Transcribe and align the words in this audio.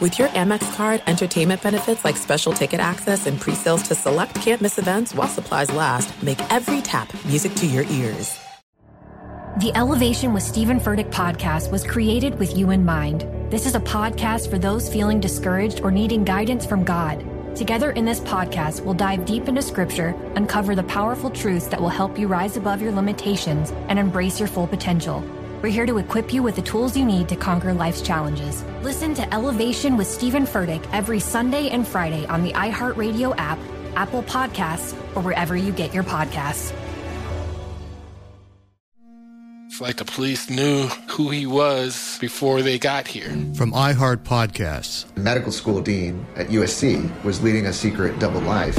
With 0.00 0.18
your 0.18 0.28
Amex 0.28 0.74
card, 0.76 1.02
entertainment 1.06 1.62
benefits 1.62 2.06
like 2.06 2.16
special 2.16 2.54
ticket 2.54 2.80
access 2.80 3.26
and 3.26 3.38
pre-sales 3.38 3.82
to 3.82 3.94
select 3.94 4.34
campus 4.34 4.78
events 4.78 5.14
while 5.14 5.28
supplies 5.28 5.70
last, 5.72 6.22
make 6.22 6.40
every 6.50 6.80
tap 6.80 7.12
music 7.26 7.54
to 7.56 7.66
your 7.66 7.84
ears. 7.84 8.38
The 9.58 9.72
Elevation 9.74 10.32
with 10.32 10.42
Stephen 10.42 10.80
Furtick 10.80 11.10
podcast 11.10 11.70
was 11.70 11.84
created 11.84 12.38
with 12.38 12.56
you 12.56 12.70
in 12.70 12.82
mind. 12.82 13.26
This 13.50 13.66
is 13.66 13.74
a 13.74 13.80
podcast 13.80 14.48
for 14.48 14.58
those 14.58 14.90
feeling 14.90 15.20
discouraged 15.20 15.82
or 15.82 15.90
needing 15.90 16.24
guidance 16.24 16.64
from 16.64 16.82
God. 16.82 17.22
Together 17.54 17.90
in 17.90 18.06
this 18.06 18.20
podcast, 18.20 18.82
we'll 18.82 18.94
dive 18.94 19.26
deep 19.26 19.48
into 19.48 19.60
scripture, 19.60 20.16
uncover 20.34 20.74
the 20.74 20.84
powerful 20.84 21.28
truths 21.28 21.66
that 21.66 21.80
will 21.80 21.90
help 21.90 22.18
you 22.18 22.26
rise 22.26 22.56
above 22.56 22.80
your 22.80 22.92
limitations 22.92 23.70
and 23.88 23.98
embrace 23.98 24.38
your 24.38 24.48
full 24.48 24.66
potential. 24.66 25.22
We're 25.62 25.68
here 25.68 25.84
to 25.84 25.98
equip 25.98 26.32
you 26.32 26.42
with 26.42 26.56
the 26.56 26.62
tools 26.62 26.96
you 26.96 27.04
need 27.04 27.28
to 27.28 27.36
conquer 27.36 27.74
life's 27.74 28.00
challenges. 28.00 28.64
Listen 28.82 29.12
to 29.14 29.34
Elevation 29.34 29.98
with 29.98 30.06
Stephen 30.06 30.44
Furtick 30.44 30.82
every 30.90 31.20
Sunday 31.20 31.68
and 31.68 31.86
Friday 31.86 32.24
on 32.26 32.42
the 32.42 32.52
iHeartRadio 32.52 33.34
app, 33.36 33.58
Apple 33.94 34.22
Podcasts, 34.22 34.94
or 35.14 35.20
wherever 35.20 35.56
you 35.56 35.70
get 35.70 35.92
your 35.92 36.02
podcasts. 36.02 36.72
It's 39.66 39.82
like 39.82 39.96
the 39.96 40.06
police 40.06 40.48
knew 40.48 40.86
who 41.10 41.28
he 41.28 41.44
was 41.44 42.16
before 42.20 42.62
they 42.62 42.78
got 42.78 43.06
here. 43.06 43.28
From 43.54 43.72
iHeart 43.72 44.24
Podcasts. 44.24 45.12
The 45.14 45.20
medical 45.20 45.52
school 45.52 45.82
dean 45.82 46.24
at 46.36 46.48
USC 46.48 47.22
was 47.22 47.42
leading 47.42 47.66
a 47.66 47.72
secret 47.72 48.18
double 48.18 48.40
life. 48.40 48.78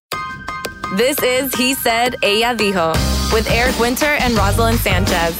This 0.97 1.17
is 1.23 1.55
He 1.55 1.73
Said, 1.73 2.17
Ella 2.21 2.53
Dijo 2.53 2.91
with 3.31 3.49
Eric 3.49 3.79
Winter 3.79 4.17
and 4.19 4.33
Roselyn 4.35 4.75
Sanchez. 4.75 5.33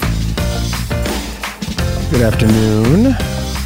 Good 2.09 2.21
afternoon. 2.21 3.13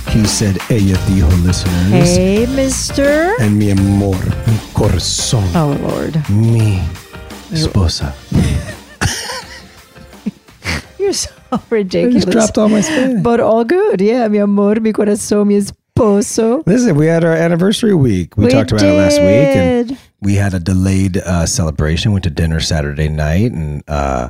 He 0.09 0.25
said, 0.25 0.57
Ella 0.72 0.97
Dijo 1.06 1.29
listeners. 1.45 2.18
Hey, 2.18 2.47
mister. 2.47 3.35
And 3.40 3.59
mi 3.59 3.69
amor, 3.69 4.18
mi 4.47 4.57
corazón. 4.74 5.45
Oh, 5.53 5.78
Lord. 5.79 6.28
Mi 6.28 6.81
esposa. 7.51 8.16
You're 10.97 11.13
so 11.13 11.29
ridiculous. 11.69 12.24
I 12.24 12.25
just 12.25 12.31
dropped 12.31 12.57
all 12.57 12.69
my 12.69 12.81
Spanish. 12.81 13.22
But 13.22 13.40
all 13.40 13.63
good. 13.63 14.01
Yeah, 14.01 14.28
mi 14.28 14.40
amor, 14.40 14.79
mi 14.79 14.91
corazón, 14.91 15.45
mi 15.47 15.62
esposo. 15.95 16.66
Listen, 16.66 16.95
we 16.95 17.07
had 17.07 17.23
our 17.23 17.33
anniversary 17.33 17.94
week. 17.94 18.38
We, 18.38 18.45
We 18.45 18.51
talked 18.51 18.72
about 18.72 18.83
it 18.83 18.94
last 18.97 19.19
week. 19.19 19.28
And 19.29 19.97
we 20.22 20.35
had 20.35 20.53
a 20.53 20.59
delayed 20.59 21.17
uh, 21.17 21.45
celebration. 21.45 22.11
Went 22.11 22.23
to 22.25 22.29
dinner 22.29 22.59
Saturday 22.59 23.09
night. 23.09 23.51
And 23.51 23.83
uh, 23.88 24.29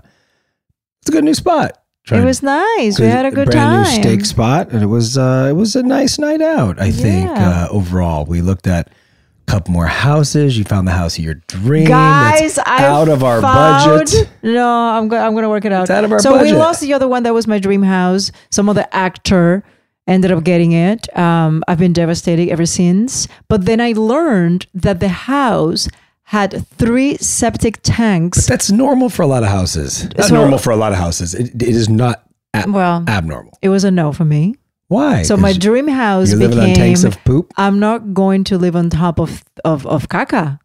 it's 1.01 1.09
a 1.09 1.11
good 1.11 1.23
new 1.23 1.33
spot. 1.33 1.81
It 2.11 2.23
was 2.23 2.43
nice. 2.43 2.99
We 2.99 3.07
had 3.07 3.25
a 3.25 3.31
good 3.31 3.49
brand 3.49 3.85
time. 3.87 3.95
new 3.95 4.01
steak 4.03 4.25
spot, 4.25 4.69
and 4.69 4.83
it 4.83 4.85
was 4.85 5.17
uh, 5.17 5.47
it 5.49 5.53
was 5.53 5.75
a 5.75 5.81
nice 5.81 6.19
night 6.19 6.39
out. 6.39 6.79
I 6.79 6.91
think 6.91 7.27
uh, 7.31 7.67
overall, 7.71 8.25
we 8.25 8.41
looked 8.41 8.67
at 8.67 8.89
a 8.89 9.51
couple 9.51 9.73
more 9.73 9.87
houses. 9.87 10.55
You 10.55 10.65
found 10.65 10.87
the 10.87 10.91
house 10.91 11.17
of 11.17 11.23
your 11.23 11.33
dream. 11.47 11.87
Guys, 11.87 12.59
out 12.67 13.09
of 13.09 13.23
our 13.23 13.41
found- 13.41 14.01
budget. 14.01 14.29
No, 14.43 14.69
I'm 14.69 15.07
go- 15.07 15.17
I'm 15.17 15.31
going 15.31 15.45
to 15.45 15.49
work 15.49 15.65
it 15.65 15.71
out. 15.71 15.81
It's 15.81 15.89
out 15.89 16.03
of 16.03 16.11
our 16.11 16.19
so 16.19 16.39
we 16.39 16.53
lost 16.53 16.79
the 16.81 16.93
other 16.93 17.07
one 17.07 17.23
that 17.23 17.33
was 17.33 17.47
my 17.47 17.57
dream 17.57 17.81
house. 17.81 18.31
Some 18.51 18.69
other 18.69 18.85
actor 18.91 19.63
ended 20.07 20.31
up 20.31 20.43
getting 20.43 20.71
it. 20.71 21.16
Um, 21.17 21.63
I've 21.67 21.79
been 21.79 21.93
devastated 21.93 22.49
ever 22.49 22.66
since. 22.66 23.27
But 23.47 23.66
then 23.66 23.79
I 23.81 23.91
learned 23.93 24.67
that 24.73 24.99
the 24.99 25.09
house 25.09 25.88
had 26.29 26.66
three 26.77 27.17
septic 27.17 27.79
tanks. 27.83 28.45
That's 28.47 28.71
normal 28.71 29.09
for 29.09 29.21
a 29.23 29.27
lot 29.27 29.44
of 29.44 29.49
houses. 29.49 30.05
Not 30.17 30.27
So- 30.27 30.35
normal 30.35 30.57
for 30.57 30.71
a 30.71 30.75
lot 30.75 30.91
of 30.91 30.97
houses. 30.97 31.33
It, 31.33 31.55
it 31.55 31.63
is 31.63 31.88
not 31.89 32.23
a- 32.53 32.69
Well, 32.69 33.03
abnormal. 33.07 33.57
it 33.61 33.69
was 33.69 33.83
a 33.83 33.91
no 33.91 34.11
for 34.11 34.25
me. 34.25 34.55
Why? 34.88 35.23
So 35.23 35.35
my 35.35 35.51
dream 35.53 35.88
house 35.88 36.29
you're 36.29 36.39
living 36.39 36.59
on 36.59 36.73
tanks 36.73 37.03
of 37.03 37.17
poop. 37.25 37.51
I'm 37.57 37.79
not 37.79 38.13
going 38.13 38.44
to 38.45 38.57
live 38.57 38.75
on 38.75 38.89
top 38.91 39.19
of 39.19 39.44
of 39.63 39.85
of 39.88 40.09
caca. 40.09 40.59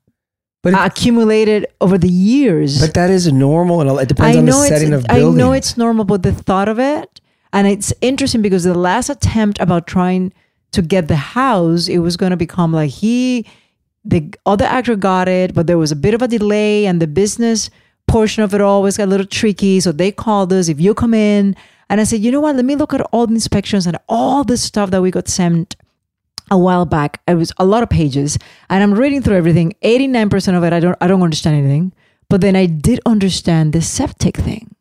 But 0.63 0.75
it- 0.75 0.79
accumulated 0.79 1.67
over 1.81 1.97
the 1.97 2.09
years. 2.11 2.81
But 2.81 2.93
that 2.95 3.09
is 3.09 3.33
normal, 3.33 3.81
and 3.81 3.89
it 3.99 4.09
depends 4.09 4.37
on 4.37 4.45
the 4.45 4.53
setting 4.53 4.93
of 4.93 5.07
building. 5.07 5.35
I 5.35 5.37
know 5.43 5.53
it's 5.53 5.79
normal, 5.79 6.05
but 6.05 6.23
the 6.23 6.33
thought 6.33 6.69
of 6.69 6.79
it, 6.79 7.21
and 7.53 7.67
it's 7.67 7.93
interesting 8.01 8.43
because 8.43 8.65
the 8.65 8.75
last 8.75 9.11
attempt 9.11 9.61
about 9.61 9.87
trying 9.87 10.33
to 10.73 10.83
get 10.83 11.09
the 11.09 11.17
house, 11.17 11.89
it 11.89 11.99
was 11.99 12.17
going 12.17 12.31
to 12.31 12.37
become 12.37 12.73
like 12.73 12.91
he, 12.91 13.47
the 14.05 14.33
other 14.47 14.65
actor 14.65 14.97
got 14.97 15.29
it, 15.29 15.53
but 15.53 15.67
there 15.67 15.79
was 15.79 15.93
a 15.93 15.97
bit 15.97 16.15
of 16.15 16.23
a 16.23 16.29
delay, 16.29 16.87
and 16.87 17.03
the 17.03 17.07
business 17.07 17.71
portion 18.07 18.43
of 18.43 18.55
it 18.55 18.61
always 18.61 18.97
got 18.97 19.05
a 19.05 19.07
little 19.07 19.27
tricky. 19.27 19.81
So 19.81 19.93
they 19.93 20.13
called 20.13 20.53
us, 20.53 20.69
if 20.69 20.81
you 20.81 20.95
come 20.95 21.15
in, 21.15 21.57
and 21.89 22.01
I 22.01 22.05
said, 22.05 22.21
you 22.21 22.31
know 22.31 22.41
what? 22.41 22.55
Let 22.55 22.65
me 22.65 22.77
look 22.77 22.95
at 22.95 23.01
all 23.13 23.27
the 23.27 23.35
inspections 23.35 23.87
and 23.87 23.99
all 24.09 24.45
the 24.45 24.57
stuff 24.57 24.91
that 24.91 25.03
we 25.03 25.11
got 25.11 25.27
sent 25.29 25.77
a 26.53 26.59
while 26.59 26.87
back. 26.87 27.21
It 27.27 27.35
was 27.35 27.53
a 27.59 27.65
lot 27.65 27.83
of 27.83 27.91
pages, 27.91 28.39
and 28.69 28.83
I'm 28.83 28.95
reading 28.95 29.23
through 29.23 29.37
everything. 29.37 29.75
Eighty 29.83 30.07
nine 30.07 30.31
percent 30.31 30.57
of 30.57 30.65
it, 30.65 30.73
I 30.73 30.81
don't, 30.81 30.97
I 31.01 31.09
don't 31.09 31.23
understand 31.23 31.57
anything. 31.57 31.93
But 32.29 32.41
then 32.43 32.55
I 32.55 32.67
did 32.67 33.01
understand 33.07 33.73
the 33.73 33.83
septic 33.83 34.37
thing, 34.37 34.75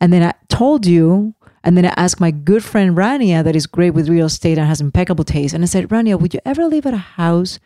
and 0.00 0.12
then 0.12 0.22
I 0.22 0.34
told 0.48 0.86
you, 0.86 1.34
and 1.64 1.76
then 1.76 1.84
I 1.86 1.94
asked 1.96 2.20
my 2.20 2.30
good 2.30 2.64
friend 2.64 2.96
Rania, 2.96 3.42
that 3.44 3.56
is 3.56 3.66
great 3.66 3.90
with 3.90 4.08
real 4.08 4.26
estate 4.26 4.58
and 4.58 4.66
has 4.66 4.80
impeccable 4.80 5.24
taste, 5.24 5.54
and 5.54 5.62
I 5.62 5.66
said, 5.66 5.88
Rania, 5.88 6.18
would 6.20 6.34
you 6.34 6.40
ever 6.44 6.64
live 6.66 6.86
at 6.86 6.94
a 6.94 6.98
house 6.98 7.58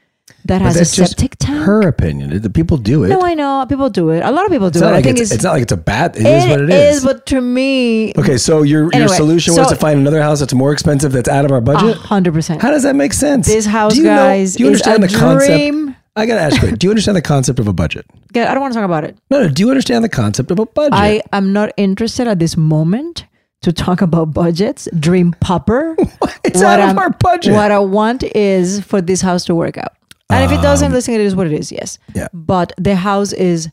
that 0.45 0.61
has 0.63 0.77
a 0.77 0.85
septic 0.85 1.37
tank? 1.39 1.65
Her 1.65 1.87
opinion. 1.87 2.41
The 2.41 2.51
people 2.51 2.77
do 2.77 3.05
it. 3.05 3.09
No, 3.09 3.21
I 3.23 3.35
know 3.35 3.67
people 3.69 3.91
do 3.91 4.11
it. 4.11 4.23
A 4.25 4.31
lot 4.31 4.45
of 4.47 4.51
people 4.53 4.71
do 4.71 4.79
it's, 4.79 4.83
it. 4.83 4.91
not 4.91 4.95
I 4.95 5.03
think 5.03 5.19
it's, 5.19 5.31
it's, 5.31 5.33
it's 5.37 5.45
not 5.45 5.53
like 5.53 5.63
it's 5.63 5.73
a 5.73 5.77
bad. 5.77 6.17
It 6.17 6.25
is 6.27 6.47
what 6.47 6.61
it 6.61 6.71
is. 6.71 7.05
But 7.05 7.27
to 7.27 7.41
me, 7.41 8.13
okay, 8.17 8.37
so 8.39 8.63
your 8.63 8.85
your 8.85 8.95
Anyway, 8.95 9.17
solution 9.17 9.55
was 9.55 9.69
to 9.69 9.77
find 9.77 9.99
another 10.01 10.23
house 10.23 10.41
that's 10.41 10.55
more 10.55 10.73
expensive 10.73 11.13
that's 11.13 11.29
out 11.29 11.45
of 11.45 11.51
our 11.53 11.61
budget. 11.61 11.97
hundred 11.97 12.33
percent. 12.35 12.63
How 12.63 12.71
does 12.71 12.83
that 12.85 12.97
make 12.97 13.13
sense? 13.13 13.47
This 13.47 13.67
house, 13.67 13.95
do 13.95 13.99
you 14.01 14.05
know- 14.07 14.17
guys, 14.17 14.57
do 14.57 14.65
you 14.65 14.71
is 14.71 14.83
understand 14.83 15.05
a 15.05 15.07
the 15.09 15.19
concept? 15.19 15.99
I 16.15 16.27
gotta 16.27 16.41
ask 16.41 16.63
you. 16.63 16.77
Do 16.77 16.87
you 16.87 16.91
understand 16.91 17.17
the 17.17 17.23
concept 17.23 17.59
of 17.59 17.67
a 17.69 17.73
budget? 17.73 18.07
Yeah, 18.35 18.51
I 18.51 18.55
don't 18.55 18.63
want 18.63 18.73
to 18.73 18.79
talk 18.79 18.87
about 18.87 19.05
it. 19.05 19.19
No, 19.31 19.43
no. 19.43 19.49
Do 19.51 19.63
you 19.63 19.69
understand 19.69 20.03
the 20.03 20.09
concept 20.09 20.51
of 20.51 20.59
a 20.59 20.65
budget? 20.65 20.95
I 20.95 21.21
am 21.35 21.53
not 21.53 21.71
interested 21.77 22.27
at 22.27 22.39
this 22.39 22.57
moment 22.57 23.27
to 23.63 23.73
talk 23.73 24.03
about 24.03 24.33
budgets. 24.35 24.89
Dream 24.99 25.35
popper. 25.41 25.97
It's 26.45 26.61
out 26.61 26.81
of 26.81 26.87
I'm- 26.87 26.99
our 26.99 27.11
budget. 27.11 27.53
What 27.55 27.71
I 27.71 27.79
want 27.79 28.25
is 28.25 28.81
for 28.81 29.01
this 29.01 29.21
house 29.21 29.45
to 29.47 29.55
work 29.55 29.79
out. 29.79 29.93
And 30.29 30.45
if 30.45 30.59
it 30.59 30.63
doesn't, 30.63 30.93
listen, 30.93 31.15
it 31.15 31.21
is 31.21 31.37
what 31.37 31.47
it 31.47 31.53
is. 31.53 31.71
Yes. 31.71 31.99
Um, 32.09 32.15
Yeah. 32.17 32.29
But 32.33 32.73
the 32.79 32.97
house 32.97 33.33
is 33.33 33.69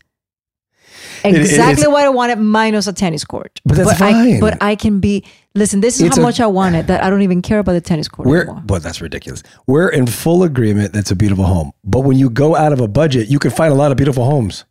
it- 1.24 1.36
exactly 1.36 1.88
what 1.88 2.04
I 2.04 2.10
wanted, 2.10 2.38
minus 2.40 2.88
a 2.88 2.94
tennis 2.94 3.24
court. 3.26 3.60
But 3.66 3.78
that's 3.78 3.90
I, 3.90 3.96
fine. 3.96 4.40
but 4.40 4.62
I 4.62 4.76
can 4.76 5.00
be. 5.00 5.24
Listen, 5.56 5.82
this 5.82 5.96
is 5.96 6.04
It's 6.04 6.16
how 6.18 6.22
a- 6.22 6.26
much 6.26 6.40
I 6.40 6.46
want 6.48 6.76
it 6.76 6.88
that 6.88 7.04
I 7.04 7.10
don't 7.10 7.22
even 7.24 7.42
care 7.42 7.60
about 7.60 7.74
the 7.74 7.82
tennis 7.82 8.08
court 8.08 8.28
We're 8.28 8.44
anymore. 8.44 8.62
but 8.66 8.84
that's 8.84 9.02
ridiculous. 9.02 9.42
We're 9.68 9.90
in 9.90 10.06
full 10.06 10.44
agreement 10.44 10.94
that's 10.94 11.12
a 11.12 11.16
beautiful 11.16 11.46
home. 11.46 11.72
But 11.84 12.02
when 12.02 12.18
you 12.18 12.30
go 12.30 12.56
out 12.56 12.72
of 12.72 12.80
a 12.82 12.88
budget, 12.88 13.30
you 13.30 13.40
can 13.40 13.52
find 13.52 13.74
a 13.74 13.76
lot 13.76 13.92
of 13.92 13.98
beautiful 13.98 14.26
homes. 14.26 14.66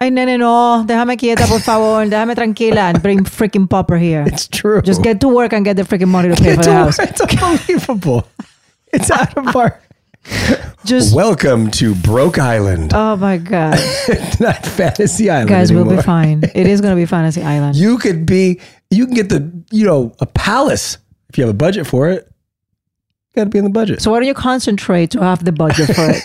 Ay, 0.00 0.10
nene, 0.10 0.38
no. 0.38 0.84
Déjame 0.86 1.16
quieta, 1.16 1.46
por 1.46 1.60
favor. 1.60 2.04
Déjame 2.06 2.34
tranquila 2.34 2.80
and 2.90 3.02
bring 3.02 3.20
freaking 3.24 3.68
Popper 3.68 3.96
here. 3.96 4.24
It's 4.26 4.48
true. 4.48 4.82
Just 4.82 5.02
get 5.02 5.20
to 5.20 5.28
work 5.28 5.52
and 5.52 5.64
get 5.64 5.76
the 5.76 5.82
freaking 5.84 6.08
money 6.08 6.28
to 6.34 6.36
pay 6.36 6.56
for 6.56 6.62
the 6.62 6.72
house. 6.72 6.98
It's 6.98 7.20
unbelievable. 7.20 8.26
it's 8.92 9.10
out 9.10 9.36
of 9.36 9.54
our 9.56 9.80
Just 10.84 11.14
Welcome 11.14 11.70
to 11.72 11.94
Broke 11.94 12.38
Island. 12.38 12.92
oh 12.94 13.16
my 13.16 13.36
god, 13.36 13.78
Not 14.40 14.64
Fantasy 14.64 15.28
Island. 15.30 15.48
guys, 15.50 15.70
we'll 15.72 15.84
be 15.84 16.00
fine. 16.00 16.42
It 16.54 16.66
is 16.66 16.80
gonna 16.80 16.96
be 16.96 17.04
Fantasy 17.06 17.42
Island. 17.42 17.76
You 17.76 17.98
could 17.98 18.24
be 18.26 18.60
you 18.90 19.06
can 19.06 19.14
get 19.14 19.28
the 19.28 19.50
you 19.70 19.84
know, 19.86 20.14
a 20.20 20.26
palace 20.26 20.98
if 21.28 21.36
you 21.38 21.44
have 21.44 21.50
a 21.54 21.56
budget 21.56 21.86
for 21.86 22.08
it. 22.08 22.30
Gotta 23.34 23.50
be 23.50 23.58
in 23.58 23.64
the 23.64 23.70
budget. 23.70 24.00
So 24.00 24.10
why 24.10 24.18
don't 24.18 24.26
you 24.28 24.34
concentrate 24.34 25.10
to 25.10 25.22
have 25.22 25.44
the 25.44 25.52
budget 25.52 25.94
for 25.94 26.10
it? 26.10 26.22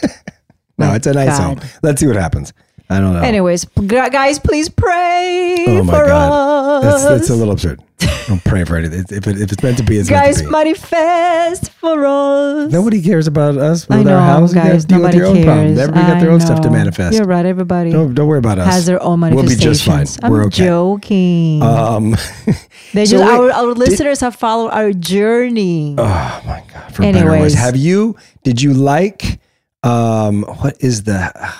no, 0.77 0.94
it's 0.94 1.07
a 1.07 1.13
nice 1.13 1.38
God. 1.38 1.60
home. 1.60 1.69
Let's 1.83 2.00
see 2.00 2.07
what 2.07 2.16
happens. 2.16 2.54
I 2.92 3.00
don't 3.00 3.14
know. 3.14 3.22
Anyways, 3.22 3.66
guys, 3.66 4.40
please 4.40 4.68
pray 4.68 5.66
oh 5.68 5.84
my 5.84 5.94
for 5.94 6.06
god. 6.08 6.84
us. 6.84 7.04
That's 7.04 7.20
that's 7.20 7.30
a 7.30 7.36
little 7.36 7.54
absurd. 7.54 7.84
Don't 8.28 8.44
pray 8.44 8.64
for 8.64 8.78
anything. 8.78 9.06
If, 9.10 9.28
it, 9.28 9.42
if 9.42 9.52
it's 9.52 9.62
meant 9.64 9.78
to 9.78 9.84
be, 9.84 9.98
it's 9.98 10.10
guys, 10.10 10.38
meant 10.38 10.38
to 10.38 10.44
be. 10.46 10.52
manifest 10.52 11.72
for 11.72 12.06
us. 12.06 12.72
Nobody 12.72 13.02
cares 13.02 13.28
about 13.28 13.58
us 13.58 13.90
I 13.90 13.98
with 13.98 14.08
know, 14.08 14.16
our 14.16 14.22
house. 14.22 14.54
You 14.54 14.62
guys. 14.62 14.74
with 14.84 14.92
Nobody 14.92 15.18
cares. 15.18 15.46
problems. 15.46 15.80
Everybody 15.80 16.08
got 16.08 16.20
their 16.22 16.30
I 16.30 16.34
own 16.34 16.40
stuff 16.40 16.62
to 16.62 16.70
manifest. 16.72 17.18
You're 17.18 17.26
right. 17.28 17.46
Everybody 17.46 17.92
Don't 17.92 18.14
don't 18.14 18.28
worry 18.28 18.40
about 18.40 18.58
us. 18.60 18.68
has 18.74 18.86
their 18.86 19.02
own 19.04 19.20
manifestations. 19.20 19.60
We'll 19.88 19.98
be 19.98 20.04
just 20.04 20.20
fine. 20.20 20.26
I'm 20.26 20.32
We're 20.32 20.46
okay. 20.46 20.66
joking. 20.66 21.62
Um, 21.64 22.16
they 22.94 23.06
so 23.08 23.20
wait, 23.20 23.30
our, 23.30 23.52
our 23.52 23.74
did- 23.74 23.78
listeners 23.80 24.20
have 24.22 24.36
followed 24.36 24.70
our 24.70 24.94
journey. 24.94 25.96
Oh 25.98 26.42
my 26.46 26.64
god! 26.74 26.96
For. 26.96 27.04
Anyways. 27.04 27.54
Have 27.56 27.76
you? 27.76 28.16
Did 28.44 28.62
you 28.62 28.74
like? 28.74 29.40
Um, 29.84 30.44
what 30.44 30.78
is 30.84 31.04
the? 31.04 31.52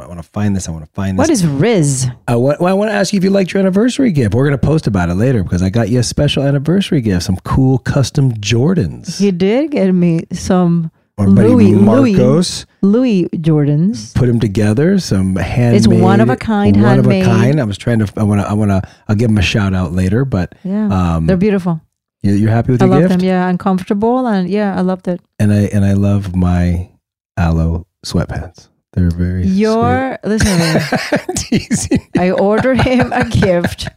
I 0.00 0.06
want 0.06 0.22
to 0.22 0.28
find 0.28 0.54
this. 0.56 0.68
I 0.68 0.72
want 0.72 0.84
to 0.84 0.90
find 0.92 1.18
this. 1.18 1.24
what 1.24 1.30
is 1.30 1.46
Riz? 1.46 2.08
I 2.26 2.36
want, 2.36 2.60
well, 2.60 2.70
I 2.70 2.74
want 2.74 2.90
to 2.90 2.94
ask 2.94 3.12
you 3.12 3.18
if 3.18 3.24
you 3.24 3.30
liked 3.30 3.52
your 3.52 3.60
anniversary 3.60 4.12
gift. 4.12 4.34
We're 4.34 4.44
going 4.46 4.58
to 4.58 4.66
post 4.66 4.86
about 4.86 5.08
it 5.10 5.14
later 5.14 5.42
because 5.42 5.62
I 5.62 5.70
got 5.70 5.88
you 5.88 5.98
a 5.98 6.02
special 6.02 6.42
anniversary 6.42 7.00
gift, 7.00 7.24
some 7.24 7.36
cool 7.44 7.78
custom 7.78 8.32
Jordans. 8.34 9.20
You 9.20 9.32
did 9.32 9.70
get 9.72 9.92
me 9.92 10.22
some 10.32 10.90
Louis 11.18 11.72
Marcos 11.72 12.64
Louis 12.80 13.24
Louis 13.24 13.28
Jordans. 13.40 14.14
put 14.14 14.26
them 14.26 14.38
together. 14.38 14.98
Some 15.00 15.34
handmade. 15.34 15.76
It's 15.78 15.88
one 15.88 16.20
of 16.20 16.30
a 16.30 16.36
kind, 16.36 16.80
One 16.80 16.98
of 17.00 17.06
a 17.08 17.22
kind. 17.22 17.60
I 17.60 17.64
was 17.64 17.76
trying 17.76 17.98
to. 17.98 18.12
I 18.16 18.22
want 18.22 18.40
to. 18.40 18.48
I 18.48 18.52
want 18.52 18.70
to. 18.70 18.82
I'll 19.08 19.16
give 19.16 19.28
them 19.28 19.38
a 19.38 19.42
shout 19.42 19.74
out 19.74 19.92
later. 19.92 20.24
But 20.24 20.54
Yeah, 20.62 20.88
um, 21.16 21.26
they're 21.26 21.36
beautiful. 21.36 21.80
you, 22.22 22.34
you're 22.34 22.50
happy 22.50 22.70
with 22.70 22.82
I 22.82 22.86
your 22.86 22.94
love 22.94 23.08
gift, 23.08 23.20
them. 23.20 23.26
Yeah, 23.28 23.48
and 23.48 23.58
comfortable, 23.58 24.28
and 24.28 24.48
yeah, 24.48 24.76
I 24.78 24.82
loved 24.82 25.08
it. 25.08 25.20
and 25.40 25.52
I 25.52 25.62
and 25.74 25.84
I 25.84 25.94
love 25.94 26.36
my 26.36 26.88
Alo 27.36 27.86
sweatpants. 28.06 28.68
They're 28.98 29.10
very. 29.10 29.46
Your 29.46 30.18
listen 30.24 30.58
to 30.58 31.18
me. 31.28 31.34
Teasing. 31.36 32.06
I 32.18 32.30
ordered 32.30 32.80
him 32.80 33.12
a 33.12 33.24
gift, 33.28 33.88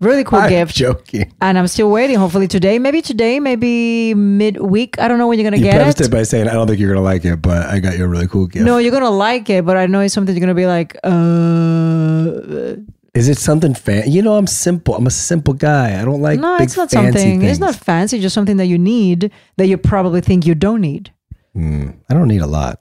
really 0.00 0.24
cool 0.24 0.40
I'm 0.40 0.48
gift, 0.50 0.74
joking. 0.74 1.32
and 1.40 1.56
I'm 1.58 1.66
still 1.68 1.90
waiting. 1.90 2.16
Hopefully 2.16 2.48
today, 2.48 2.78
maybe 2.78 3.00
today, 3.02 3.38
maybe 3.40 4.14
midweek. 4.14 4.98
I 4.98 5.06
don't 5.08 5.18
know 5.18 5.26
when 5.28 5.38
you're 5.38 5.48
gonna 5.50 5.58
You 5.58 5.70
get 5.70 5.76
prefaced 5.76 6.00
it. 6.00 6.06
it 6.06 6.10
by 6.10 6.22
saying, 6.24 6.48
"I 6.48 6.52
don't 6.54 6.66
think 6.66 6.80
you're 6.80 6.92
gonna 6.92 7.04
like 7.04 7.24
it, 7.24 7.40
but 7.40 7.66
I 7.66 7.78
got 7.78 7.96
you 7.96 8.04
a 8.04 8.08
really 8.08 8.26
cool 8.28 8.46
gift." 8.46 8.64
No, 8.66 8.78
you're 8.78 8.92
gonna 8.92 9.10
like 9.10 9.48
it, 9.50 9.64
but 9.64 9.76
I 9.76 9.86
know 9.86 10.00
it's 10.00 10.12
something 10.14 10.34
you're 10.34 10.40
gonna 10.40 10.54
be 10.54 10.66
like, 10.66 10.96
uh. 11.04 12.76
Is 13.14 13.28
it 13.28 13.38
something 13.38 13.74
fan? 13.74 14.04
You 14.10 14.22
know, 14.22 14.36
I'm 14.36 14.46
simple. 14.46 14.94
I'm 14.94 15.06
a 15.06 15.10
simple 15.10 15.54
guy. 15.54 16.00
I 16.00 16.04
don't 16.04 16.20
like 16.22 16.38
no, 16.38 16.56
it's 16.56 16.76
not 16.76 16.90
fancy 16.90 17.18
something. 17.18 17.40
things. 17.40 17.50
It's 17.52 17.58
not 17.60 17.74
fancy. 17.74 18.20
Just 18.20 18.34
something 18.34 18.58
that 18.58 18.66
you 18.66 18.78
need 18.78 19.32
that 19.56 19.66
you 19.66 19.76
probably 19.76 20.20
think 20.20 20.46
you 20.46 20.54
don't 20.54 20.80
need. 20.80 21.10
Hmm, 21.54 21.90
I 22.08 22.14
don't 22.14 22.28
need 22.28 22.42
a 22.42 22.46
lot. 22.46 22.80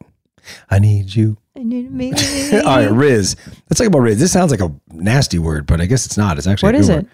I 0.70 0.78
need 0.80 1.16
you. 1.16 1.38
I 1.58 1.64
need 1.64 1.92
me. 1.92 2.14
All 2.62 2.78
right, 2.78 2.92
Riz. 2.92 3.36
Let's 3.70 3.80
talk 3.80 3.88
about 3.88 4.00
Riz. 4.00 4.20
This 4.20 4.32
sounds 4.32 4.52
like 4.52 4.62
a 4.62 4.72
nasty 4.92 5.40
word, 5.40 5.66
but 5.66 5.82
I 5.82 5.88
guess 5.88 6.06
it's 6.06 6.18
not. 6.18 6.38
It's 6.38 6.46
actually 6.46 6.68
What 6.68 6.76
is 6.76 6.90
it? 6.90 6.96
word. 6.96 7.08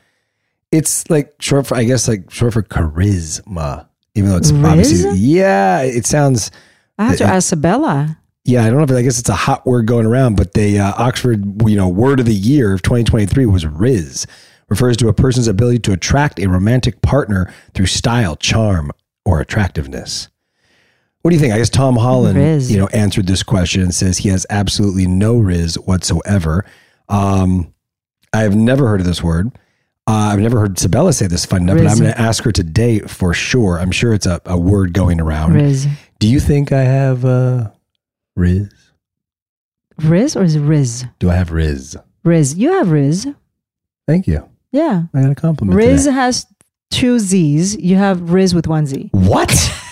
It's 0.71 1.09
like 1.09 1.33
short 1.39 1.67
for, 1.67 1.77
I 1.77 1.83
guess, 1.83 2.07
like 2.07 2.29
short 2.29 2.53
for 2.53 2.63
charisma. 2.63 3.87
Even 4.15 4.29
though 4.29 4.37
it's 4.37 4.51
Riz? 4.51 4.65
obviously, 4.65 5.17
yeah, 5.17 5.81
it 5.81 6.05
sounds. 6.05 6.51
I 6.99 7.05
have 7.05 7.17
to 7.17 7.23
ask 7.23 7.53
Sebella. 7.53 8.17
Yeah, 8.45 8.63
I 8.65 8.69
don't 8.69 8.77
know 8.77 8.83
if 8.83 8.91
I 8.91 9.01
guess 9.01 9.17
it's 9.17 9.29
a 9.29 9.33
hot 9.35 9.65
word 9.65 9.87
going 9.87 10.05
around, 10.05 10.35
but 10.35 10.53
the 10.53 10.77
uh, 10.79 10.93
Oxford, 10.97 11.61
you 11.67 11.77
know, 11.77 11.87
word 11.87 12.19
of 12.19 12.25
the 12.25 12.35
year 12.35 12.73
of 12.73 12.81
2023 12.81 13.45
was 13.45 13.65
Riz. 13.65 14.27
Refers 14.67 14.97
to 14.97 15.07
a 15.07 15.13
person's 15.13 15.47
ability 15.47 15.79
to 15.79 15.93
attract 15.93 16.39
a 16.39 16.47
romantic 16.47 17.01
partner 17.01 17.53
through 17.73 17.85
style, 17.85 18.35
charm, 18.35 18.91
or 19.23 19.39
attractiveness. 19.39 20.27
What 21.23 21.31
do 21.31 21.35
you 21.35 21.39
think? 21.39 21.53
I 21.53 21.57
guess 21.57 21.69
Tom 21.69 21.95
Holland, 21.95 22.37
Riz. 22.37 22.69
you 22.69 22.77
know, 22.77 22.87
answered 22.87 23.27
this 23.27 23.43
question 23.43 23.81
and 23.81 23.95
says 23.95 24.17
he 24.17 24.27
has 24.27 24.45
absolutely 24.49 25.07
no 25.07 25.37
Riz 25.37 25.75
whatsoever. 25.75 26.65
Um, 27.07 27.73
I've 28.33 28.57
never 28.57 28.89
heard 28.89 28.99
of 28.99 29.05
this 29.05 29.23
word. 29.23 29.47
Uh, 30.05 30.31
I've 30.33 30.39
never 30.39 30.59
heard 30.59 30.75
Sebella 30.75 31.13
say 31.13 31.27
this 31.27 31.45
fun 31.45 31.61
enough, 31.61 31.77
but 31.77 31.87
I'm 31.87 31.97
going 31.97 32.11
to 32.11 32.19
ask 32.19 32.43
her 32.43 32.51
today 32.51 32.99
for 32.99 33.33
sure. 33.33 33.79
I'm 33.79 33.91
sure 33.91 34.13
it's 34.13 34.25
a, 34.25 34.41
a 34.45 34.57
word 34.59 34.91
going 34.91 35.21
around. 35.21 35.53
Riz. 35.53 35.87
Do 36.19 36.27
you 36.27 36.41
think 36.41 36.73
I 36.73 36.81
have 36.81 37.23
uh, 37.23 37.71
Riz? 38.35 38.69
Riz 39.99 40.35
or 40.35 40.43
is 40.43 40.55
it 40.55 40.61
Riz? 40.61 41.05
Do 41.19 41.29
I 41.29 41.35
have 41.35 41.51
Riz? 41.51 41.95
Riz. 42.25 42.55
You 42.55 42.73
have 42.73 42.91
Riz. 42.91 43.27
Thank 44.07 44.27
you. 44.27 44.49
Yeah. 44.73 45.03
I 45.13 45.21
got 45.21 45.31
a 45.31 45.35
compliment. 45.35 45.77
Riz 45.77 46.03
today. 46.03 46.15
has 46.15 46.47
two 46.91 47.17
Z's. 47.17 47.77
You 47.77 47.95
have 47.95 48.31
Riz 48.31 48.53
with 48.53 48.67
one 48.67 48.85
Z. 48.85 49.09
What? 49.13 49.73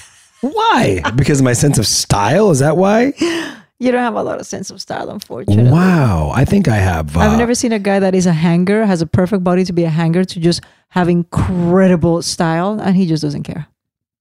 why? 0.42 1.02
Because 1.16 1.40
of 1.40 1.46
my 1.46 1.54
sense 1.54 1.78
of 1.78 1.88
style? 1.88 2.52
Is 2.52 2.60
that 2.60 2.78
why? 2.78 3.14
You 3.80 3.92
don't 3.92 4.04
have 4.04 4.16
a 4.16 4.22
lot 4.22 4.40
of 4.40 4.46
sense 4.46 4.70
of 4.70 4.80
style, 4.80 5.10
unfortunately. 5.10 5.72
Wow. 5.72 6.32
I 6.36 6.46
think 6.46 6.68
I 6.68 6.76
have. 6.76 7.18
Uh, 7.18 7.22
I've 7.22 7.38
never 7.38 7.56
seen 7.56 7.72
a 7.72 7.80
guy 7.80 8.00
that 8.00 8.14
is 8.14 8.28
a 8.28 8.34
hanger, 8.34 8.86
has 8.86 9.02
a 9.02 9.08
perfect 9.08 9.44
body 9.44 9.64
to 9.66 9.74
be 9.74 9.86
a 9.86 9.90
hanger, 9.90 10.24
to 10.24 10.40
just 10.40 10.62
have 10.90 11.10
incredible 11.10 12.22
style, 12.22 12.80
and 12.80 12.96
he 12.96 13.08
just 13.08 13.24
doesn't 13.24 13.44
care. 13.44 13.68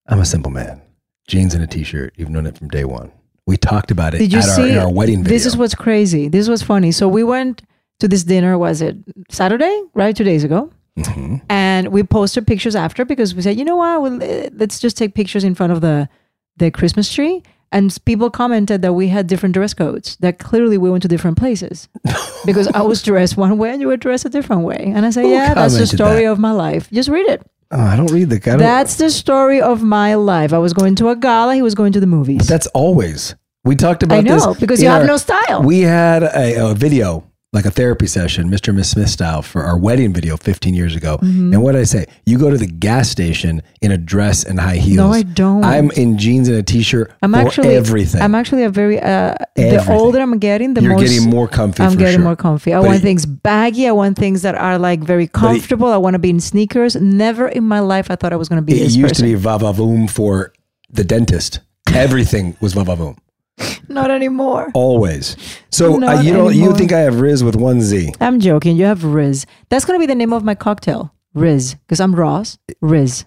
I'm 0.07 0.21
a 0.21 0.25
simple 0.25 0.51
man. 0.51 0.81
Jeans 1.27 1.55
and 1.55 1.63
a 1.63 1.67
t-shirt. 1.67 2.15
You've 2.17 2.31
known 2.31 2.47
it 2.47 2.57
from 2.57 2.69
day 2.69 2.85
one. 2.85 3.13
We 3.47 3.57
talked 3.57 3.91
about 3.91 4.15
it 4.15 4.19
Did 4.19 4.33
you 4.33 4.39
at 4.39 4.49
our, 4.49 4.57
see 4.57 4.71
in 4.71 4.79
our 4.79 4.91
wedding 4.91 5.25
video. 5.25 5.35
This 5.35 5.45
is 5.45 5.57
what's 5.57 5.75
crazy. 5.75 6.29
This 6.29 6.49
was 6.49 6.63
funny. 6.63 6.91
So 6.93 7.07
we 7.09 7.23
went 7.23 7.63
to 7.99 8.09
this 8.09 8.25
dinner. 8.25 8.57
Was 8.57 8.81
it 8.81 8.97
Saturday? 9.31 9.83
Right, 9.93 10.17
two 10.17 10.25
days 10.25 10.45
ago. 10.45 10.71
Mm-hmm. 11.02 11.37
And 11.49 11.88
we 11.88 12.02
posted 12.02 12.47
pictures 12.47 12.76
after 12.76 13.05
because 13.05 13.35
we 13.35 13.43
said, 13.43 13.58
you 13.58 13.64
know 13.64 13.76
what? 13.76 14.02
Well, 14.02 14.23
eh, 14.23 14.50
let's 14.52 14.79
just 14.79 14.97
take 14.97 15.14
pictures 15.14 15.44
in 15.44 15.55
front 15.55 15.73
of 15.73 15.81
the 15.81 16.08
the 16.57 16.71
Christmas 16.71 17.12
tree. 17.12 17.42
And 17.73 17.97
people 18.04 18.30
commented 18.30 18.83
that 18.83 18.95
we 18.95 19.09
had 19.09 19.28
different 19.28 19.54
dress 19.54 19.75
codes. 19.75 20.16
That 20.16 20.38
clearly 20.38 20.76
we 20.76 20.90
went 20.90 21.02
to 21.02 21.09
different 21.09 21.38
places 21.38 21.88
because 22.45 22.66
I 22.69 22.83
was 22.83 23.00
dressed 23.00 23.37
one 23.37 23.59
way 23.59 23.71
and 23.71 23.80
you 23.80 23.87
were 23.87 23.97
dressed 23.97 24.25
a 24.25 24.28
different 24.28 24.62
way. 24.62 24.92
And 24.95 25.07
I 25.07 25.11
said, 25.11 25.25
Who 25.25 25.30
yeah, 25.30 25.54
that's 25.54 25.78
the 25.78 25.87
story 25.87 26.25
that? 26.25 26.33
of 26.33 26.38
my 26.38 26.50
life. 26.50 26.90
Just 26.90 27.09
read 27.09 27.28
it. 27.28 27.42
Oh, 27.73 27.80
I 27.80 27.97
don't 27.97 28.11
read 28.11 28.30
the. 28.30 28.52
I 28.52 28.57
That's 28.57 28.97
the 28.97 29.11
story 29.11 29.61
of 29.61 29.83
my 29.83 30.16
life. 30.16 30.52
I 30.52 30.59
was 30.59 30.73
going 30.73 30.97
to 30.97 31.11
a 31.11 31.16
gala. 31.16 31.54
He 31.54 31.62
was 31.62 31.76
going 31.76 31.92
to 31.92 32.00
the 32.00 32.07
movies. 32.07 32.49
That's 32.49 32.66
always. 32.69 33.37
We 33.62 33.76
talked 33.76 34.02
about 34.02 34.19
I 34.19 34.23
this. 34.23 34.45
know, 34.45 34.54
because 34.54 34.83
you 34.83 34.88
have 34.88 35.07
no 35.07 35.19
style. 35.19 35.62
We 35.62 35.80
had 35.80 36.25
a, 36.25 36.71
a 36.71 36.75
video, 36.75 37.30
like 37.52 37.64
a 37.64 37.71
therapy 37.71 38.07
session, 38.07 38.49
Mr. 38.49 38.69
and 38.69 38.76
Miss 38.76 38.90
Smith 38.90 39.09
style, 39.09 39.42
for 39.42 39.64
our 39.64 39.76
wedding 39.76 40.12
video 40.12 40.37
15 40.37 40.73
years 40.73 40.95
ago. 40.95 41.19
Mm-hmm. 41.19 41.52
And 41.52 41.62
what 41.64 41.73
did 41.73 41.80
I 41.80 41.85
say? 41.85 42.07
You 42.25 42.38
go 42.38 42.49
to 42.49 42.57
the 42.57 42.66
gas 42.69 43.09
station 43.11 43.62
in 43.83 43.90
a 43.90 43.99
dress 43.99 44.45
and 44.45 44.61
high 44.61 44.76
heels. 44.76 44.97
No, 44.99 45.12
I 45.12 45.23
don't. 45.23 45.64
I'm 45.64 45.90
in 45.92 46.16
jeans 46.16 46.47
and 46.47 46.57
a 46.57 46.62
t-shirt 46.62 47.12
I'm 47.23 47.33
for 47.33 47.38
actually 47.38 47.75
everything. 47.75 48.23
I'm 48.23 48.37
actually 48.37 48.62
a 48.62 48.71
very 48.71 49.00
uh, 49.00 49.35
the 49.57 49.85
older 49.90 50.21
I'm 50.21 50.38
getting, 50.38 50.75
the 50.75 50.83
You're 50.83 50.92
more 50.92 51.00
getting 51.00 51.28
more 51.28 51.49
comfy 51.49 51.83
I'm 51.83 51.97
getting 51.97 52.14
sure. 52.16 52.23
more 52.25 52.37
comfy. 52.37 52.73
I 52.73 52.78
But 52.80 52.87
want 52.87 52.99
it- 52.99 53.02
things 53.02 53.26
baggy. 53.26 53.88
I 53.88 53.92
want 53.92 54.16
things 54.16 54.42
that 54.42 54.54
are 54.54 54.78
like 54.78 55.00
very 55.00 55.26
comfortable. 55.26 55.88
I 55.88 55.97
want 55.97 56.14
to 56.14 56.21
be 56.21 56.30
in 56.30 56.38
sneakers. 56.38 56.95
Never 56.95 57.49
in 57.49 57.64
my 57.64 57.80
life 57.80 58.12
I 58.12 58.16
thought 58.16 58.33
I 58.33 58.37
was 58.37 58.49
going 58.49 58.62
to 58.62 58.64
be 58.64 58.75
it 58.80 58.92
used 58.92 59.00
person. 59.00 59.16
to 59.16 59.23
be 59.25 59.35
va-va-voom 59.35 60.09
for 60.09 60.52
the 60.88 61.02
dentist. 61.02 61.59
Everything 61.95 62.57
was 62.61 62.75
va-va-voom. 62.75 63.19
Not 63.88 64.11
anymore. 64.11 64.71
Always. 64.75 65.37
So 65.71 66.02
uh, 66.02 66.21
you 66.21 66.33
don't 66.33 66.55
you 66.55 66.61
anymore. 66.62 66.76
think 66.79 66.93
I 66.93 67.00
have 67.00 67.21
Riz 67.21 67.43
with 67.45 67.57
one 67.57 67.81
Z? 67.81 68.12
I'm 68.21 68.40
joking. 68.40 68.76
You 68.76 68.85
have 68.87 69.05
Riz. 69.05 69.47
That's 69.69 69.85
going 69.85 69.99
to 69.99 70.00
be 70.00 70.07
the 70.07 70.14
name 70.14 70.33
of 70.33 70.45
my 70.45 70.55
cocktail. 70.55 71.12
Riz, 71.35 71.75
because 71.75 72.00
I'm 72.00 72.14
Ros. 72.14 72.59
Riz. 72.81 73.25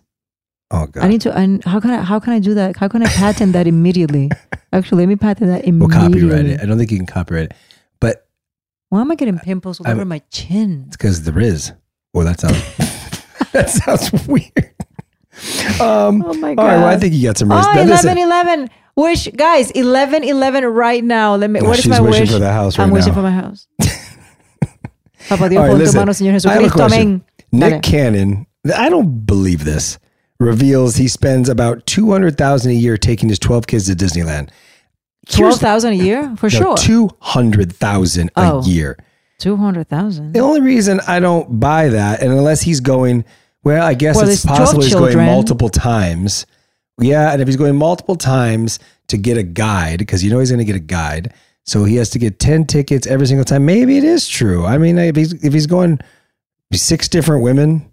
Oh 0.71 0.87
god. 0.87 1.03
I 1.03 1.07
need 1.07 1.21
to. 1.21 1.37
I, 1.37 1.59
how 1.65 1.79
can 1.79 1.91
I? 1.91 2.01
How 2.01 2.19
can 2.19 2.33
I 2.33 2.39
do 2.39 2.53
that? 2.55 2.77
How 2.77 2.87
can 2.87 3.01
I 3.03 3.05
patent 3.07 3.53
that 3.53 3.67
immediately? 3.67 4.29
Actually, 4.73 5.03
let 5.03 5.09
me 5.09 5.15
patent 5.15 5.47
that 5.51 5.61
We'll 5.65 5.85
immediately. 5.91 6.21
copyright 6.29 6.45
it. 6.47 6.61
I 6.61 6.65
don't 6.65 6.77
think 6.77 6.89
you 6.91 6.97
can 6.97 7.05
copyright 7.05 7.45
it. 7.51 7.53
But 7.99 8.27
Why 8.89 9.01
am 9.01 9.11
I 9.11 9.15
getting 9.15 9.37
pimples 9.39 9.79
all 9.79 9.87
I'm- 9.87 9.97
over 9.97 10.05
my 10.05 10.19
chin? 10.31 10.85
It's 10.87 10.97
because 10.97 11.23
the 11.23 11.31
Riz. 11.31 11.71
Well, 12.13 12.25
that 12.25 12.39
sounds 12.39 12.57
that 13.51 13.69
sounds 13.69 14.11
weird. 14.27 14.71
Um, 15.79 16.23
Oh 16.25 16.33
my 16.35 16.53
God. 16.55 16.61
All 16.61 16.67
right, 16.67 16.77
well, 16.77 16.85
I 16.85 16.97
think 16.97 17.13
you 17.13 17.23
got 17.27 17.37
some 17.37 17.51
Riz. 17.51 17.65
Oh, 17.65 17.73
Now, 17.73 17.81
11, 17.83 17.89
listen, 17.89 18.17
11. 18.17 18.69
Wish, 18.95 19.27
guys, 19.35 19.71
11, 19.71 20.23
11 20.23 20.65
right 20.65 21.03
now. 21.03 21.35
Let 21.35 21.49
me, 21.49 21.59
Oh, 21.61 21.65
what 21.67 21.79
is 21.79 21.87
my 21.87 21.99
wishing 21.99 22.21
wish? 22.21 22.31
for 22.31 22.39
the 22.39 22.51
house 22.51 22.77
I'm 22.77 22.89
right 22.89 22.93
wishing 22.93 23.13
for 23.13 23.21
my 23.23 23.31
house. 23.31 23.67
Papá 25.27 25.49
Dios, 25.49 25.67
right, 25.67 25.73
listen, 25.77 25.99
mano, 25.99 26.11
Señor 26.11 26.45
I 26.45 26.53
have 26.53 26.63
a 26.63 26.67
Jesucristo. 26.67 26.89
Amén. 26.89 27.21
Nick 27.51 27.71
Dale. 27.71 27.81
Cannon 27.81 28.47
I 28.75 28.89
don't 28.89 29.25
believe 29.25 29.63
this. 29.65 29.97
Reveals 30.39 30.95
he 30.97 31.07
spends 31.07 31.47
about 31.49 31.85
two 31.85 32.11
hundred 32.11 32.37
thousand 32.37 32.71
a 32.71 32.75
year 32.75 32.97
taking 32.97 33.29
his 33.29 33.39
twelve 33.39 33.67
kids 33.67 33.87
to 33.87 33.93
Disneyland. 33.93 34.49
Twelve 35.29 35.59
thousand 35.59 35.93
a 35.93 35.95
year 35.95 36.35
for 36.37 36.49
sure. 36.49 36.75
Two 36.77 37.09
hundred 37.19 37.73
thousand 37.73 38.31
Oh. 38.35 38.59
a 38.61 38.63
year. 38.65 38.97
Two 39.39 39.55
hundred 39.55 39.87
thousand. 39.87 40.33
The 40.33 40.39
only 40.39 40.61
reason 40.61 40.99
I 41.07 41.19
don't 41.19 41.59
buy 41.59 41.89
that, 41.89 42.21
and 42.21 42.31
unless 42.31 42.61
he's 42.61 42.79
going, 42.81 43.23
well, 43.63 43.85
I 43.85 43.93
guess 43.93 44.15
Well, 44.17 44.27
it's 44.27 44.45
possible 44.45 44.81
he's 44.83 44.93
going 44.93 45.15
multiple 45.17 45.69
times. 45.69 46.45
Yeah, 46.99 47.31
and 47.31 47.41
if 47.41 47.47
he's 47.47 47.57
going 47.57 47.75
multiple 47.75 48.15
times 48.15 48.79
to 49.07 49.17
get 49.17 49.37
a 49.37 49.43
guide, 49.43 49.99
because 49.99 50.23
you 50.23 50.29
know 50.29 50.39
he's 50.39 50.51
going 50.51 50.59
to 50.59 50.65
get 50.65 50.75
a 50.75 50.79
guide, 50.79 51.33
so 51.65 51.83
he 51.85 51.95
has 51.95 52.09
to 52.11 52.19
get 52.19 52.39
ten 52.39 52.65
tickets 52.65 53.07
every 53.07 53.25
single 53.25 53.45
time. 53.45 53.65
Maybe 53.65 53.97
it 53.97 54.03
is 54.03 54.27
true. 54.27 54.65
I 54.65 54.77
mean, 54.77 54.97
if 54.97 55.15
he's 55.15 55.33
if 55.43 55.53
he's 55.53 55.67
going 55.67 55.99
six 56.71 57.07
different 57.07 57.43
women, 57.43 57.91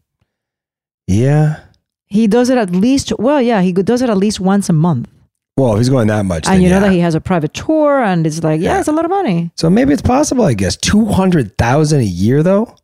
yeah. 1.06 1.60
He 2.06 2.26
does 2.26 2.50
it 2.50 2.58
at 2.58 2.70
least. 2.70 3.12
Well, 3.18 3.40
yeah, 3.40 3.62
he 3.62 3.72
does 3.72 4.02
it 4.02 4.10
at 4.10 4.16
least 4.16 4.40
once 4.40 4.68
a 4.68 4.72
month. 4.72 5.08
Well, 5.56 5.74
if 5.74 5.78
he's 5.78 5.88
going 5.88 6.08
that 6.08 6.24
much, 6.24 6.46
and 6.48 6.62
you 6.62 6.68
know 6.68 6.76
yeah. 6.76 6.80
that 6.80 6.92
he 6.92 7.00
has 7.00 7.14
a 7.14 7.20
private 7.20 7.54
tour, 7.54 8.02
and 8.02 8.26
it's 8.26 8.42
like, 8.42 8.60
yeah, 8.60 8.78
it's 8.78 8.88
a 8.88 8.92
lot 8.92 9.04
of 9.04 9.10
money. 9.10 9.50
So 9.56 9.68
maybe 9.68 9.92
it's 9.92 10.02
possible, 10.02 10.44
I 10.44 10.54
guess. 10.54 10.76
200,000 10.76 12.00
a 12.00 12.02
year 12.02 12.42
though. 12.42 12.74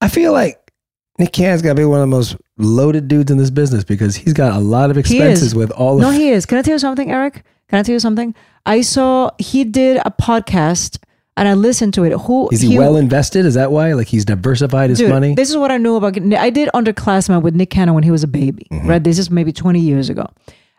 I 0.00 0.08
feel 0.08 0.32
like 0.32 0.72
Nick 1.18 1.32
Cannon's 1.32 1.62
got 1.62 1.70
to 1.70 1.74
be 1.76 1.84
one 1.84 2.00
of 2.00 2.02
the 2.02 2.08
most 2.08 2.36
loaded 2.58 3.08
dudes 3.08 3.30
in 3.30 3.38
this 3.38 3.50
business 3.50 3.84
because 3.84 4.14
he's 4.16 4.32
got 4.32 4.52
a 4.54 4.58
lot 4.60 4.90
of 4.90 4.98
expenses 4.98 5.54
with 5.54 5.70
all 5.72 5.98
No, 5.98 6.08
of 6.08 6.14
No, 6.14 6.18
he 6.18 6.28
is. 6.30 6.46
Can 6.46 6.58
I 6.58 6.62
tell 6.62 6.74
you 6.74 6.78
something, 6.78 7.10
Eric? 7.10 7.44
Can 7.68 7.78
I 7.78 7.82
tell 7.82 7.94
you 7.94 8.00
something? 8.00 8.34
I 8.66 8.82
saw 8.82 9.30
he 9.38 9.64
did 9.64 9.96
a 10.04 10.10
podcast, 10.10 10.98
and 11.36 11.48
I 11.48 11.54
listened 11.54 11.94
to 11.94 12.04
it. 12.04 12.12
Who 12.12 12.48
Is 12.52 12.60
he, 12.60 12.78
well 12.78 12.96
invested? 12.96 13.46
Is 13.46 13.54
that 13.54 13.72
why? 13.72 13.94
Like 13.94 14.06
he's 14.08 14.24
diversified 14.26 14.90
his 14.90 14.98
Dude, 14.98 15.08
money? 15.08 15.34
This 15.34 15.48
is 15.50 15.56
what 15.56 15.70
I 15.70 15.78
knew 15.78 15.96
about. 15.96 16.16
I 16.34 16.50
did 16.50 16.68
Underclassman 16.74 17.40
with 17.42 17.54
Nick 17.54 17.70
Cannon 17.70 17.94
when 17.94 18.04
he 18.04 18.10
was 18.10 18.22
a 18.22 18.28
baby, 18.28 18.66
Mm-hmm. 18.70 18.86
right? 18.88 19.02
This 19.02 19.18
is 19.18 19.30
maybe 19.30 19.52
20 19.52 19.80
years 19.80 20.10
ago. 20.10 20.26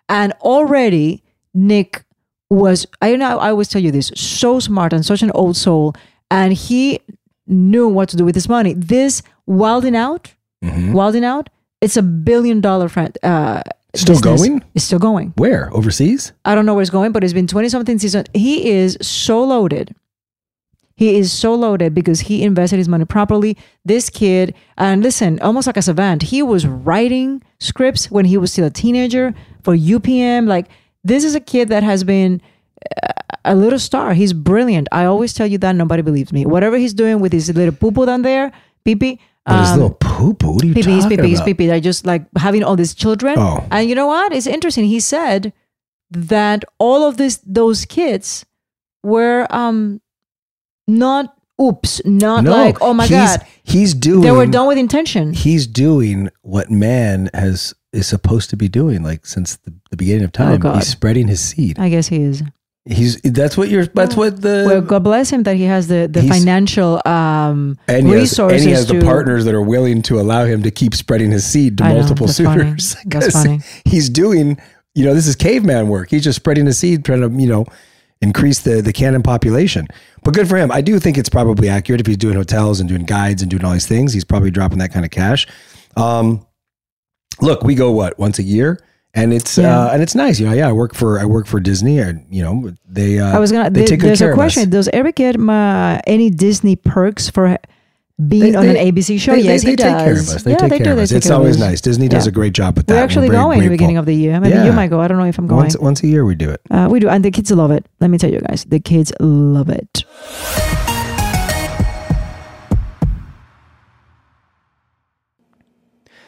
And 0.07 0.31
already 0.41 1.23
Nick 1.55 2.03
was, 2.49 2.85
I 3.01 3.15
know 3.15 3.39
I 3.39 3.49
always 3.49 3.67
tell 3.67 3.81
you 3.81 3.89
this, 3.91 4.11
so 4.15 4.59
smart 4.59 4.93
and 4.93 5.03
such 5.03 5.23
an 5.23 5.31
old 5.31 5.57
soul. 5.57 5.95
And 6.29 6.53
he 6.53 6.99
knew 7.47 7.87
what 7.87 8.09
to 8.09 8.17
do 8.17 8.23
with 8.23 8.35
his 8.35 8.47
money. 8.47 8.73
This 8.73 9.23
Wild 9.47 9.85
'N 9.85 9.95
Out, 9.95 10.35
Mm-hmm. 10.63 10.93
Wild 10.93 11.15
'N 11.15 11.23
Out, 11.23 11.49
it's 11.83 11.97
a 11.97 12.01
billion 12.01 12.61
dollar 12.61 12.89
friend. 12.89 13.17
Uh, 13.23 13.61
Still 13.95 14.15
business. 14.15 14.41
going? 14.41 14.63
It's 14.73 14.85
still 14.85 14.97
going. 14.99 15.33
Where? 15.37 15.71
Overseas? 15.71 16.31
I 16.45 16.55
don't 16.55 16.65
know 16.65 16.73
where 16.73 16.81
it's 16.81 16.89
going, 16.89 17.11
but 17.11 17.23
it's 17.23 17.33
been 17.33 17.45
20 17.45 17.69
something 17.69 17.99
season. 17.99 18.25
He 18.33 18.71
is 18.71 18.97
so 19.01 19.43
loaded. 19.43 19.93
He 20.95 21.15
is 21.15 21.31
so 21.31 21.53
loaded 21.53 21.93
because 21.93 22.21
he 22.21 22.43
invested 22.43 22.77
his 22.77 22.87
money 22.89 23.05
properly. 23.05 23.57
This 23.85 24.09
kid, 24.09 24.55
and 24.77 25.03
listen, 25.03 25.39
almost 25.41 25.67
like 25.67 25.77
a 25.77 25.81
savant, 25.81 26.23
he 26.23 26.41
was 26.41 26.65
writing 26.65 27.43
scripts 27.59 28.09
when 28.09 28.25
he 28.25 28.37
was 28.37 28.51
still 28.51 28.65
a 28.65 28.69
teenager 28.71 29.33
for 29.63 29.75
UPM. 29.75 30.47
Like, 30.47 30.67
this 31.03 31.23
is 31.23 31.35
a 31.35 31.39
kid 31.39 31.69
that 31.69 31.83
has 31.83 32.03
been 32.03 32.41
uh, 33.03 33.11
a 33.45 33.55
little 33.55 33.79
star. 33.79 34.13
He's 34.13 34.33
brilliant. 34.33 34.87
I 34.91 35.05
always 35.05 35.33
tell 35.33 35.47
you 35.47 35.57
that. 35.59 35.75
Nobody 35.75 36.01
believes 36.01 36.31
me. 36.31 36.45
Whatever 36.45 36.77
he's 36.77 36.93
doing 36.93 37.19
with 37.19 37.33
his 37.33 37.53
little 37.53 37.75
poo 37.75 37.91
poo 37.91 38.05
down 38.05 38.21
there, 38.23 38.51
pee 38.85 38.95
pee. 38.95 39.19
But 39.45 39.59
his 39.61 39.71
little 39.73 39.97
poo 39.99 40.33
poo? 40.35 40.51
What 40.53 40.63
are 40.63 40.67
you 40.67 40.73
Pee-pee, 40.73 40.99
talking 41.01 41.17
pee-pee, 41.17 41.33
about? 41.35 41.45
pee-pee. 41.45 41.67
They're 41.67 41.79
just 41.81 42.05
like 42.05 42.25
having 42.37 42.63
all 42.63 42.75
these 42.77 42.93
children. 42.93 43.35
Oh. 43.37 43.65
And 43.71 43.89
you 43.89 43.95
know 43.95 44.07
what? 44.07 44.31
It's 44.31 44.47
interesting. 44.47 44.85
He 44.85 44.99
said 45.01 45.51
that 46.11 46.63
all 46.79 47.03
of 47.03 47.17
this, 47.17 47.41
those 47.45 47.83
kids 47.85 48.45
were 49.03 49.45
um 49.49 49.99
not 50.87 51.35
oops, 51.61 52.01
not 52.05 52.43
No, 52.45 52.51
like 52.51 52.81
oh 52.81 52.93
my 52.93 53.05
he's- 53.05 53.37
god. 53.37 53.47
He's 53.65 53.93
doing 53.93 54.21
They 54.21 54.31
were 54.31 54.45
done 54.45 54.67
with 54.67 54.77
intention. 54.77 55.33
He's 55.33 55.67
doing 55.67 56.29
what 56.41 56.69
man 56.69 57.29
has 57.33 57.73
is 57.93 58.07
supposed 58.07 58.49
to 58.49 58.57
be 58.57 58.67
doing 58.67 59.03
like 59.03 59.25
since 59.25 59.55
the, 59.57 59.73
the 59.91 59.95
beginning 59.97 60.23
of 60.23 60.29
Oh, 60.31 60.43
time. 60.45 60.59
God. 60.59 60.75
he's 60.75 60.87
spreading 60.89 61.27
his 61.27 61.39
seed. 61.41 61.79
I 61.79 61.89
guess 61.89 62.07
he 62.07 62.21
is. 62.21 62.43
He's 62.85 63.21
that's 63.21 63.55
what 63.55 63.69
you're 63.69 63.85
that's 63.85 64.17
what 64.17 64.41
the 64.41 64.65
Well, 64.67 64.81
God 64.81 65.05
bless 65.05 65.29
him 65.29 65.43
that 65.43 65.55
he 65.55 65.63
has 65.63 65.87
the 65.87 66.05
the 66.11 66.21
financial 66.27 67.01
um 67.05 67.77
and 67.87 68.05
he, 68.05 68.11
has, 68.11 68.21
resources 68.23 68.61
and 68.61 68.67
he 68.69 68.75
has 68.75 68.85
to 68.87 68.99
the 68.99 69.05
partners 69.05 69.45
that 69.45 69.53
are 69.53 69.61
willing 69.61 70.01
to 70.01 70.19
allow 70.19 70.43
him 70.43 70.63
to 70.63 70.71
keep 70.71 70.93
spreading 70.93 71.31
his 71.31 71.45
seed 71.45 71.77
to 71.77 71.85
I 71.85 71.89
know, 71.93 71.99
multiple 71.99 72.27
that's 72.27 72.39
funny. 72.41 72.61
suitors. 72.63 72.95
That's 73.05 73.25
'Cause 73.31 73.43
funny. 73.43 73.59
He's 73.85 74.09
doing, 74.09 74.59
you 74.95 75.05
know, 75.05 75.13
this 75.13 75.27
is 75.27 75.35
caveman 75.37 75.87
work. 75.87 76.09
He's 76.09 76.25
just 76.25 76.35
spreading 76.35 76.65
his 76.65 76.77
seed, 76.77 77.05
trying 77.05 77.21
to, 77.21 77.29
you 77.41 77.47
know, 77.47 77.65
increase 78.21 78.59
the 78.59 78.81
the 78.81 78.91
canon 78.91 79.23
population. 79.23 79.87
But 80.25 80.33
good 80.33 80.49
for 80.49 80.57
him. 80.57 80.69
I 80.69 80.81
do 80.81 80.99
think 80.99 81.17
it's 81.17 81.29
probably 81.29 81.69
accurate 81.69 82.01
if 82.01 82.07
he's 82.07 82.17
doing 82.17 82.35
hotels 82.35 82.81
and 82.81 82.89
doing 82.89 83.05
guides 83.05 83.41
and 83.41 83.49
doing 83.49 83.63
all 83.63 83.71
these 83.71 83.87
things. 83.87 84.11
He's 84.11 84.25
probably 84.25 84.51
dropping 84.51 84.79
that 84.79 84.91
kind 84.91 85.05
of 85.05 85.11
cash. 85.11 85.47
Um, 85.95 86.45
look, 87.41 87.63
we 87.63 87.75
go 87.75 87.91
what 87.91 88.19
once 88.19 88.39
a 88.39 88.43
year. 88.43 88.81
And 89.15 89.31
it's 89.31 89.57
Yeah. 89.59 89.79
uh, 89.79 89.89
and 89.93 90.01
it's 90.01 90.15
nice, 90.15 90.39
you 90.39 90.47
know. 90.47 90.53
Yeah, 90.53 90.69
I 90.69 90.71
work 90.71 90.95
for 90.95 91.19
I 91.19 91.25
work 91.25 91.45
for 91.45 91.59
Disney, 91.59 91.99
and 91.99 92.25
you 92.31 92.41
know 92.41 92.71
they 92.89 93.19
uh, 93.19 93.35
I 93.35 93.39
was 93.39 93.51
gonna. 93.51 93.69
they 93.69 93.81
there- 93.81 93.87
take 93.89 93.99
good 93.99 94.09
there's 94.09 94.19
care 94.19 94.31
a 94.31 94.33
of 94.33 94.39
us. 94.39 94.53
question. 94.55 94.69
Does 94.71 94.89
Eric 94.91 95.15
get 95.17 95.39
uh, 95.39 96.01
any 96.07 96.31
Disney 96.31 96.75
perks 96.75 97.29
for 97.29 97.59
being 98.27 98.53
They- 98.53 98.57
on 98.57 98.65
they- 98.65 98.79
an 98.87 98.95
ABC 98.95 99.19
show? 99.19 99.35
They, 99.35 99.41
yes, 99.41 99.61
they, 99.63 99.69
he 99.71 99.75
they 99.75 99.83
does. 99.83 99.93
take 99.93 100.03
care 100.05 100.13
of 100.13 100.19
us. 100.29 100.43
They 100.43 100.51
yeah, 100.51 100.57
take 100.57 100.69
they 100.71 100.77
care 100.79 100.85
do. 100.87 100.91
of 100.93 100.97
us. 100.99 101.11
It's 101.11 101.29
always 101.29 101.57
us. 101.57 101.61
nice. 101.61 101.81
Disney 101.81 102.07
does 102.07 102.25
Yeah. 102.25 102.29
a 102.29 102.33
great 102.33 102.53
job 102.53 102.75
with 102.75 102.87
that. 102.87 102.95
We're 102.95 103.03
actually 103.03 103.29
very 103.29 103.37
going 103.43 103.59
in 103.59 103.65
the 103.65 103.69
beginning 103.69 103.97
of 103.97 104.07
the 104.07 104.15
year. 104.15 104.39
Maybe 104.39 104.57
you 104.65 104.73
might 104.73 104.89
go. 104.89 104.99
I 104.99 105.07
don't 105.07 105.19
know 105.19 105.25
if 105.25 105.37
I'm 105.37 105.45
going. 105.45 105.61
Once 105.61 105.77
once 105.77 106.01
a 106.01 106.07
year 106.07 106.25
we 106.25 106.33
do 106.33 106.49
it. 106.49 106.61
Uh, 106.71 106.87
we 106.89 106.99
do, 106.99 107.07
and 107.07 107.23
the 107.23 107.29
kids 107.29 107.51
love 107.51 107.69
it. 107.69 107.85
Let 107.99 108.09
me 108.09 108.17
tell 108.17 108.31
you 108.31 108.39
guys, 108.41 108.65
the 108.65 108.79
kids 108.79 109.13
love 109.19 109.69
it. 109.69 110.05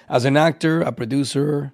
As 0.07 0.25
an 0.25 0.37
actor, 0.37 0.81
a 0.81 0.91
producer, 0.91 1.73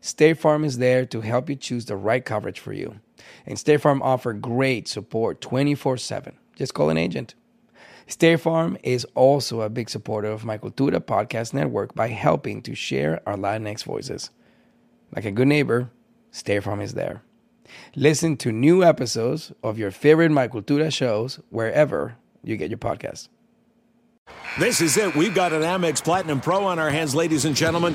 State 0.00 0.38
Farm 0.38 0.64
is 0.64 0.78
there 0.78 1.04
to 1.06 1.20
help 1.20 1.50
you 1.50 1.56
choose 1.56 1.86
the 1.86 1.96
right 1.96 2.24
coverage 2.24 2.60
for 2.60 2.72
you. 2.72 3.00
And 3.46 3.58
State 3.58 3.80
Farm 3.80 4.00
offer 4.02 4.32
great 4.32 4.86
support 4.88 5.40
24/7. 5.40 6.34
Just 6.56 6.74
call 6.74 6.90
an 6.90 6.96
agent. 6.96 7.34
State 8.06 8.40
Farm 8.40 8.78
is 8.82 9.04
also 9.14 9.60
a 9.60 9.68
big 9.68 9.90
supporter 9.90 10.28
of 10.28 10.44
my 10.44 10.56
Cultura 10.56 11.00
podcast 11.00 11.52
network 11.52 11.94
by 11.94 12.08
helping 12.08 12.62
to 12.62 12.74
share 12.74 13.20
our 13.26 13.36
Latinx 13.36 13.84
voices. 13.84 14.30
Like 15.14 15.24
a 15.24 15.30
good 15.30 15.48
neighbor, 15.48 15.90
State 16.30 16.62
Farm 16.62 16.80
is 16.80 16.94
there. 16.94 17.22
Listen 17.94 18.36
to 18.38 18.50
new 18.50 18.82
episodes 18.82 19.52
of 19.62 19.78
your 19.78 19.90
favorite 19.90 20.30
My 20.30 20.48
Cultura 20.48 20.92
shows 20.92 21.40
wherever 21.50 22.16
you 22.42 22.56
get 22.56 22.70
your 22.70 22.78
podcasts. 22.78 23.28
This 24.58 24.80
is 24.80 24.96
it. 24.96 25.14
We've 25.14 25.34
got 25.34 25.52
an 25.52 25.62
Amex 25.62 26.02
Platinum 26.02 26.40
Pro 26.40 26.64
on 26.64 26.78
our 26.78 26.90
hands, 26.90 27.14
ladies 27.14 27.44
and 27.44 27.54
gentlemen. 27.54 27.94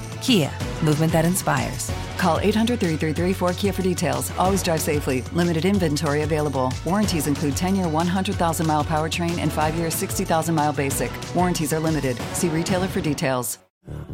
Kia, 0.21 0.51
movement 0.83 1.11
that 1.11 1.25
inspires. 1.25 1.91
Call 2.17 2.39
800 2.39 2.79
333 2.79 3.33
4KIA 3.33 3.73
for 3.73 3.81
details. 3.81 4.31
Always 4.37 4.61
drive 4.61 4.79
safely. 4.79 5.21
Limited 5.33 5.65
inventory 5.65 6.21
available. 6.21 6.71
Warranties 6.85 7.25
include 7.27 7.57
10 7.57 7.75
year 7.75 7.87
100,000 7.87 8.67
mile 8.67 8.83
powertrain 8.83 9.39
and 9.39 9.51
5 9.51 9.75
year 9.75 9.89
60,000 9.89 10.53
mile 10.53 10.73
basic. 10.73 11.11
Warranties 11.35 11.73
are 11.73 11.79
limited. 11.79 12.17
See 12.33 12.49
retailer 12.49 12.87
for 12.87 13.01
details. 13.01 13.57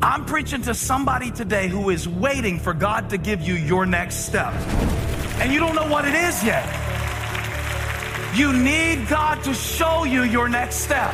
I'm 0.01 0.23
preaching 0.23 0.61
to 0.61 0.73
somebody 0.73 1.29
today 1.29 1.67
who 1.67 1.89
is 1.89 2.07
waiting 2.07 2.57
for 2.57 2.73
God 2.73 3.09
to 3.09 3.17
give 3.17 3.41
you 3.41 3.55
your 3.55 3.85
next 3.85 4.25
step. 4.25 4.53
And 5.41 5.51
you 5.51 5.59
don't 5.59 5.75
know 5.75 5.89
what 5.89 6.07
it 6.07 6.13
is 6.13 6.41
yet. 6.41 6.65
You 8.33 8.53
need 8.53 9.09
God 9.09 9.43
to 9.43 9.53
show 9.53 10.05
you 10.05 10.23
your 10.23 10.47
next 10.47 10.77
step. 10.77 11.13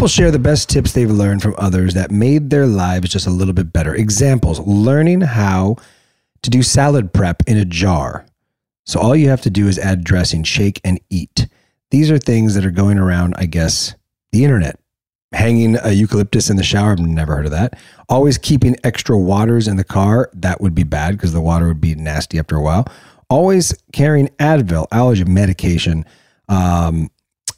People 0.00 0.08
share 0.08 0.30
the 0.30 0.38
best 0.38 0.70
tips 0.70 0.92
they've 0.92 1.10
learned 1.10 1.42
from 1.42 1.54
others 1.58 1.92
that 1.92 2.10
made 2.10 2.48
their 2.48 2.66
lives 2.66 3.10
just 3.10 3.26
a 3.26 3.30
little 3.30 3.52
bit 3.52 3.70
better. 3.70 3.94
Examples 3.94 4.58
learning 4.60 5.20
how 5.20 5.76
to 6.40 6.48
do 6.48 6.62
salad 6.62 7.12
prep 7.12 7.42
in 7.46 7.58
a 7.58 7.66
jar. 7.66 8.24
So 8.86 8.98
all 8.98 9.14
you 9.14 9.28
have 9.28 9.42
to 9.42 9.50
do 9.50 9.68
is 9.68 9.78
add 9.78 10.02
dressing, 10.02 10.42
shake, 10.42 10.80
and 10.84 10.98
eat. 11.10 11.48
These 11.90 12.10
are 12.10 12.16
things 12.16 12.54
that 12.54 12.64
are 12.64 12.70
going 12.70 12.96
around, 12.96 13.34
I 13.36 13.44
guess, 13.44 13.94
the 14.32 14.42
internet. 14.42 14.80
Hanging 15.32 15.76
a 15.76 15.90
eucalyptus 15.90 16.48
in 16.48 16.56
the 16.56 16.62
shower, 16.62 16.92
I've 16.92 17.00
never 17.00 17.36
heard 17.36 17.44
of 17.44 17.52
that. 17.52 17.78
Always 18.08 18.38
keeping 18.38 18.76
extra 18.82 19.18
waters 19.18 19.68
in 19.68 19.76
the 19.76 19.84
car, 19.84 20.30
that 20.32 20.62
would 20.62 20.74
be 20.74 20.82
bad 20.82 21.18
because 21.18 21.34
the 21.34 21.42
water 21.42 21.68
would 21.68 21.82
be 21.82 21.94
nasty 21.94 22.38
after 22.38 22.56
a 22.56 22.62
while. 22.62 22.86
Always 23.28 23.74
carrying 23.92 24.28
Advil, 24.38 24.86
allergy 24.92 25.24
medication, 25.24 26.06
um, 26.48 27.10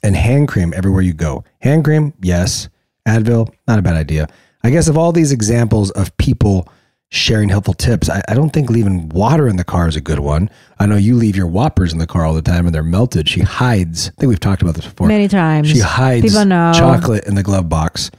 and 0.03 0.17
hand 0.17 0.49
cream 0.49 0.73
everywhere 0.75 1.03
you 1.03 1.13
go. 1.13 1.45
Hand 1.61 1.85
cream, 1.85 2.13
yes. 2.23 2.69
Advil, 3.07 3.53
not 3.67 3.79
a 3.79 3.83
bad 3.83 3.95
idea. 3.97 4.29
I 4.63 4.71
guess 4.71 4.89
of 4.89 4.97
all 4.97 5.13
these 5.13 5.33
examples 5.33 5.91
of 5.93 6.17
people 6.19 6.69
sharing 7.11 7.49
helpful 7.49 7.75
tips, 7.75 8.09
I, 8.09 8.23
I, 8.29 8.35
don't 8.35 8.51
think 8.51 8.71
leaving 8.71 9.09
water 9.11 9.47
in 9.47 9.57
the 9.57 9.65
car 9.65 9.87
is 9.87 9.97
a 9.97 10.01
good 10.01 10.21
one. 10.21 10.49
I 10.79 10.87
know 10.87 10.97
you 10.97 11.15
leave 11.15 11.37
your 11.37 11.47
whoppers 11.47 11.93
in 11.93 11.99
the 11.99 12.07
car 12.07 12.25
all 12.25 12.33
the 12.33 12.41
time 12.43 12.65
and 12.65 12.75
they're 12.75 12.83
melted. 12.83 13.29
She 13.29 13.41
hides, 13.41 14.09
I 14.09 14.21
think 14.21 14.31
we've 14.31 14.41
talked 14.41 14.63
about 14.63 14.77
this 14.77 14.87
before. 14.87 15.09
Many 15.09 15.29
times. 15.29 15.69
She 15.69 15.81
hides 15.81 16.25
People 16.25 16.47
know. 16.47 16.73
chocolate 16.75 17.27
in 17.27 17.35
the 17.35 17.43
glove 17.43 17.69
box. 17.69 18.11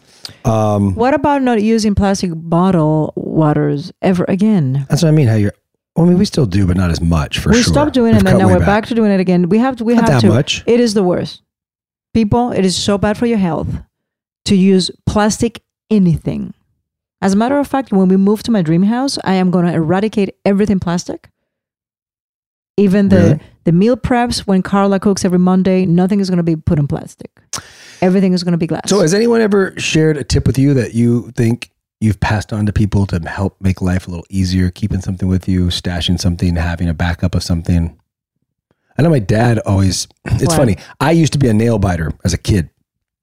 Um, 0.46 0.96
what 0.96 1.14
about 1.14 1.42
not 1.42 1.62
using 1.62 1.96
plastic 1.96 2.32
bottle 2.34 3.14
waters 3.16 3.92
ever 4.02 4.26
again? 4.28 4.86
That's 4.90 5.02
what 5.02 5.10
I 5.10 5.12
mean. 5.12 5.28
How 5.28 5.36
you're 5.36 5.54
well, 5.96 6.08
I 6.08 6.10
mean, 6.10 6.18
we 6.18 6.26
still 6.26 6.48
do, 6.48 6.66
but 6.66 6.76
not 6.76 6.90
as 6.90 7.00
much 7.02 7.38
for 7.38 7.50
we 7.50 7.62
sure. 7.62 7.70
We 7.70 7.74
stopped 7.74 7.94
doing 7.94 8.14
We've 8.14 8.24
it, 8.24 8.28
and 8.28 8.40
now 8.40 8.48
we're 8.48 8.58
back. 8.58 8.66
back. 8.66 8.86
to 8.88 8.96
doing 8.96 9.12
it 9.12 9.20
again. 9.20 9.48
We 9.50 9.60
have 9.60 9.76
to. 9.76 9.84
We 9.84 9.94
Not 9.94 10.10
have 10.10 10.22
that 10.22 10.28
to. 10.28 10.34
much. 10.34 10.64
It 10.66 10.80
is 10.80 10.96
the 10.96 11.04
worst. 11.04 11.43
People, 12.14 12.52
it 12.52 12.64
is 12.66 12.76
so 12.76 12.98
bad 12.98 13.18
for 13.18 13.26
your 13.26 13.38
health 13.40 13.68
to 14.46 14.56
use 14.56 14.92
plastic 15.06 15.62
anything. 15.90 16.54
As 17.22 17.34
a 17.34 17.38
matter 17.38 17.58
of 17.58 17.68
fact, 17.68 17.92
when 17.92 18.08
we 18.08 18.18
move 18.18 18.44
to 18.44 18.52
my 18.52 18.62
dream 18.62 18.84
house, 18.84 19.18
I 19.24 19.34
am 19.36 19.50
going 19.50 19.66
to 19.66 19.74
eradicate 19.74 20.36
everything 20.46 20.80
plastic. 20.80 21.30
Even 22.78 23.10
the 23.10 23.16
Really? 23.16 23.40
the 23.66 23.72
meal 23.72 23.96
preps 23.96 24.40
when 24.40 24.62
Carla 24.62 25.00
cooks 25.00 25.24
every 25.24 25.40
Monday, 25.40 25.86
nothing 25.86 26.20
is 26.20 26.30
going 26.30 26.38
to 26.38 26.44
be 26.44 26.56
put 26.56 26.80
in 26.80 26.88
plastic. 26.88 27.32
Everything 28.02 28.34
is 28.34 28.44
going 28.44 28.52
to 28.52 28.58
be 28.58 28.68
glass. 28.68 28.90
So, 28.90 29.00
has 29.00 29.14
anyone 29.14 29.42
ever 29.42 29.74
shared 29.80 30.18
a 30.18 30.24
tip 30.24 30.46
with 30.48 30.58
you 30.58 30.74
that 30.74 30.94
you 30.94 31.32
think 31.32 31.70
you've 32.02 32.20
passed 32.20 32.52
on 32.52 32.66
to 32.66 32.74
people 32.74 33.06
to 33.08 33.20
help 33.20 33.56
make 33.62 33.82
life 33.82 34.08
a 34.08 34.12
little 34.12 34.26
easier? 34.30 34.70
Keeping 34.72 35.02
something 35.02 35.30
with 35.30 35.48
you, 35.48 35.68
stashing 35.68 36.20
something, 36.20 36.56
having 36.56 36.90
a 36.90 36.94
backup 36.94 37.36
of 37.36 37.44
something. 37.44 37.98
I 38.98 39.02
know 39.02 39.10
my 39.10 39.20
dad 39.20 39.60
always. 39.60 40.08
It's 40.26 40.46
What? 40.48 40.56
funny. 40.58 40.78
I 41.00 41.12
used 41.12 41.34
to 41.34 41.40
be 41.40 41.48
a 41.48 41.54
nail 41.54 41.80
biter 41.80 42.12
as 42.24 42.34
a 42.34 42.38
kid. 42.38 42.70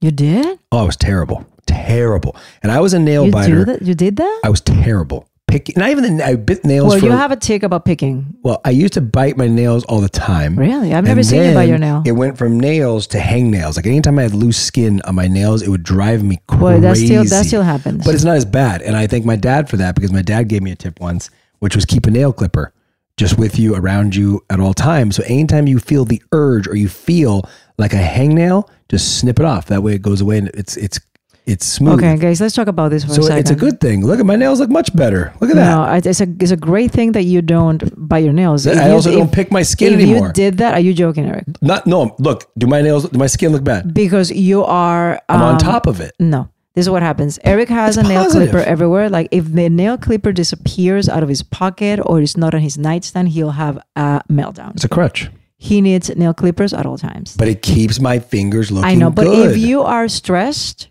you 0.01 0.11
did? 0.11 0.59
Oh, 0.73 0.79
I 0.79 0.83
was 0.85 0.97
terrible, 0.97 1.47
terrible. 1.67 2.35
And 2.63 2.73
I 2.73 2.81
was 2.81 2.95
a 2.95 2.99
nail 2.99 3.27
You 3.27 3.33
biter. 3.33 3.65
that? 3.67 3.83
You 3.83 3.95
did 3.95 4.17
that? 4.17 4.41
I 4.45 4.49
was 4.49 4.61
terrible. 4.61 5.27
Picking, 5.47 5.75
not 5.79 5.91
even 5.91 6.17
the, 6.19 6.25
I 6.25 6.37
bit 6.37 6.65
nails. 6.65 6.91
Well, 6.91 7.01
for, 7.01 7.07
you 7.07 7.11
have 7.11 7.33
a 7.33 7.37
tick 7.37 7.65
about 7.65 7.85
picking. 7.85 8.37
Well, 8.45 8.61
I 8.65 8.71
used 8.71 8.93
to 8.93 9.01
bite 9.01 9.37
my 9.37 9.49
nails 9.49 9.85
all 9.87 10.01
the 10.01 10.09
time. 10.09 10.57
Really? 10.57 10.95
I've 10.95 11.03
never 11.03 11.19
And 11.21 11.27
seen 11.27 11.43
you 11.43 11.49
bite 11.49 11.55
then 11.63 11.69
your 11.71 11.79
nail. 11.79 12.03
It 12.07 12.13
went 12.13 12.39
from 12.39 12.61
nails 12.61 13.09
to 13.09 13.19
hangnails. 13.19 13.75
Like 13.75 13.85
anytime 13.87 14.17
I 14.21 14.23
had 14.23 14.33
loose 14.35 14.59
skin 14.59 15.03
on 15.07 15.17
my 15.17 15.27
nails, 15.27 15.63
it 15.63 15.69
would 15.69 15.83
drive 15.83 16.23
me 16.23 16.39
crazy. 16.47 16.63
Well, 16.65 16.81
that 16.81 16.97
still 16.97 17.25
that 17.25 17.47
still 17.47 17.63
happens. 17.65 18.05
But 18.05 18.15
it's 18.15 18.23
not 18.23 18.37
as 18.37 18.45
bad. 18.45 18.81
And 18.83 18.97
I 18.97 19.09
thank 19.09 19.25
my 19.25 19.35
dad 19.35 19.69
for 19.69 19.77
that 19.79 19.97
because 19.97 20.13
my 20.13 20.23
dad 20.23 20.47
gave 20.47 20.63
me 20.63 20.71
a 20.71 20.77
tip 20.77 21.01
once, 21.01 21.31
which 21.59 21.75
was 21.75 21.85
keep 21.85 22.07
a 22.07 22.11
nail 22.13 22.33
clipper 22.33 22.73
just 23.21 23.39
with 23.39 23.59
you 23.59 23.75
around 23.77 24.17
you 24.17 24.41
at 24.49 24.59
all 24.61 24.73
times. 24.75 25.17
So 25.17 25.23
anytime 25.27 25.69
you 25.69 25.79
feel 25.79 26.05
the 26.07 26.21
urge 26.33 26.67
or 26.67 26.75
you 26.75 26.89
feel 26.89 27.49
like 27.77 27.93
a 27.93 28.03
hangnail, 28.17 28.69
just 28.89 29.19
snip 29.19 29.39
it 29.39 29.45
off. 29.45 29.67
That 29.67 29.83
way 29.83 29.93
it 29.95 30.03
goes 30.03 30.21
away 30.23 30.39
and 30.39 30.49
it's 30.55 30.77
it's 30.79 30.99
it's 31.47 31.67
smooth. 31.67 31.99
Okay, 31.99 32.17
guys, 32.17 32.41
let's 32.41 32.55
talk 32.55 32.69
about 32.69 32.91
this 32.91 33.03
for 33.05 33.13
So 33.15 33.23
a 33.23 33.25
second. 33.25 33.39
it's 33.41 33.51
a 33.51 33.57
good 33.57 33.79
thing. 33.81 34.07
Look 34.07 34.21
at 34.21 34.27
my 34.27 34.37
nails 34.37 34.59
look 34.61 34.71
much 34.71 34.95
better. 34.95 35.33
Look 35.41 35.51
at 35.51 35.57
that. 35.57 35.71
No, 35.71 36.11
it's 36.11 36.21
a 36.21 36.27
it's 36.41 36.51
a 36.51 36.57
great 36.57 36.93
thing 36.93 37.13
that 37.13 37.25
you 37.25 37.43
don't 37.43 37.83
bite 38.09 38.25
your 38.25 38.33
nails. 38.33 38.67
I 38.67 38.73
If 38.73 38.77
you- 38.87 38.93
also 38.95 39.11
if- 39.11 39.19
don't 39.19 39.33
pick 39.33 39.51
my 39.53 39.63
skin 39.63 39.93
if 39.95 40.01
anymore. 40.01 40.29
you 40.29 40.33
did 40.33 40.59
that, 40.59 40.73
are 40.75 40.81
you 40.81 40.95
joking, 40.95 41.27
Eric? 41.27 41.45
Not 41.61 41.87
no. 41.87 42.15
Look, 42.19 42.51
do 42.57 42.67
my 42.67 42.81
nails, 42.83 43.09
do 43.09 43.19
my 43.19 43.27
skin 43.29 43.53
look 43.53 43.65
bad? 43.65 43.93
Because 43.93 44.31
you 44.31 44.65
are. 44.65 45.21
I'm 45.29 45.43
on 45.43 45.53
um, 45.55 45.59
top 45.59 45.87
of 45.87 46.01
it. 46.01 46.13
No, 46.19 46.49
this 46.75 46.87
is 46.87 46.91
what 46.91 47.03
happens. 47.03 47.39
Eric 47.45 47.69
has 47.69 47.97
It's 47.97 48.07
a 48.07 48.09
nail 48.09 48.23
positive. 48.25 48.51
clipper 48.51 48.65
everywhere. 48.67 49.09
Like 49.11 49.29
if 49.33 49.53
the 49.53 49.69
nail 49.69 49.99
clipper 49.99 50.33
disappears 50.33 51.09
out 51.09 51.23
of 51.23 51.29
his 51.29 51.43
pocket 51.43 52.01
or 52.05 52.21
is 52.21 52.37
not 52.37 52.55
on 52.55 52.61
his 52.61 52.79
nightstand, 52.79 53.31
he'll 53.31 53.51
have 53.53 53.79
a 53.97 54.23
meltdown. 54.31 54.75
It's 54.75 54.85
a 54.85 54.89
crutch, 54.89 55.31
He 55.57 55.81
needs 55.81 56.15
nail 56.17 56.33
clippers 56.35 56.73
at 56.73 56.87
all 56.87 56.97
times. 56.99 57.37
but 57.37 57.49
it 57.49 57.63
keeps 57.63 58.01
my 58.01 58.19
fingers 58.19 58.71
looking. 58.71 58.89
I 58.89 58.95
know, 58.95 59.11
but 59.11 59.25
good. 59.25 59.51
if 59.51 59.57
you 59.59 59.83
are 59.83 60.09
stressed. 60.09 60.89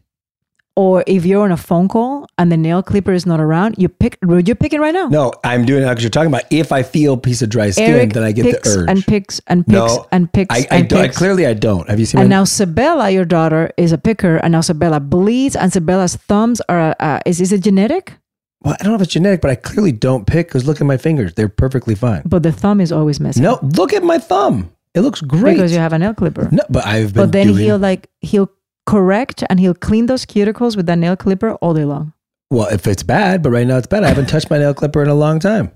Or 0.79 1.03
if 1.07 1.25
you're 1.25 1.43
on 1.43 1.51
a 1.51 1.57
phone 1.57 1.89
call 1.89 2.25
and 2.37 2.49
the 2.49 2.55
nail 2.55 2.81
clipper 2.81 3.11
is 3.11 3.25
not 3.25 3.41
around, 3.41 3.75
you 3.77 3.89
pick. 3.89 4.17
You're 4.25 4.55
picking 4.55 4.79
right 4.79 4.93
now. 4.93 5.09
no, 5.09 5.33
I'm 5.43 5.65
doing 5.65 5.83
it 5.83 5.89
because 5.89 6.03
you're 6.03 6.09
talking 6.09 6.29
about. 6.29 6.43
If 6.51 6.71
I 6.71 6.83
feel 6.83 7.15
a 7.15 7.17
piece 7.17 7.41
of 7.41 7.49
dry 7.49 7.69
skin, 7.71 7.95
Eric 7.95 8.13
then 8.13 8.23
I 8.23 8.31
get 8.31 8.45
picks 8.45 8.73
the 8.75 8.79
urge. 8.79 8.89
and 8.89 9.05
picks 9.05 9.41
and 9.47 9.67
picks 9.67 9.73
no, 9.75 10.07
and 10.13 10.31
picks 10.31 10.55
I, 10.55 10.59
I, 10.71 10.77
and 10.77 10.87
don't, 10.87 11.01
I 11.01 11.09
clearly 11.09 11.45
I 11.45 11.53
don't. 11.53 11.89
Have 11.89 11.99
you 11.99 12.05
seen 12.05 12.21
and 12.21 12.29
my? 12.29 12.35
now 12.37 12.43
Sebella, 12.45 13.11
your 13.11 13.25
daughter, 13.25 13.73
is 13.75 13.91
a 13.91 13.97
picker, 13.97 14.37
and 14.37 14.53
now 14.53 14.61
Sebella 14.61 15.01
bleeds, 15.01 15.57
and 15.57 15.69
Sebella's 15.69 16.15
thumbs 16.15 16.61
are. 16.69 16.95
Uh, 16.97 17.19
is 17.25 17.41
is 17.41 17.51
it 17.51 17.61
genetic? 17.61 18.13
well, 18.61 18.77
I 18.79 18.83
don't 18.83 18.93
know 18.93 18.95
if 18.95 19.01
it's 19.01 19.11
genetic, 19.11 19.41
but 19.41 19.51
I 19.51 19.55
clearly 19.55 19.91
don't 19.91 20.25
pick 20.25 20.47
because 20.47 20.65
look 20.65 20.79
at 20.79 20.87
my 20.87 20.95
fingers; 20.95 21.33
they're 21.33 21.49
perfectly 21.49 21.93
fine. 21.95 22.21
But 22.23 22.43
the 22.43 22.53
thumb 22.53 22.79
is 22.79 22.93
always 22.93 23.19
missing. 23.19 23.43
No, 23.43 23.59
look 23.75 23.91
at 23.91 24.03
my 24.03 24.17
thumb. 24.17 24.71
It 24.95 25.01
looks 25.01 25.19
great. 25.19 25.55
because 25.55 25.73
you 25.73 25.79
have 25.79 25.91
a 25.91 25.99
nail 25.99 26.13
clipper. 26.13 26.47
no, 26.53 26.63
but 26.69 26.85
I've 26.85 27.13
been 27.13 27.23
But 27.25 27.31
then 27.33 27.47
doing, 27.47 27.59
he'll 27.59 27.77
like 27.77 28.09
he'll 28.21 28.49
correct 28.89 29.43
and 29.49 29.59
he'll 29.59 29.73
clean 29.87 30.05
those 30.07 30.25
cuticles 30.25 30.75
with 30.75 30.85
that 30.87 30.97
nail 30.97 31.15
clipper 31.15 31.51
all 31.61 31.73
day 31.73 31.85
long. 31.85 32.13
well, 32.49 32.67
if 32.67 32.87
it's 32.87 33.03
bad, 33.03 33.43
but 33.43 33.51
right 33.51 33.67
now 33.67 33.77
it's 33.77 33.87
bad. 33.87 34.03
I 34.03 34.07
haven't 34.07 34.27
touched 34.27 34.49
my 34.49 34.57
nail 34.57 34.73
clipper 34.73 35.01
in 35.03 35.09
a 35.09 35.13
long 35.25 35.39
time. 35.39 35.71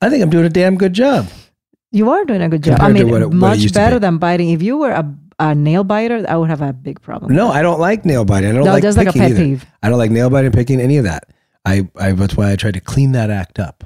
I 0.00 0.08
think 0.10 0.22
I'm 0.22 0.30
doing 0.30 0.46
a 0.46 0.48
damn 0.60 0.76
good 0.76 0.94
job. 0.94 1.28
You 1.90 2.08
are 2.10 2.24
doing 2.24 2.40
a 2.42 2.48
good 2.48 2.64
job. 2.64 2.80
I 2.80 2.86
Compared 2.86 3.06
to 3.08 3.12
mean, 3.12 3.22
it- 3.22 3.32
much 3.34 3.72
better 3.74 3.96
be. 3.96 4.00
than 4.06 4.16
biting. 4.18 4.48
If 4.50 4.62
you 4.62 4.78
were 4.78 4.90
a, 4.90 5.04
a 5.38 5.54
nail 5.54 5.84
biter, 5.84 6.24
I 6.26 6.36
would 6.38 6.48
have 6.48 6.62
a 6.62 6.72
big 6.72 7.00
problem. 7.02 7.34
No, 7.36 7.48
I 7.52 7.60
don't 7.60 7.78
like 7.78 8.04
nail 8.06 8.24
biting. 8.24 8.50
I 8.50 8.54
don't 8.54 8.64
No, 8.64 8.72
like 8.72 8.82
that's 8.82 8.96
like 8.96 9.08
a 9.08 9.12
picking 9.12 9.22
pet 9.22 9.30
either. 9.32 9.40
peeve. 9.44 9.66
I 9.82 9.90
don't 9.90 9.98
like 9.98 10.10
nail 10.10 10.30
biting, 10.30 10.52
picking, 10.52 10.80
any 10.80 10.96
of 10.96 11.04
that. 11.04 11.28
I, 11.66 11.86
I 11.96 12.12
that's 12.12 12.36
why 12.36 12.50
I 12.50 12.56
tried 12.56 12.74
to 12.74 12.80
clean 12.80 13.12
that 13.12 13.28
act 13.30 13.58
up. 13.58 13.84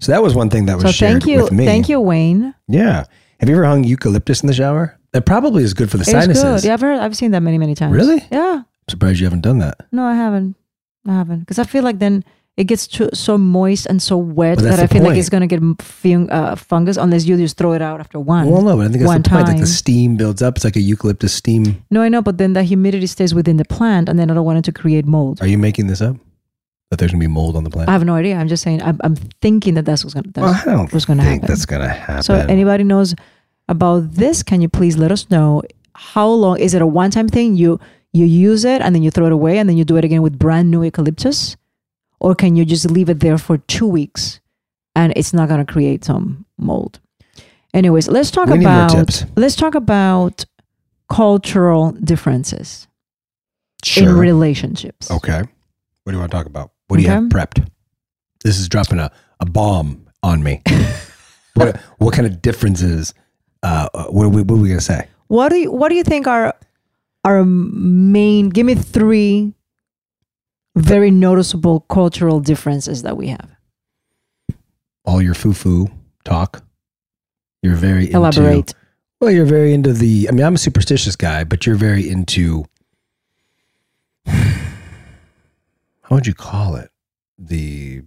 So 0.00 0.12
that 0.12 0.22
was 0.22 0.34
one 0.34 0.48
thing 0.50 0.64
that 0.66 0.76
was 0.76 0.84
So 0.84 0.90
shared 0.92 1.12
thank 1.22 1.26
you, 1.26 1.42
with 1.42 1.52
me. 1.52 1.66
thank 1.66 1.88
you, 1.90 2.00
Wayne. 2.00 2.54
Yeah. 2.68 3.04
Have 3.40 3.48
you 3.50 3.54
ever 3.56 3.66
hung 3.66 3.84
eucalyptus 3.84 4.42
in 4.42 4.46
the 4.46 4.54
shower? 4.54 4.95
That 5.12 5.26
probably 5.26 5.62
is 5.64 5.74
good 5.74 5.90
for 5.90 5.96
the 5.96 6.02
It's 6.02 6.10
sinuses. 6.10 6.42
good. 6.42 6.64
Yeah, 6.64 6.74
I've 6.74 6.80
heard, 6.80 6.98
I've 7.00 7.16
seen 7.16 7.30
that 7.30 7.40
many, 7.40 7.58
many 7.58 7.74
times. 7.74 7.94
Really? 7.94 8.24
Yeah. 8.30 8.62
I'm 8.62 8.88
surprised 8.88 9.18
you 9.20 9.26
haven't 9.26 9.40
done 9.42 9.58
that. 9.58 9.80
No, 9.92 10.04
I 10.04 10.14
haven't. 10.14 10.56
I 11.06 11.12
haven't 11.12 11.40
because 11.40 11.58
I 11.58 11.64
feel 11.64 11.84
like 11.84 11.98
then 12.00 12.24
it 12.56 12.64
gets 12.64 12.86
too, 12.86 13.08
so 13.12 13.36
moist 13.38 13.86
and 13.86 14.00
so 14.02 14.16
wet 14.16 14.56
But 14.56 14.64
that 14.64 14.78
I 14.80 14.86
feel 14.86 15.02
like 15.02 15.16
it's 15.18 15.28
gonna 15.28 15.46
get 15.46 15.60
fung, 15.80 16.28
uh, 16.30 16.56
fungus 16.56 16.96
unless 16.96 17.26
you 17.26 17.36
just 17.36 17.56
throw 17.56 17.72
it 17.74 17.82
out 17.82 18.00
after 18.00 18.18
one. 18.18 18.50
Well, 18.50 18.62
no, 18.62 18.76
but 18.76 18.86
I 18.86 18.88
think 18.88 19.00
that's 19.00 19.06
one 19.08 19.22
the 19.22 19.30
point. 19.30 19.48
Like 19.48 19.58
the 19.60 19.66
steam 19.66 20.16
builds 20.16 20.42
up. 20.42 20.56
It's 20.56 20.64
like 20.64 20.74
a 20.76 20.80
eucalyptus 20.80 21.32
steam. 21.34 21.84
No, 21.90 22.00
I 22.02 22.08
know, 22.08 22.22
but 22.22 22.38
then 22.38 22.54
the 22.54 22.62
humidity 22.64 23.06
stays 23.06 23.34
within 23.34 23.56
the 23.56 23.64
plant, 23.66 24.08
and 24.08 24.18
then 24.18 24.30
I 24.30 24.34
don't 24.34 24.44
want 24.44 24.58
it 24.58 24.64
to 24.64 24.72
create 24.72 25.04
mold. 25.06 25.40
Are 25.42 25.46
you 25.46 25.58
making 25.58 25.86
this 25.86 26.00
up? 26.00 26.16
That 26.90 26.98
there's 26.98 27.12
gonna 27.12 27.20
be 27.20 27.26
mold 27.28 27.56
on 27.56 27.64
the 27.64 27.70
plant? 27.70 27.88
I 27.88 27.92
have 27.92 28.04
no 28.04 28.14
idea. 28.14 28.36
I'm 28.36 28.48
just 28.48 28.62
saying. 28.62 28.80
I'm, 28.82 28.98
I'm 29.02 29.16
thinking 29.16 29.74
that 29.74 29.84
that's 29.84 30.02
what's 30.04 30.14
gonna. 30.14 30.28
That's 30.32 30.44
Well, 30.66 30.74
I 30.74 30.76
don't 30.76 30.88
think 30.90 31.20
happen. 31.20 31.46
that's 31.46 31.66
gonna 31.66 31.88
happen. 31.88 32.22
So, 32.22 32.34
anybody 32.34 32.84
knows 32.84 33.14
about 33.68 34.12
this? 34.12 34.42
Can 34.42 34.60
you 34.60 34.68
please 34.68 34.96
let 34.96 35.10
us 35.10 35.30
know? 35.30 35.62
How 35.94 36.28
long 36.28 36.58
is 36.58 36.74
it 36.74 36.82
a 36.82 36.86
one-time 36.86 37.28
thing? 37.28 37.56
You 37.56 37.80
you 38.12 38.24
use 38.24 38.64
it 38.64 38.80
and 38.80 38.94
then 38.94 39.02
you 39.02 39.10
throw 39.10 39.26
it 39.26 39.32
away, 39.32 39.58
and 39.58 39.68
then 39.68 39.76
you 39.76 39.84
do 39.84 39.96
it 39.96 40.04
again 40.04 40.22
with 40.22 40.38
brand 40.38 40.70
new 40.70 40.82
eucalyptus, 40.82 41.56
or 42.20 42.34
can 42.34 42.56
you 42.56 42.64
just 42.64 42.90
leave 42.90 43.08
it 43.08 43.20
there 43.20 43.38
for 43.38 43.58
two 43.58 43.86
weeks 43.86 44.40
and 44.94 45.12
it's 45.16 45.32
not 45.32 45.48
gonna 45.48 45.66
create 45.66 46.04
some 46.04 46.46
mold? 46.58 47.00
Anyways, 47.74 48.08
let's 48.08 48.30
talk 48.30 48.48
We 48.48 48.60
about 48.60 49.24
let's 49.36 49.56
talk 49.56 49.74
about 49.74 50.44
cultural 51.08 51.92
differences 51.92 52.88
in 53.96 54.16
relationships. 54.16 55.10
Okay. 55.10 55.38
What 55.38 56.12
do 56.12 56.12
you 56.12 56.18
want 56.18 56.30
to 56.30 56.36
talk 56.36 56.46
about? 56.46 56.72
What 56.88 56.96
do 56.96 57.02
you 57.02 57.08
have 57.10 57.24
prepped? 57.24 57.68
This 58.42 58.58
is 58.58 58.68
dropping 58.68 58.98
a, 58.98 59.10
a 59.40 59.46
bomb 59.46 60.06
on 60.22 60.42
me. 60.42 60.62
what 61.54 61.76
what 61.98 62.14
kind 62.14 62.26
of 62.26 62.40
differences? 62.40 63.12
Uh, 63.62 63.88
uh, 63.94 64.04
what 64.06 64.24
are 64.24 64.28
we 64.28 64.42
what 64.42 64.58
are 64.58 64.62
we 64.62 64.68
gonna 64.68 64.80
say? 64.80 65.06
What 65.28 65.48
do 65.50 65.56
you 65.56 65.70
What 65.72 65.88
do 65.88 65.94
you 65.94 66.04
think 66.04 66.26
are 66.26 66.54
are 67.24 67.44
main? 67.44 68.50
Give 68.50 68.66
me 68.66 68.74
three 68.74 69.54
very 70.76 71.10
noticeable 71.10 71.80
cultural 71.80 72.38
differences 72.40 73.02
that 73.02 73.16
we 73.16 73.28
have. 73.28 73.48
All 75.04 75.22
your 75.22 75.34
foo 75.34 75.52
foo 75.52 75.88
talk. 76.24 76.62
You're 77.62 77.76
very 77.76 78.06
into, 78.06 78.16
Elaborate. 78.18 78.74
Well, 79.20 79.30
you're 79.30 79.46
very 79.46 79.72
into 79.72 79.92
the. 79.92 80.28
I 80.28 80.32
mean, 80.32 80.44
I'm 80.44 80.54
a 80.54 80.58
superstitious 80.58 81.16
guy, 81.16 81.44
but 81.44 81.66
you're 81.66 81.76
very 81.76 82.08
into. 82.08 82.64
How 84.26 84.56
would 86.10 86.26
you 86.26 86.34
call 86.34 86.76
it? 86.76 86.90
The. 87.38 88.02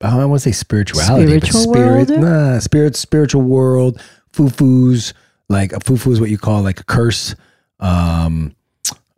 I 0.00 0.10
don't 0.10 0.30
want 0.30 0.40
to 0.42 0.48
say 0.48 0.52
spirituality, 0.52 1.26
Spiritual 1.26 1.66
but 1.66 1.72
spirit, 1.72 2.08
world? 2.08 2.22
nah, 2.22 2.58
spirit, 2.60 2.94
spiritual 2.96 3.42
world, 3.42 4.00
foos, 4.32 5.12
like 5.48 5.72
a 5.72 5.80
foo 5.80 5.94
is 6.12 6.20
what 6.20 6.30
you 6.30 6.38
call 6.38 6.62
like 6.62 6.80
a 6.80 6.84
curse. 6.84 7.34
Um, 7.80 8.54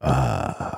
uh, 0.01 0.77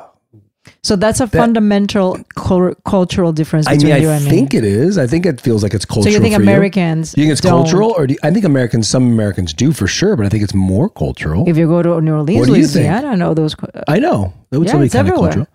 So 0.84 0.96
that's 0.96 1.20
a 1.20 1.26
fundamental 1.28 2.18
cul- 2.34 2.74
cultural 2.84 3.32
difference 3.32 3.66
I 3.68 3.74
between 3.74 3.92
mean, 3.94 4.02
you 4.02 4.08
I 4.10 4.14
and 4.16 4.24
think 4.24 4.52
it 4.52 4.64
is. 4.64 4.98
I 4.98 5.06
think 5.06 5.26
it 5.26 5.40
feels 5.40 5.62
like 5.62 5.74
it's 5.74 5.84
cultural. 5.84 6.04
so 6.04 6.10
you 6.10 6.20
think 6.20 6.34
Americans? 6.34 7.14
You 7.16 7.22
think 7.24 7.32
it's 7.32 7.40
don't- 7.40 7.52
cultural, 7.62 7.94
or 7.96 8.06
do 8.08 8.14
you, 8.14 8.18
I 8.24 8.30
think 8.32 8.44
Americans, 8.44 8.88
some 8.88 9.04
Americans 9.12 9.52
do 9.52 9.70
for 9.72 9.86
sure, 9.86 10.16
but 10.16 10.26
I 10.26 10.28
think 10.28 10.42
it's 10.42 10.54
more 10.54 10.88
cultural. 10.88 11.48
If 11.48 11.56
you 11.56 11.66
go 11.68 11.82
to 11.82 12.00
New 12.00 12.12
Orleans, 12.14 12.40
What 12.40 12.46
do 12.54 12.58
you 12.60 12.66
think? 12.66 12.86
Louisiana, 12.86 13.08
I 13.08 13.14
know 13.14 13.32
those. 13.34 13.54
I 13.86 13.98
know 14.00 14.32
that 14.50 14.58
would 14.58 14.68
Yeah, 14.68 14.78
be 14.78 14.84
it's 14.86 14.94
kind 14.94 15.06
of 15.06 15.12
everywhere. 15.12 15.30
cultural. 15.30 15.46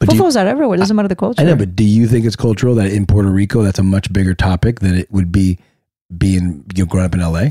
But 0.00 0.12
you, 0.12 0.24
are 0.26 0.46
everywhere. 0.46 0.74
It 0.74 0.78
doesn't 0.80 0.94
matter 0.96 1.08
the 1.08 1.16
culture. 1.16 1.40
I 1.40 1.44
know, 1.44 1.56
but 1.56 1.74
do 1.74 1.84
you 1.84 2.06
think 2.06 2.26
it's 2.26 2.36
cultural 2.36 2.74
that 2.74 2.90
in 2.92 3.06
Puerto 3.06 3.30
Rico 3.30 3.62
that's 3.62 3.78
a 3.78 3.82
much 3.82 4.12
bigger 4.12 4.34
topic 4.34 4.80
than 4.80 4.94
it 4.94 5.10
would 5.10 5.32
be 5.32 5.58
being 6.18 6.64
you 6.74 6.84
know, 6.84 6.86
growing 6.86 7.06
up 7.06 7.14
in 7.14 7.20
LA? 7.20 7.50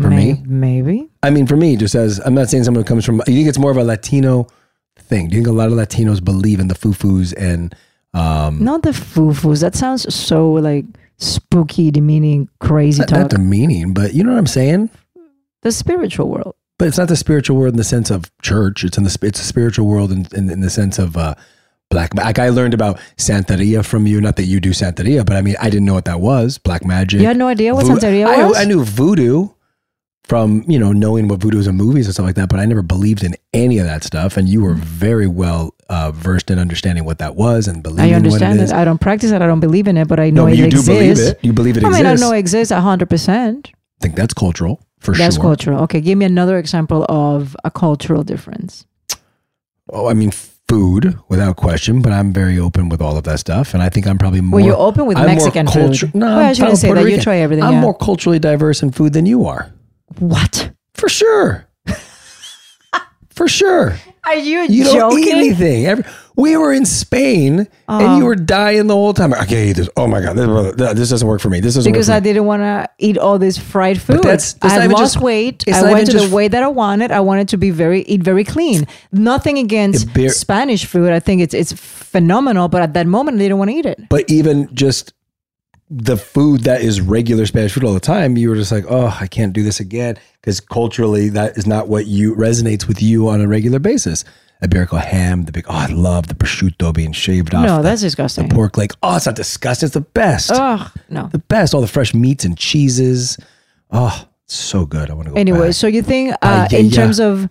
For 0.00 0.08
May- 0.08 0.34
me, 0.34 0.42
maybe. 0.46 1.08
I 1.22 1.30
mean, 1.30 1.46
for 1.46 1.56
me, 1.56 1.76
just 1.76 1.94
as 1.94 2.18
I'm 2.20 2.34
not 2.34 2.48
saying 2.48 2.64
someone 2.64 2.82
who 2.82 2.88
comes 2.88 3.04
from. 3.04 3.16
You 3.26 3.34
think 3.34 3.48
it's 3.48 3.58
more 3.58 3.70
of 3.70 3.76
a 3.76 3.84
Latino 3.84 4.46
thing? 4.98 5.28
Do 5.28 5.36
you 5.36 5.42
think 5.42 5.48
a 5.48 5.56
lot 5.56 5.68
of 5.68 5.74
Latinos 5.74 6.24
believe 6.24 6.60
in 6.60 6.68
the 6.68 6.74
foo-foos 6.74 7.34
and 7.36 7.74
um, 8.14 8.62
Not 8.64 8.82
the 8.82 8.92
foo-foos. 8.92 9.60
That 9.60 9.74
sounds 9.74 10.12
so 10.14 10.52
like 10.52 10.84
spooky, 11.18 11.90
demeaning, 11.90 12.48
crazy 12.60 13.00
not, 13.00 13.08
talk. 13.08 13.18
not 13.18 13.30
demeaning, 13.30 13.92
but 13.92 14.14
you 14.14 14.24
know 14.24 14.32
what 14.32 14.38
I'm 14.38 14.46
saying? 14.46 14.90
the 15.62 15.72
spiritual 15.72 16.28
world. 16.28 16.54
But 16.78 16.88
it's 16.88 16.96
not 16.96 17.08
the 17.08 17.16
spiritual 17.16 17.56
world 17.58 17.74
in 17.74 17.76
the 17.76 17.84
sense 17.84 18.10
of 18.10 18.30
church. 18.40 18.84
It's 18.84 18.96
in 18.96 19.04
the 19.04 19.10
sp- 19.12 19.24
it's 19.28 19.40
a 19.40 19.44
spiritual 19.44 19.86
world 19.86 20.10
in, 20.10 20.26
in, 20.34 20.48
in 20.48 20.60
the 20.60 20.70
sense 20.70 20.98
of 20.98 21.16
uh, 21.16 21.34
black. 21.90 22.14
Like 22.14 22.38
I 22.38 22.48
learned 22.48 22.72
about 22.72 22.98
Santeria 23.18 23.84
from 23.84 24.06
you. 24.06 24.20
Not 24.20 24.36
that 24.36 24.44
you 24.44 24.60
do 24.60 24.70
Santeria, 24.70 25.26
but 25.26 25.36
I 25.36 25.42
mean 25.42 25.56
I 25.60 25.68
didn't 25.68 25.84
know 25.84 25.92
what 25.92 26.06
that 26.06 26.20
was. 26.20 26.56
Black 26.56 26.84
magic. 26.86 27.20
You 27.20 27.26
had 27.26 27.36
no 27.36 27.48
idea 27.48 27.74
what 27.74 27.84
Santeria 27.84 28.26
I, 28.26 28.46
was? 28.46 28.56
I 28.56 28.64
knew 28.64 28.82
voodoo 28.82 29.50
from 30.30 30.62
you 30.68 30.78
know 30.78 30.92
knowing 30.92 31.26
what 31.26 31.40
voodoo 31.40 31.58
is 31.58 31.66
in 31.66 31.74
movies 31.74 32.06
and 32.06 32.14
stuff 32.14 32.24
like 32.24 32.36
that, 32.36 32.48
but 32.48 32.60
I 32.60 32.64
never 32.64 32.82
believed 32.82 33.24
in 33.24 33.34
any 33.52 33.78
of 33.78 33.86
that 33.86 34.04
stuff. 34.04 34.36
And 34.36 34.48
you 34.48 34.62
were 34.62 34.74
very 34.74 35.26
well 35.26 35.74
uh, 35.88 36.12
versed 36.12 36.52
in 36.52 36.58
understanding 36.60 37.04
what 37.04 37.18
that 37.18 37.34
was 37.34 37.66
and 37.66 37.82
believing 37.82 38.12
I 38.12 38.16
understand 38.16 38.60
it. 38.60 38.72
I 38.72 38.84
don't 38.84 39.00
practice 39.00 39.32
it. 39.32 39.42
I 39.42 39.48
don't 39.48 39.58
believe 39.58 39.88
in 39.88 39.96
it, 39.96 40.06
but 40.06 40.20
I 40.20 40.30
know 40.30 40.46
no, 40.46 40.52
it 40.52 40.56
you 40.58 40.66
exists. 40.66 40.86
do 40.86 40.92
believe 40.94 41.18
it. 41.18 41.38
You 41.42 41.52
believe 41.52 41.76
it 41.76 41.84
I 41.84 41.90
mean, 41.90 42.06
I 42.06 42.14
know 42.14 42.32
it 42.32 42.38
exists 42.38 42.72
hundred 42.72 43.10
percent. 43.10 43.70
I 43.74 44.00
think 44.00 44.14
that's 44.14 44.32
cultural 44.32 44.80
for 45.00 45.14
That's 45.14 45.34
sure. 45.34 45.42
cultural. 45.42 45.82
Okay, 45.82 46.00
give 46.00 46.16
me 46.16 46.24
another 46.26 46.58
example 46.58 47.04
of 47.08 47.56
a 47.64 47.70
cultural 47.72 48.22
difference. 48.22 48.86
Oh, 49.92 50.06
I 50.08 50.14
mean, 50.14 50.30
food 50.68 51.18
without 51.28 51.56
question, 51.56 52.02
but 52.02 52.12
I'm 52.12 52.32
very 52.32 52.56
open 52.58 52.88
with 52.88 53.00
all 53.02 53.16
of 53.16 53.24
that 53.24 53.40
stuff, 53.40 53.74
and 53.74 53.82
I 53.82 53.88
think 53.88 54.06
I'm 54.06 54.16
probably 54.18 54.40
more. 54.40 54.58
Well, 54.60 54.66
you're 54.66 54.76
open 54.76 55.06
with 55.06 55.16
I'm 55.18 55.26
Mexican 55.26 55.66
food. 55.66 56.14
No, 56.14 56.26
Well, 56.26 56.38
I 56.38 56.42
I'm 56.44 56.48
was 56.50 56.58
gonna 56.60 56.76
say 56.76 56.86
Puerto 56.88 57.02
that 57.02 57.10
you 57.10 57.20
try 57.20 57.38
everything, 57.38 57.64
I'm 57.64 57.74
yeah. 57.74 57.80
more 57.80 57.94
culturally 57.94 58.38
diverse 58.38 58.80
in 58.82 58.92
food 58.92 59.12
than 59.12 59.26
you 59.26 59.46
are, 59.46 59.72
What? 60.18 60.70
for 60.94 61.08
sure. 61.08 61.66
for 63.30 63.48
sure. 63.48 63.96
Are 64.24 64.34
you, 64.36 64.60
You 64.62 64.84
don't 64.84 64.94
joking? 65.12 65.24
eat 65.24 65.32
anything. 65.32 65.86
Every, 65.86 66.04
we 66.36 66.56
were 66.58 66.72
in 66.74 66.84
Spain, 66.84 67.60
and 67.60 67.68
Oh. 67.88 68.18
you 68.18 68.24
were 68.26 68.34
dying 68.34 68.86
the 68.86 68.94
whole 68.94 69.14
time. 69.14 69.32
I 69.32 69.38
can't 69.46 69.52
eat 69.70 69.72
this. 69.76 69.88
Oh 69.96 70.06
my 70.06 70.20
god, 70.20 70.34
this, 70.36 70.94
this 70.94 71.08
doesn't 71.10 71.26
work 71.26 71.40
for 71.40 71.48
me. 71.48 71.60
This 71.60 71.74
doesn't 71.74 71.90
Because 71.90 72.10
I 72.10 72.20
didn't 72.20 72.44
want 72.44 72.60
to 72.62 72.86
eat 72.98 73.16
all 73.16 73.38
this 73.38 73.56
fried 73.56 74.00
food. 74.00 74.22
that's- 74.22 74.52
that's 74.54 74.74
I 74.74 74.76
not 74.76 74.82
had 74.82 74.90
even 74.90 74.96
lost 75.00 75.14
just- 75.14 75.24
weight. 75.24 75.64
I 75.72 75.82
went 75.90 76.10
to 76.10 76.18
the 76.18 76.34
way 76.34 76.48
that 76.48 76.62
I 76.62 76.68
wanted. 76.68 77.12
I 77.12 77.20
wanted 77.20 77.48
to 77.48 77.56
be 77.56 77.70
very 77.70 78.02
eat 78.02 78.22
very 78.22 78.44
clean. 78.44 78.86
Nothing 79.12 79.58
against 79.58 80.06
It 80.08 80.14
bear- 80.14 80.28
Spanish 80.30 80.84
food. 80.84 81.10
I 81.12 81.20
think 81.20 81.40
it's 81.40 81.54
it's 81.54 81.72
phenomenal. 81.72 82.68
But 82.68 82.82
at 82.82 82.92
that 82.94 83.06
moment, 83.06 83.36
I 83.36 83.38
didn't 83.38 83.58
want 83.58 83.70
to 83.70 83.76
eat 83.76 83.86
it. 83.86 84.00
But 84.10 84.24
even 84.30 84.68
just 84.74 85.14
the 85.90 86.16
food 86.16 86.60
that 86.62 86.80
is 86.82 87.00
regular 87.00 87.44
Spanish 87.46 87.72
food 87.74 87.82
all 87.84 87.94
the 87.94 88.00
time, 88.00 88.36
you 88.36 88.48
were 88.48 88.54
just 88.54 88.70
like, 88.70 88.84
oh, 88.88 89.16
I 89.20 89.26
can't 89.26 89.52
do 89.52 89.62
this 89.64 89.80
again 89.80 90.16
because 90.40 90.60
culturally 90.60 91.28
that 91.30 91.56
is 91.58 91.66
not 91.66 91.88
what 91.88 92.06
you 92.06 92.34
resonates 92.36 92.86
with 92.86 93.02
you 93.02 93.28
on 93.28 93.40
a 93.40 93.48
regular 93.48 93.80
basis. 93.80 94.24
Iberico 94.62 95.02
ham, 95.02 95.46
the 95.46 95.52
big, 95.52 95.64
oh, 95.68 95.74
I 95.74 95.86
love 95.86 96.28
the 96.28 96.34
prosciutto 96.34 96.92
being 96.94 97.12
shaved 97.12 97.54
off. 97.54 97.64
No, 97.66 97.76
the, 97.78 97.82
that's 97.82 98.02
the 98.02 98.46
pork 98.50 98.76
leg. 98.76 98.92
Oh, 99.02 99.16
it's 99.16 99.26
not 99.26 99.34
disgusting. 99.34 99.86
It's 99.86 99.94
the 99.94 100.02
best. 100.02 100.50
Ugh, 100.52 100.90
no. 101.08 101.28
The 101.32 101.38
best. 101.38 101.74
All 101.74 101.80
the 101.80 101.86
fresh 101.88 102.12
meats 102.14 102.44
and 102.44 102.56
cheeses. 102.58 103.38
Oh, 103.90 104.28
so 104.46 104.84
good. 104.84 105.10
I 105.10 105.14
want 105.14 105.28
to 105.28 105.34
go 105.34 105.40
Anyway, 105.40 105.68
back. 105.68 105.74
so 105.74 105.86
you 105.86 106.02
think 106.02 106.34
uh, 106.42 106.68
in 106.72 106.90
terms 106.90 107.18
of 107.18 107.48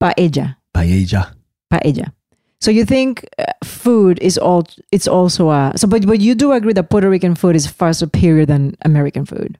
paella, 0.00 0.56
Paella. 0.74 1.32
paella. 1.72 2.12
So 2.60 2.70
you 2.70 2.84
think 2.84 3.26
uh, 3.38 3.44
food 3.64 4.18
is 4.20 4.36
all? 4.36 4.66
It's 4.92 5.08
also 5.08 5.50
a 5.50 5.72
so, 5.76 5.88
but 5.88 6.06
but 6.06 6.20
you 6.20 6.34
do 6.34 6.52
agree 6.52 6.74
that 6.74 6.90
Puerto 6.90 7.08
Rican 7.08 7.34
food 7.34 7.56
is 7.56 7.66
far 7.66 7.92
superior 7.94 8.44
than 8.44 8.76
American 8.82 9.24
food. 9.24 9.58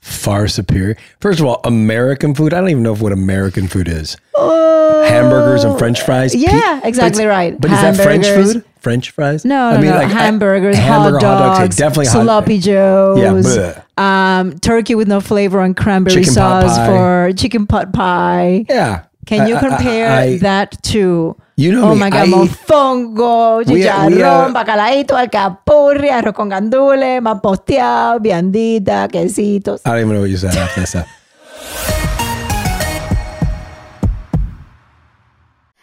Far 0.00 0.48
superior. 0.48 0.96
First 1.20 1.40
of 1.40 1.46
all, 1.46 1.60
American 1.64 2.34
food. 2.34 2.54
I 2.54 2.60
don't 2.60 2.70
even 2.70 2.82
know 2.82 2.94
what 2.94 3.12
American 3.12 3.68
food 3.68 3.88
is. 3.88 4.16
Hamburgers 4.34 5.64
and 5.64 5.78
French 5.78 6.00
fries. 6.02 6.34
Oh. 6.34 6.38
Yeah, 6.38 6.80
Pe- 6.82 6.88
exactly 6.88 7.24
but- 7.24 7.28
right. 7.30 7.60
But 7.60 7.70
is 7.70 7.80
that 7.80 7.96
French 7.96 8.26
food? 8.26 8.64
French 8.80 9.10
fries? 9.10 9.44
No, 9.44 9.70
no, 9.72 9.76
I 9.76 9.80
mean, 9.80 9.90
no. 9.90 9.96
like, 9.96 10.06
I- 10.06 10.10
hamburgers, 10.10 10.76
hamburger, 10.76 11.26
hot 11.26 11.40
yeah, 11.40 11.58
dogs, 11.58 11.76
definitely 11.76 12.06
hot- 12.06 12.22
sloppy 12.22 12.58
joes, 12.58 13.56
Yeah, 13.56 13.82
um, 13.98 14.58
turkey 14.60 14.94
with 14.94 15.08
no 15.08 15.20
flavor 15.20 15.60
and 15.60 15.76
cranberry 15.76 16.14
Chicken 16.14 16.32
sauce 16.32 16.76
for 16.86 17.32
chicken 17.36 17.66
pot 17.66 17.92
pie. 17.92 18.64
Yeah. 18.68 19.02
Can 19.28 19.46
you 19.46 19.56
I- 19.56 19.58
I- 19.58 19.68
compare 19.68 20.10
I- 20.10 20.38
that 20.38 20.82
to? 20.84 21.36
You 21.56 21.72
know 21.72 21.82
oh 21.90 21.92
me, 21.94 22.00
my 22.00 22.08
God, 22.10 22.28
I- 22.28 22.30
mofongo, 22.32 23.58
We- 23.66 23.74
we 23.74 23.82
chicharrón, 23.82 24.24
are- 24.24 24.52
bacalaíto, 24.54 25.16
alcapurria, 25.16 26.16
arroz 26.18 26.34
con 26.34 26.48
gandules, 26.48 27.20
maposteado, 27.20 28.20
viandita, 28.20 29.06
quesitos. 29.08 29.82
I 29.84 29.90
don't 29.90 30.00
even 30.00 30.14
know 30.14 30.20
what 30.22 30.30
you 30.30 30.38
said 30.38 30.56
after 30.56 30.80
that. 30.86 31.06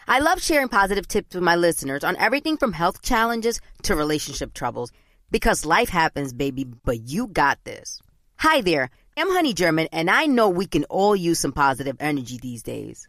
I 0.08 0.18
love 0.20 0.40
sharing 0.40 0.68
positive 0.68 1.06
tips 1.08 1.34
with 1.34 1.42
my 1.44 1.56
listeners 1.56 2.04
on 2.04 2.16
everything 2.16 2.56
from 2.56 2.72
health 2.72 3.02
challenges 3.02 3.60
to 3.82 3.94
relationship 3.94 4.54
troubles 4.54 4.92
because 5.30 5.64
life 5.66 5.88
happens, 5.88 6.32
baby, 6.32 6.64
but 6.84 7.00
you 7.08 7.26
got 7.28 7.58
this. 7.64 8.00
Hi 8.38 8.60
there. 8.60 8.90
I'm 9.16 9.30
Honey 9.30 9.52
German, 9.54 9.88
and 9.92 10.10
I 10.10 10.26
know 10.26 10.48
we 10.48 10.66
can 10.66 10.84
all 10.84 11.16
use 11.16 11.38
some 11.38 11.52
positive 11.52 11.96
energy 12.00 12.38
these 12.40 12.62
days. 12.62 13.08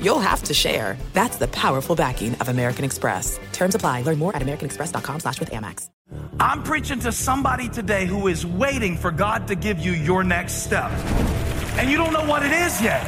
you'll 0.00 0.20
have 0.20 0.42
to 0.44 0.54
share. 0.54 0.96
That's 1.12 1.36
the 1.36 1.48
powerful 1.48 1.96
backing 1.96 2.34
of 2.36 2.48
American 2.48 2.84
Express. 2.84 3.38
Terms 3.52 3.74
apply. 3.74 4.02
Learn 4.02 4.18
more 4.18 4.34
at 4.34 4.42
americanexpress.com 4.42 5.20
slash 5.20 5.40
with 5.40 5.50
Amex. 5.50 5.88
I'm 6.38 6.62
preaching 6.62 7.00
to 7.00 7.12
somebody 7.12 7.68
today 7.68 8.06
who 8.06 8.28
is 8.28 8.44
waiting 8.44 8.96
for 8.96 9.10
God 9.10 9.48
to 9.48 9.54
give 9.54 9.78
you 9.78 9.92
your 9.92 10.24
next 10.24 10.64
step. 10.64 10.90
And 11.78 11.90
you 11.90 11.96
don't 11.96 12.12
know 12.12 12.24
what 12.24 12.44
it 12.44 12.52
is 12.52 12.80
yet. 12.80 13.02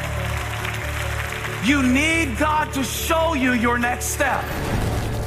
You 1.64 1.83
need 1.83 2.38
God 2.38 2.72
to 2.75 2.85
show 2.85 3.35
you 3.35 3.53
your 3.53 3.79
next 3.79 4.07
step. 4.07 4.44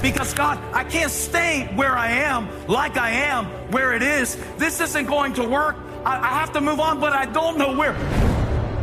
Because 0.02 0.34
God, 0.34 0.58
I 0.74 0.86
can't 0.86 1.12
stay 1.12 1.70
where 1.76 1.98
I 1.98 2.12
am, 2.12 2.48
like 2.68 2.98
I 2.98 3.12
am, 3.12 3.46
where 3.72 3.94
it 3.94 4.02
is. 4.02 4.38
This 4.58 4.80
isn't 4.80 5.08
going 5.08 5.34
to 5.34 5.44
work. 5.44 5.76
I, 6.06 6.18
I 6.18 6.40
have 6.40 6.54
to 6.54 6.62
move 6.62 6.80
on, 6.80 7.00
but 7.02 7.12
I 7.12 7.26
don't 7.26 7.58
know 7.58 7.76
where. 7.76 7.94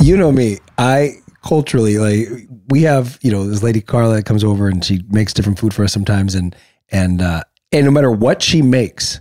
You 0.00 0.16
know 0.16 0.32
me. 0.32 0.58
I 0.78 1.16
culturally 1.42 1.98
like 1.98 2.48
we 2.68 2.82
have 2.82 3.18
you 3.22 3.30
know 3.30 3.46
this 3.46 3.62
lady 3.62 3.80
Carla 3.80 4.16
that 4.16 4.24
comes 4.24 4.44
over 4.44 4.68
and 4.68 4.84
she 4.84 5.02
makes 5.08 5.32
different 5.32 5.58
food 5.58 5.74
for 5.74 5.84
us 5.84 5.92
sometimes, 5.92 6.34
and 6.34 6.56
and 6.90 7.20
uh, 7.20 7.42
and 7.72 7.84
no 7.84 7.90
matter 7.90 8.10
what 8.10 8.42
she 8.42 8.62
makes, 8.62 9.20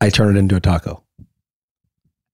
I 0.00 0.10
turn 0.10 0.36
it 0.36 0.38
into 0.38 0.56
a 0.56 0.60
taco. 0.60 1.02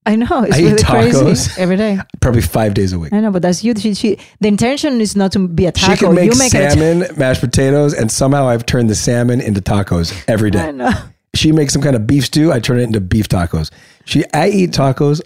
I 0.07 0.15
know 0.17 0.43
it's 0.43 0.55
I 0.55 0.59
eat 0.59 0.63
really 0.65 0.83
tacos. 0.83 1.23
crazy 1.23 1.61
every 1.61 1.77
day. 1.77 1.97
Probably 2.21 2.41
five 2.41 2.75
days 2.75 2.93
a 2.93 2.99
week. 2.99 3.11
I 3.11 3.21
know, 3.21 3.31
but 3.31 3.41
that's 3.41 3.63
you. 3.63 3.73
She, 3.75 3.95
she, 3.95 4.19
the 4.39 4.47
intention 4.47 5.01
is 5.01 5.15
not 5.15 5.31
to 5.31 5.47
be 5.47 5.65
a 5.65 5.71
taco. 5.71 5.93
She 5.93 5.97
can 5.97 6.13
make 6.13 6.31
you 6.31 6.37
make 6.37 6.51
salmon, 6.51 7.07
mashed 7.17 7.41
potatoes, 7.41 7.95
and 7.95 8.11
somehow 8.11 8.47
I've 8.47 8.67
turned 8.67 8.87
the 8.87 8.95
salmon 8.95 9.41
into 9.41 9.61
tacos 9.61 10.13
every 10.27 10.51
day. 10.51 10.67
I 10.67 10.71
know. 10.71 10.91
She 11.35 11.51
makes 11.51 11.73
some 11.73 11.81
kind 11.81 11.95
of 11.95 12.07
beef 12.07 12.25
stew. 12.25 12.51
I 12.51 12.59
turn 12.59 12.79
it 12.79 12.83
into 12.83 12.99
beef 13.01 13.27
tacos. 13.29 13.71
She, 14.05 14.23
I 14.33 14.49
eat 14.49 14.71
tacos. 14.71 15.21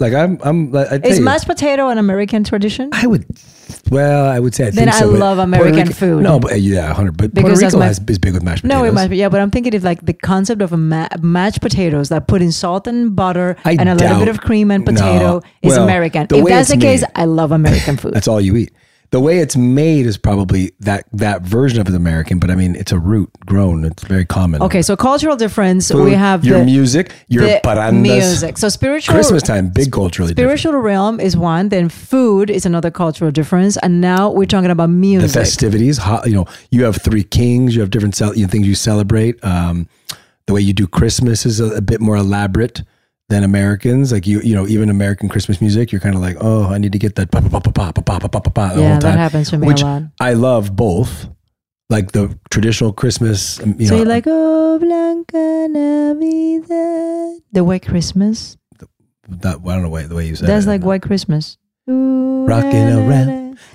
Like 0.00 0.12
I'm, 0.14 0.38
I'm. 0.44 0.76
I 0.76 0.84
tell 0.84 1.04
Is 1.06 1.18
you, 1.18 1.24
mashed 1.24 1.46
potato 1.46 1.88
an 1.88 1.98
American 1.98 2.44
tradition? 2.44 2.90
I 2.92 3.08
would. 3.08 3.26
Well, 3.90 4.26
I 4.26 4.38
would 4.38 4.54
say 4.54 4.68
I 4.68 4.70
Then 4.70 4.84
think 4.84 4.94
so. 4.96 5.08
I 5.08 5.12
but 5.12 5.18
love 5.18 5.38
American 5.38 5.74
Rican- 5.74 5.92
food. 5.92 6.22
No, 6.22 6.38
but 6.38 6.52
uh, 6.52 6.54
yeah, 6.54 6.92
hundred. 6.94 7.16
But 7.16 7.34
Because 7.34 7.58
Puerto 7.58 7.66
Rico 7.66 7.78
my- 7.78 7.86
has, 7.86 7.98
is 8.08 8.18
big 8.18 8.32
with 8.34 8.44
mashed 8.44 8.62
potatoes. 8.62 8.80
No, 8.82 8.84
it 8.88 8.94
might 8.94 9.08
be 9.08 9.16
yeah, 9.16 9.28
but 9.28 9.40
I'm 9.40 9.50
thinking 9.50 9.72
if 9.72 9.82
like 9.82 10.04
the 10.06 10.12
concept 10.12 10.62
of 10.62 10.72
a 10.72 10.76
ma- 10.76 11.08
mashed 11.20 11.60
potatoes 11.60 12.10
that 12.10 12.28
put 12.28 12.42
in 12.42 12.52
salt 12.52 12.86
and 12.86 13.16
butter 13.16 13.56
I 13.64 13.72
and 13.72 13.88
a 13.88 13.94
little 13.96 14.18
bit 14.20 14.28
of 14.28 14.40
cream 14.40 14.70
and 14.70 14.84
No. 14.84 14.92
potato 14.92 15.42
is 15.62 15.72
Well, 15.72 15.82
American. 15.82 16.28
If 16.30 16.46
that's 16.46 16.68
the 16.68 16.74
it's 16.74 16.82
case, 16.82 17.00
made- 17.02 17.10
I 17.16 17.24
love 17.24 17.50
American 17.50 17.96
food. 18.00 18.14
That's 18.14 18.28
all 18.28 18.40
you 18.40 18.54
eat. 18.56 18.70
The 19.10 19.20
way 19.20 19.38
it's 19.38 19.56
made 19.56 20.04
is 20.04 20.18
probably 20.18 20.72
that 20.80 21.06
that 21.12 21.40
version 21.40 21.80
of 21.80 21.88
it 21.88 21.94
American, 21.94 22.38
but 22.38 22.50
I 22.50 22.54
mean 22.54 22.76
it's 22.76 22.92
a 22.92 22.98
root 22.98 23.30
grown. 23.46 23.84
It's 23.84 24.04
very 24.04 24.26
common. 24.26 24.60
okay, 24.60 24.82
so 24.82 24.96
cultural 24.96 25.34
difference. 25.34 25.90
Food, 25.90 26.04
we 26.04 26.12
have 26.12 26.44
your 26.44 26.58
the, 26.58 26.66
music, 26.66 27.12
your 27.28 27.44
parrandas. 27.60 28.02
music. 28.02 28.58
So 28.58 28.68
spiritual 28.68 29.14
Christmas 29.14 29.42
time, 29.42 29.70
big 29.70 29.92
culturally 29.92 30.34
different. 30.34 30.58
Spiritual 30.58 30.82
realm 30.82 31.20
is 31.20 31.36
one. 31.38 31.70
Then 31.70 31.88
food 31.88 32.50
is 32.50 32.66
another 32.66 32.90
cultural 32.90 33.30
difference, 33.30 33.78
and 33.78 34.02
now 34.02 34.30
we're 34.30 34.44
talking 34.44 34.70
about 34.70 34.90
music. 34.90 35.30
The 35.30 35.38
festivities, 35.38 35.98
you 36.26 36.32
know, 36.32 36.46
you 36.70 36.84
have 36.84 37.00
three 37.00 37.24
kings. 37.24 37.74
You 37.74 37.80
have 37.80 37.90
different 37.90 38.18
you 38.20 38.42
know, 38.42 38.48
things 38.48 38.66
you 38.66 38.74
celebrate. 38.74 39.42
Um, 39.42 39.88
the 40.44 40.52
way 40.52 40.60
you 40.60 40.74
do 40.74 40.86
Christmas 40.86 41.46
is 41.46 41.60
a, 41.60 41.76
a 41.76 41.80
bit 41.80 42.00
more 42.00 42.16
elaborate 42.16 42.82
than 43.28 43.44
Americans. 43.44 44.10
Like 44.12 44.26
you, 44.26 44.40
you 44.40 44.54
know, 44.54 44.66
even 44.66 44.88
American 44.90 45.28
Christmas 45.28 45.60
music, 45.60 45.92
you're 45.92 46.00
kind 46.00 46.14
of 46.14 46.20
like, 46.20 46.36
oh, 46.40 46.64
I 46.72 46.78
need 46.78 46.92
to 46.92 46.98
get 46.98 47.14
that 47.16 47.30
pa 47.30 47.40
pa 47.40 47.48
pa 47.48 47.60
pa 47.60 47.70
pa 47.92 47.92
pa 47.92 48.18
pa 48.18 48.28
pa 48.28 48.40
pa 48.40 48.50
pa 48.50 48.74
the 48.74 48.80
Yeah, 48.82 48.90
whole 48.92 49.00
that 49.00 49.18
happens 49.18 49.50
to 49.50 49.58
me 49.58 49.68
a 49.68 49.76
lot. 49.76 50.02
I 50.20 50.32
love 50.34 50.74
both, 50.74 51.28
like 51.90 52.12
the 52.12 52.38
traditional 52.50 52.92
Christmas. 52.92 53.60
um, 53.60 53.74
You 53.78 53.86
so 53.86 53.94
know, 53.94 53.98
you're 54.02 54.08
like, 54.08 54.24
oh, 54.26 54.78
Blanca 54.78 55.68
Navidad, 55.68 57.42
the 57.52 57.64
white 57.64 57.84
Christmas. 57.86 58.56
that, 59.28 59.56
I 59.56 59.58
don't 59.74 59.82
know 59.82 59.88
why- 59.90 60.04
the 60.08 60.14
way 60.14 60.26
you 60.26 60.34
said 60.36 60.48
That's 60.48 60.64
it. 60.66 60.68
like 60.68 60.82
white 60.82 61.02
Christmas. 61.02 61.58
Ooh, 61.90 62.44
rocking 62.46 62.88
around. 62.88 63.28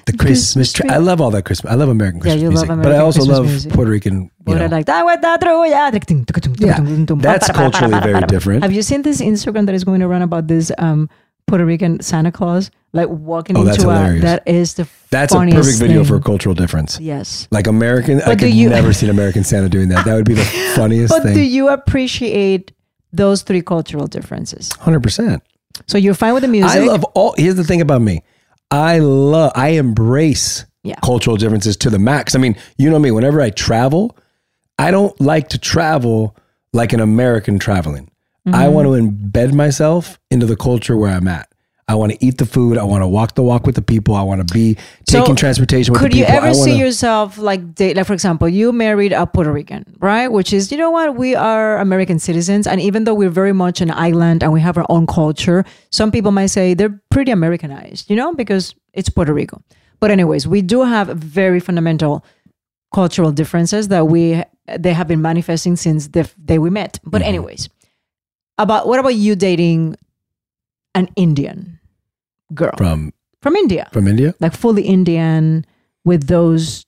The 0.06 0.14
Christmas 0.18 0.72
tree. 0.74 0.90
I 0.90 0.98
love 0.98 1.22
all 1.22 1.32
that 1.32 1.46
Christmas. 1.46 1.72
I 1.72 1.76
love 1.76 1.90
American 1.90 2.20
Yeah, 2.20 2.34
Christmas 2.34 2.42
you 2.42 2.50
love 2.50 2.68
music, 2.68 2.84
but 2.84 2.92
I 2.92 2.98
also 3.00 3.20
Christmas 3.20 3.38
love 3.38 3.48
music. 3.48 3.72
Puerto 3.74 3.92
Rican. 3.92 4.32
You 4.48 4.56
I 4.56 4.60
know, 4.60 4.66
like 4.68 4.86
that 4.88 5.06
with 5.06 5.22
that 5.22 5.42
trulla. 5.42 7.22
that's 7.22 7.50
culturally 7.52 8.00
very 8.02 8.22
different. 8.28 8.64
Have 8.64 8.72
you 8.74 8.82
seen 8.82 9.02
this 9.02 9.22
Instagram 9.22 9.66
that 9.68 9.76
is 9.76 9.84
going 9.84 10.02
around 10.02 10.22
about 10.24 10.48
this 10.48 10.72
um, 10.78 11.10
Puerto 11.48 11.66
Rican 11.66 12.02
Santa 12.02 12.32
Claus 12.32 12.72
like 12.94 13.10
walking 13.10 13.58
Oh, 13.58 13.66
into 13.68 13.90
a 13.90 14.20
that 14.20 14.48
is 14.48 14.76
the 14.76 14.88
That's 15.10 15.34
a 15.34 15.38
perfect 15.38 15.80
video 15.80 15.98
thing. 16.04 16.06
for 16.06 16.16
a 16.18 16.22
cultural 16.22 16.54
difference. 16.56 17.00
Yes. 17.00 17.48
Like 17.52 17.68
American, 17.68 18.22
I 18.22 18.26
But 18.26 18.38
do 18.40 18.46
could 18.46 18.54
you- 18.54 18.70
never 18.70 18.94
see 19.00 19.06
an 19.08 19.12
American 19.12 19.44
Santa 19.44 19.70
doing 19.70 19.90
that. 19.90 20.06
That 20.06 20.16
would 20.16 20.26
be 20.26 20.36
the 20.36 20.44
funniest 20.76 21.14
But 21.14 21.34
do 21.34 21.42
you 21.42 21.70
appreciate 21.70 22.72
those 23.12 23.42
three 23.44 23.62
cultural 23.62 24.08
differences? 24.08 24.72
Hundred 24.74 25.04
percent. 25.04 25.42
So 25.88 25.98
you're 25.98 26.14
fine 26.14 26.34
with 26.34 26.44
the 26.44 26.50
music. 26.50 26.70
I 26.80 26.84
love 26.86 27.04
all. 27.16 27.34
Here's 27.38 27.56
the 27.56 27.64
thing 27.64 27.82
about 27.82 28.02
me. 28.02 28.22
I 28.74 29.00
love. 29.00 29.52
I 29.56 29.70
embrace 29.70 30.66
Yeah. 30.84 30.96
cultural 31.04 31.38
differences 31.38 31.78
to 31.78 31.90
the 31.90 32.00
max. 32.00 32.36
I 32.36 32.40
mean, 32.40 32.56
you 32.78 32.90
know 32.90 33.00
me. 33.00 33.12
Whenever 33.12 33.40
I 33.42 33.52
travel, 33.52 34.18
I 34.80 34.90
don't 34.92 35.20
like 35.22 35.50
to 35.50 35.58
travel 35.60 36.36
like 36.74 36.92
an 36.92 37.00
American 37.00 37.60
traveling. 37.60 38.10
I 38.48 38.66
Mhm. 38.68 38.72
want 38.74 38.86
to 38.88 38.92
embed 38.94 39.54
myself 39.54 40.20
into 40.32 40.46
the 40.48 40.56
culture 40.58 40.98
where 40.98 41.12
I'm 41.12 41.28
at. 41.28 41.48
I 41.94 41.96
want 41.96 42.12
to 42.14 42.18
eat 42.26 42.38
the 42.38 42.46
food. 42.56 42.78
I 42.78 42.84
want 42.84 43.02
to 43.04 43.08
walk 43.08 43.36
the 43.36 43.44
walk 43.44 43.66
with 43.68 43.76
the 43.76 43.82
people. 43.94 44.16
I 44.16 44.24
want 44.24 44.40
to 44.46 44.54
be 44.54 44.76
taking 45.06 45.36
So, 45.38 45.42
transportation 45.44 45.94
with 45.94 46.02
Could 46.02 46.12
the 46.14 46.18
you 46.20 46.26
people. 46.26 46.44
ever 46.50 46.54
see 46.54 46.76
yourself 46.86 47.38
like 47.38 47.62
date, 47.76 47.96
like 47.98 48.08
for 48.08 48.14
example, 48.14 48.48
you 48.50 48.72
married 48.72 49.14
a 49.14 49.26
Puerto 49.28 49.52
Rican, 49.52 49.84
right? 50.00 50.28
Which 50.38 50.52
is, 50.58 50.72
you 50.72 50.78
know 50.78 50.92
what, 50.92 51.16
we 51.16 51.36
are 51.36 51.78
American 51.78 52.18
citizens, 52.20 52.68
and 52.68 52.82
even 52.82 53.04
though 53.06 53.14
we're 53.22 53.30
very 53.44 53.54
much 53.54 53.80
an 53.82 53.92
island 53.92 54.44
and 54.44 54.52
we 54.52 54.62
have 54.62 54.76
our 54.78 54.86
own 54.90 55.06
culture, 55.08 55.64
some 55.92 56.12
people 56.12 56.32
might 56.32 56.48
say 56.58 56.74
they're 56.74 57.00
pretty 57.12 57.32
Americanized, 57.32 58.10
you 58.10 58.16
know, 58.16 58.34
because 58.34 58.74
it's 58.94 59.10
Puerto 59.10 59.34
Rico. 59.34 59.62
But 60.00 60.10
anyways, 60.12 60.48
we 60.48 60.62
do 60.62 60.84
have 60.84 61.08
very 61.10 61.60
fundamental 61.60 62.26
cultural 62.94 63.32
differences 63.32 63.88
that 63.88 64.08
we 64.08 64.44
they 64.80 64.94
have 64.94 65.08
been 65.08 65.22
manifesting 65.22 65.76
since 65.76 66.08
the 66.10 66.24
day 66.44 66.58
we 66.58 66.70
met. 66.70 67.00
But 67.04 67.22
Mm-hmm. 67.22 67.30
anyways, 67.30 67.70
about 68.58 68.88
what 68.88 69.00
about 69.00 69.16
you 69.16 69.36
dating 69.36 69.96
an 70.96 71.10
Indian 71.16 71.80
girl 72.54 72.74
from 72.78 73.14
from 73.42 73.56
India? 73.56 73.90
from 73.92 74.08
India. 74.08 74.34
like 74.40 74.54
fully 74.56 74.84
Indian 74.84 75.66
with 76.06 76.28
those 76.28 76.86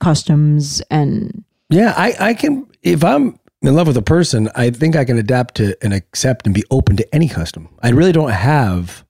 customs 0.00 0.80
and 0.90 1.44
Yeah, 1.68 1.94
I, 1.96 2.14
I 2.30 2.34
can. 2.34 2.66
If 2.82 3.04
I'm 3.04 3.38
in 3.62 3.74
love 3.74 3.86
with 3.86 3.96
a 3.96 4.02
person, 4.02 4.48
I 4.56 4.70
think 4.70 4.96
I 4.96 5.04
can 5.04 5.18
adapt 5.18 5.56
to 5.56 5.76
and 5.82 5.92
accept 5.92 6.46
and 6.46 6.54
be 6.54 6.64
open 6.70 6.96
to 6.96 7.14
any 7.14 7.28
custom. 7.28 7.68
I 7.82 7.90
really 7.90 8.12
don't 8.12 8.30
have 8.32 9.04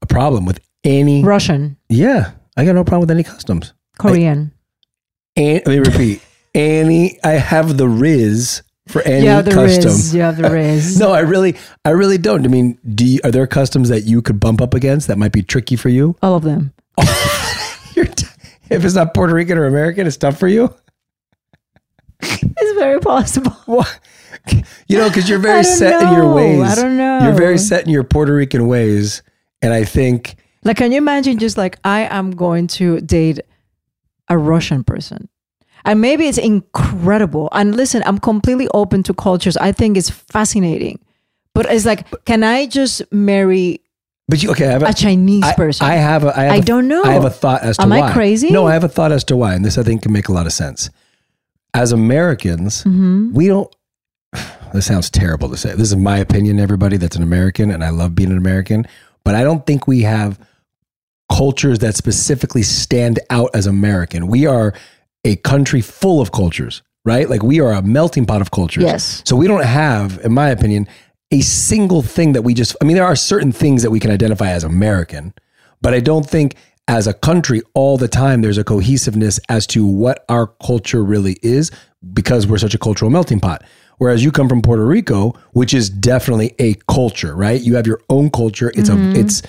a 0.00 0.06
problem 0.06 0.46
with 0.46 0.60
any. 0.84 1.22
Russian, 1.22 1.76
Yeah, 1.88 2.32
I 2.56 2.64
got 2.64 2.74
no 2.74 2.84
problem 2.84 3.00
with 3.00 3.10
any 3.10 3.24
customs. 3.24 3.74
Korean. 3.98 4.52
And, 5.36 5.62
let 5.66 5.66
me 5.66 5.78
repeat. 5.78 6.22
any, 6.54 7.18
I 7.24 7.32
have 7.32 7.76
the 7.76 7.88
riz 7.88 8.62
for 8.92 9.02
any 9.02 9.24
you 9.24 9.30
have 9.30 9.44
the 9.44 9.50
custom. 9.52 9.84
Riz. 9.90 10.14
You 10.14 10.20
have 10.22 10.36
the 10.36 10.50
Riz. 10.50 10.98
No, 10.98 11.12
I 11.12 11.20
really, 11.20 11.56
I 11.84 11.90
really 11.90 12.18
don't. 12.18 12.44
I 12.44 12.48
mean, 12.48 12.78
do 12.94 13.04
you, 13.06 13.20
are 13.24 13.30
there 13.30 13.46
customs 13.46 13.88
that 13.88 14.02
you 14.02 14.22
could 14.22 14.38
bump 14.38 14.60
up 14.60 14.74
against 14.74 15.08
that 15.08 15.18
might 15.18 15.32
be 15.32 15.42
tricky 15.42 15.76
for 15.76 15.88
you? 15.88 16.16
All 16.22 16.36
of 16.36 16.42
them. 16.44 16.72
You're 17.94 18.04
t- 18.06 18.26
if 18.70 18.84
it's 18.84 18.94
not 18.94 19.14
Puerto 19.14 19.34
Rican 19.34 19.58
or 19.58 19.64
American, 19.66 20.06
it's 20.06 20.16
tough 20.16 20.38
for 20.38 20.48
you. 20.48 20.74
It's 22.20 22.78
very 22.78 23.00
possible. 23.00 23.84
You 24.88 24.98
know, 24.98 25.08
because 25.08 25.28
you're 25.28 25.38
very 25.38 25.62
set 25.62 26.02
in 26.02 26.12
your 26.14 26.34
ways. 26.34 26.60
I 26.62 26.74
don't 26.74 26.96
know. 26.96 27.20
You're 27.22 27.34
very 27.34 27.58
set 27.58 27.84
in 27.84 27.90
your 27.90 28.02
Puerto 28.02 28.34
Rican 28.34 28.66
ways, 28.66 29.22
and 29.60 29.72
I 29.72 29.84
think 29.84 30.36
Like, 30.64 30.78
can 30.78 30.90
you 30.90 30.98
imagine 30.98 31.38
just 31.38 31.56
like, 31.56 31.78
I 31.84 32.00
am 32.10 32.32
going 32.32 32.66
to 32.68 33.00
date 33.00 33.40
a 34.28 34.36
Russian 34.36 34.82
person? 34.84 35.28
And 35.84 36.00
maybe 36.00 36.26
it's 36.28 36.38
incredible. 36.38 37.48
And 37.52 37.74
listen, 37.76 38.02
I'm 38.06 38.18
completely 38.18 38.68
open 38.74 39.02
to 39.04 39.14
cultures. 39.14 39.56
I 39.56 39.72
think 39.72 39.96
it's 39.96 40.10
fascinating. 40.10 40.98
But 41.54 41.66
it's 41.70 41.84
like, 41.84 42.06
can 42.24 42.44
I 42.44 42.66
just 42.66 43.02
marry 43.12 43.80
But 44.28 44.42
you 44.42 44.50
okay? 44.52 44.68
I 44.68 44.72
have 44.72 44.82
a 44.82 44.94
Chinese 44.94 45.44
I- 45.44 45.54
person? 45.54 45.86
I 45.86 45.94
have. 45.96 46.24
A, 46.24 46.38
I, 46.38 46.42
have 46.44 46.52
I 46.52 46.56
a- 46.56 46.62
don't 46.62 46.88
know. 46.88 47.02
I 47.04 47.12
have 47.12 47.24
a 47.24 47.30
thought 47.30 47.62
as 47.62 47.76
to 47.76 47.82
Am 47.82 47.90
why. 47.90 47.98
Am 47.98 48.04
I 48.04 48.12
crazy? 48.12 48.50
No, 48.50 48.66
I 48.66 48.72
have 48.72 48.84
a 48.84 48.88
thought 48.88 49.12
as 49.12 49.24
to 49.24 49.36
why, 49.36 49.54
and 49.54 49.64
this 49.64 49.76
I 49.76 49.82
think 49.82 50.02
can 50.02 50.12
make 50.12 50.28
a 50.28 50.32
lot 50.32 50.46
of 50.46 50.52
sense. 50.52 50.88
As 51.74 51.92
Americans, 51.92 52.84
Mhm. 52.84 53.32
we 53.32 53.48
don't. 53.48 53.74
This 54.72 54.86
sounds 54.86 55.10
terrible 55.10 55.50
to 55.50 55.56
say. 55.58 55.70
This 55.74 55.88
is 55.90 55.96
my 55.96 56.16
opinion, 56.16 56.58
everybody. 56.58 56.96
That's 56.96 57.16
an 57.16 57.22
American, 57.22 57.70
and 57.70 57.84
I 57.84 57.90
love 57.90 58.14
being 58.14 58.30
an 58.30 58.38
American. 58.38 58.86
But 59.22 59.34
I 59.34 59.44
don't 59.44 59.66
think 59.66 59.86
we 59.86 60.00
have 60.02 60.38
cultures 61.30 61.80
that 61.80 61.94
specifically 61.94 62.62
stand 62.62 63.20
out 63.28 63.50
as 63.54 63.66
American. 63.66 64.28
We 64.28 64.46
are 64.46 64.72
a 65.24 65.36
country 65.36 65.80
full 65.80 66.20
of 66.20 66.32
cultures, 66.32 66.82
right? 67.04 67.28
Like 67.28 67.42
we 67.42 67.60
are 67.60 67.72
a 67.72 67.82
melting 67.82 68.26
pot 68.26 68.40
of 68.40 68.50
cultures. 68.50 68.82
Yes. 68.84 69.22
So 69.24 69.36
we 69.36 69.46
don't 69.46 69.64
have, 69.64 70.18
in 70.24 70.32
my 70.32 70.48
opinion, 70.50 70.88
a 71.30 71.40
single 71.40 72.02
thing 72.02 72.32
that 72.32 72.42
we 72.42 72.54
just, 72.54 72.76
I 72.80 72.84
mean, 72.84 72.96
there 72.96 73.06
are 73.06 73.16
certain 73.16 73.52
things 73.52 73.82
that 73.82 73.90
we 73.90 74.00
can 74.00 74.10
identify 74.10 74.50
as 74.50 74.64
American, 74.64 75.32
but 75.80 75.94
I 75.94 76.00
don't 76.00 76.28
think 76.28 76.56
as 76.88 77.06
a 77.06 77.14
country 77.14 77.62
all 77.74 77.96
the 77.96 78.08
time 78.08 78.42
there's 78.42 78.58
a 78.58 78.64
cohesiveness 78.64 79.38
as 79.48 79.66
to 79.68 79.86
what 79.86 80.24
our 80.28 80.48
culture 80.48 81.02
really 81.02 81.38
is 81.42 81.70
because 82.12 82.46
we're 82.46 82.58
such 82.58 82.74
a 82.74 82.78
cultural 82.78 83.10
melting 83.10 83.40
pot. 83.40 83.62
Whereas 83.98 84.24
you 84.24 84.32
come 84.32 84.48
from 84.48 84.62
Puerto 84.62 84.84
Rico, 84.84 85.32
which 85.52 85.72
is 85.72 85.88
definitely 85.88 86.54
a 86.58 86.74
culture, 86.88 87.36
right? 87.36 87.60
You 87.60 87.76
have 87.76 87.86
your 87.86 88.00
own 88.10 88.30
culture. 88.30 88.72
It's 88.74 88.90
Mhm. 88.90 89.14
a, 89.14 89.18
it's, 89.18 89.42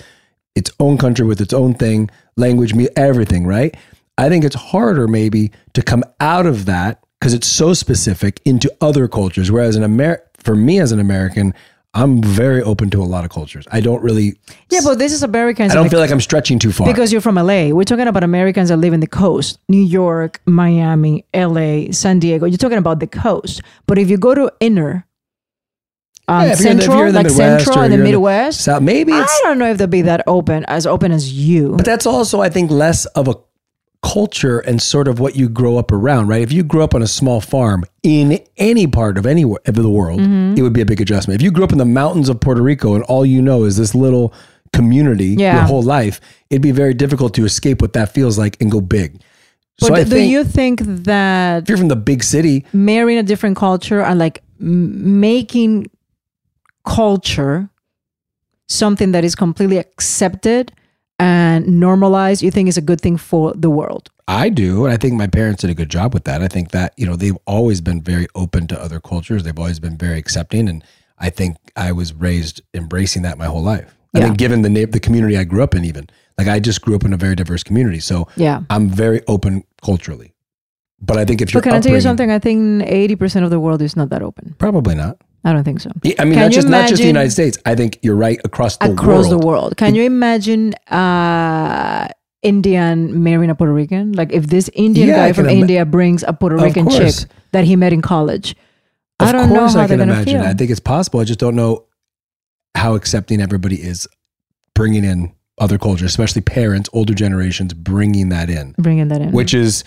its 0.54 0.70
own 0.78 0.96
country 0.96 1.26
with 1.26 1.40
its 1.40 1.52
own 1.52 1.74
thing, 1.74 2.08
language, 2.36 2.72
everything, 2.96 3.44
right? 3.46 3.76
I 4.16 4.28
think 4.28 4.44
it's 4.44 4.54
harder 4.56 5.08
maybe 5.08 5.50
to 5.74 5.82
come 5.82 6.04
out 6.20 6.46
of 6.46 6.66
that 6.66 7.02
because 7.20 7.34
it's 7.34 7.48
so 7.48 7.72
specific 7.74 8.40
into 8.44 8.72
other 8.80 9.08
cultures. 9.08 9.50
Whereas 9.50 9.76
in 9.76 9.82
Amer, 9.82 10.22
for 10.38 10.54
me 10.54 10.78
as 10.78 10.92
an 10.92 11.00
American, 11.00 11.52
I'm 11.94 12.20
very 12.22 12.60
open 12.62 12.90
to 12.90 13.02
a 13.02 13.04
lot 13.04 13.24
of 13.24 13.30
cultures. 13.30 13.66
I 13.70 13.80
don't 13.80 14.02
really, 14.02 14.34
Yeah, 14.70 14.80
but 14.84 14.98
this 14.98 15.12
is 15.12 15.22
Americans. 15.22 15.72
I 15.72 15.74
don't 15.76 15.88
feel 15.88 16.00
like 16.00 16.10
I'm 16.10 16.20
stretching 16.20 16.58
too 16.58 16.72
far. 16.72 16.86
Because 16.86 17.12
you're 17.12 17.20
from 17.20 17.36
LA. 17.36 17.68
We're 17.70 17.84
talking 17.84 18.08
about 18.08 18.24
Americans 18.24 18.68
that 18.68 18.76
live 18.78 18.92
in 18.92 19.00
the 19.00 19.06
coast 19.06 19.58
New 19.68 19.82
York, 19.82 20.40
Miami, 20.44 21.24
LA, 21.34 21.92
San 21.92 22.18
Diego. 22.18 22.46
You're 22.46 22.58
talking 22.58 22.78
about 22.78 22.98
the 23.00 23.06
coast. 23.06 23.62
But 23.86 23.98
if 23.98 24.10
you 24.10 24.16
go 24.18 24.34
to 24.34 24.52
inner, 24.60 25.06
um, 26.26 26.42
Yeah, 26.42 26.54
the- 26.54 26.62
central, 26.62 26.98
the 27.06 27.12
like 27.12 27.26
Midwest 27.26 27.36
central 27.36 27.78
or 27.78 27.84
and 27.84 27.92
the 27.92 27.96
you're 27.96 28.04
in 28.06 28.12
the 28.12 28.18
Midwest, 28.18 28.60
South, 28.62 28.82
maybe 28.82 29.12
I 29.12 29.26
don't 29.44 29.58
know 29.58 29.70
if 29.70 29.78
they'll 29.78 29.86
be 29.86 30.02
that 30.02 30.22
open, 30.26 30.64
as 30.66 30.86
open 30.86 31.12
as 31.12 31.32
you. 31.32 31.74
but 31.76 31.84
that's 31.86 32.06
also, 32.06 32.40
I 32.40 32.48
think, 32.48 32.70
less 32.70 33.06
of 33.06 33.28
a 33.28 33.34
culture 34.04 34.58
and 34.60 34.80
sort 34.82 35.08
of 35.08 35.18
what 35.18 35.34
you 35.34 35.48
grow 35.48 35.78
up 35.78 35.90
around, 35.90 36.28
right? 36.28 36.42
If 36.42 36.52
you 36.52 36.62
grew 36.62 36.82
up 36.82 36.94
on 36.94 37.00
a 37.02 37.06
small 37.06 37.40
farm 37.40 37.84
in 38.02 38.38
any 38.58 38.86
part 38.86 39.16
of 39.16 39.24
any 39.24 39.42
of 39.44 39.74
the 39.74 39.88
world, 39.88 40.20
Mhm. 40.20 40.58
it 40.58 40.62
would 40.62 40.74
be 40.74 40.82
a 40.82 40.84
big 40.86 41.00
adjustment. 41.00 41.40
If 41.40 41.42
you 41.44 41.50
grew 41.50 41.64
up 41.64 41.72
in 41.72 41.78
the 41.78 41.86
mountains 41.86 42.28
of 42.28 42.38
Puerto 42.38 42.60
Rico 42.62 42.94
and 42.94 43.02
all 43.04 43.24
you 43.24 43.40
know 43.40 43.64
is 43.64 43.76
this 43.78 43.94
little 43.94 44.32
community 44.74 45.34
Yeah. 45.38 45.54
your 45.56 45.62
whole 45.64 45.82
life, 45.82 46.20
it'd 46.50 46.60
be 46.62 46.70
very 46.70 46.92
difficult 46.94 47.32
to 47.34 47.44
escape 47.46 47.80
what 47.80 47.94
that 47.94 48.12
feels 48.12 48.36
like 48.38 48.56
and 48.60 48.70
go 48.70 48.80
big. 48.80 49.14
But 49.80 49.86
So 49.88 49.94
do 49.96 50.04
think 50.04 50.30
you 50.30 50.44
think 50.44 50.82
that 51.04 51.62
if 51.62 51.68
you're 51.70 51.78
from 51.78 51.88
the 51.88 51.96
big 51.96 52.22
city, 52.22 52.64
marrying 52.72 53.18
a 53.18 53.22
different 53.22 53.56
culture 53.56 54.00
and 54.02 54.18
like 54.20 54.42
m- 54.60 55.20
making 55.20 55.86
culture 56.86 57.68
something 58.68 59.12
that 59.12 59.24
is 59.24 59.34
completely 59.34 59.78
accepted 59.78 60.72
and 61.24 61.80
normalized, 61.80 62.42
you 62.42 62.50
think 62.50 62.68
is 62.68 62.76
a 62.76 62.82
good 62.90 63.00
thing 63.00 63.16
for 63.16 63.52
the 63.54 63.70
world? 63.70 64.10
I 64.28 64.48
do, 64.50 64.84
and 64.84 64.92
I 64.94 64.96
think 64.96 65.14
my 65.14 65.26
parents 65.26 65.60
did 65.62 65.70
a 65.70 65.74
good 65.74 65.90
job 65.90 66.12
with 66.14 66.24
that. 66.24 66.42
I 66.42 66.48
think 66.48 66.70
that 66.72 66.92
you 66.96 67.06
know 67.06 67.16
they've 67.16 67.38
always 67.46 67.80
been 67.80 68.00
very 68.02 68.26
open 68.34 68.66
to 68.68 68.76
other 68.84 69.00
cultures. 69.00 69.42
They've 69.42 69.58
always 69.58 69.80
been 69.80 69.96
very 69.96 70.18
accepting, 70.18 70.68
and 70.68 70.84
I 71.18 71.30
think 71.30 71.56
I 71.76 71.92
was 71.92 72.12
raised 72.14 72.60
embracing 72.74 73.22
that 73.22 73.38
my 73.38 73.46
whole 73.46 73.62
life. 73.62 73.90
I 74.14 74.18
Yeah. 74.18 74.24
think, 74.26 74.38
given 74.38 74.62
the 74.62 74.70
na- 74.76 74.90
the 74.96 75.00
community 75.00 75.36
I 75.38 75.44
grew 75.44 75.62
up 75.62 75.74
in, 75.74 75.84
even 75.84 76.04
like 76.38 76.48
I 76.48 76.58
just 76.60 76.80
grew 76.82 76.94
up 76.96 77.04
in 77.04 77.12
a 77.12 77.16
very 77.16 77.34
diverse 77.42 77.62
community, 77.62 78.00
so 78.00 78.26
Yeah. 78.36 78.60
I'm 78.70 78.88
very 78.88 79.20
open 79.34 79.64
culturally. 79.82 80.30
But 81.00 81.16
I 81.18 81.24
think 81.26 81.40
if 81.42 81.46
you're 81.52 81.60
But 81.62 81.68
can 81.70 81.78
I 81.78 81.80
tell 81.80 81.94
you 81.94 82.00
something? 82.00 82.30
I 82.30 82.38
think 82.38 82.82
80% 82.86 83.44
of 83.44 83.50
the 83.50 83.60
world 83.60 83.82
is 83.82 83.94
not 83.96 84.08
that 84.10 84.22
open. 84.22 84.54
Probably 84.58 84.94
not. 84.94 85.16
I 85.44 85.52
don't 85.52 85.64
think 85.64 85.80
so. 85.80 85.90
Yeah, 86.02 86.14
I 86.18 86.24
mean, 86.24 86.34
Can 86.34 86.42
not 86.44 86.52
just 86.52 86.68
not 86.68 86.88
just 86.88 87.02
the 87.02 87.06
United 87.08 87.30
States. 87.30 87.58
I 87.66 87.74
think 87.74 87.98
you're 88.02 88.16
right 88.16 88.40
across 88.44 88.76
the 88.78 88.92
across 88.92 89.28
world. 89.28 89.30
the 89.42 89.46
world. 89.46 89.76
Can 89.76 89.94
you 89.94 90.04
imagine 90.04 90.72
uh 90.90 92.08
Indian 92.42 93.22
marrying 93.22 93.50
a 93.50 93.54
Puerto 93.54 93.72
Rican? 93.72 94.12
Like 94.12 94.32
if 94.32 94.46
this 94.46 94.70
Indian 94.74 95.08
Yeah, 95.08 95.16
guy 95.16 95.32
from 95.32 95.46
ima- 95.48 95.60
India 95.60 95.84
brings 95.84 96.22
a 96.22 96.32
Puerto 96.32 96.56
Rican 96.56 96.88
chick 96.88 97.14
that 97.52 97.64
he 97.64 97.76
met 97.76 97.92
in 97.92 98.00
college. 98.02 98.56
Of 99.20 99.28
I 99.28 99.32
don't 99.32 99.50
know 99.50 99.66
how 99.68 99.82
I 99.82 99.86
they're 99.86 99.96
can 99.96 99.98
gonna 100.08 100.12
imagine. 100.14 100.40
feel. 100.40 100.42
I 100.50 100.54
think 100.54 100.70
it's 100.70 100.80
possible. 100.80 101.20
I 101.20 101.24
just 101.24 101.38
don't 101.38 101.54
know 101.54 101.84
how 102.74 102.94
accepting 102.96 103.40
everybody 103.40 103.76
is 103.76 104.08
bringing 104.74 105.04
in 105.04 105.32
other 105.58 105.78
cultures, 105.78 106.10
especially 106.10 106.42
parents, 106.42 106.90
older 106.92 107.14
generations, 107.14 107.72
bringing 107.74 108.30
that 108.30 108.50
in, 108.50 108.74
Bringing 108.76 109.06
that 109.08 109.20
in. 109.20 109.30
which 109.30 109.54
is 109.54 109.84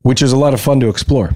which 0.00 0.22
is 0.22 0.32
a 0.32 0.36
lot 0.36 0.54
of 0.54 0.60
fun 0.60 0.80
to 0.80 0.88
explore. 0.88 1.32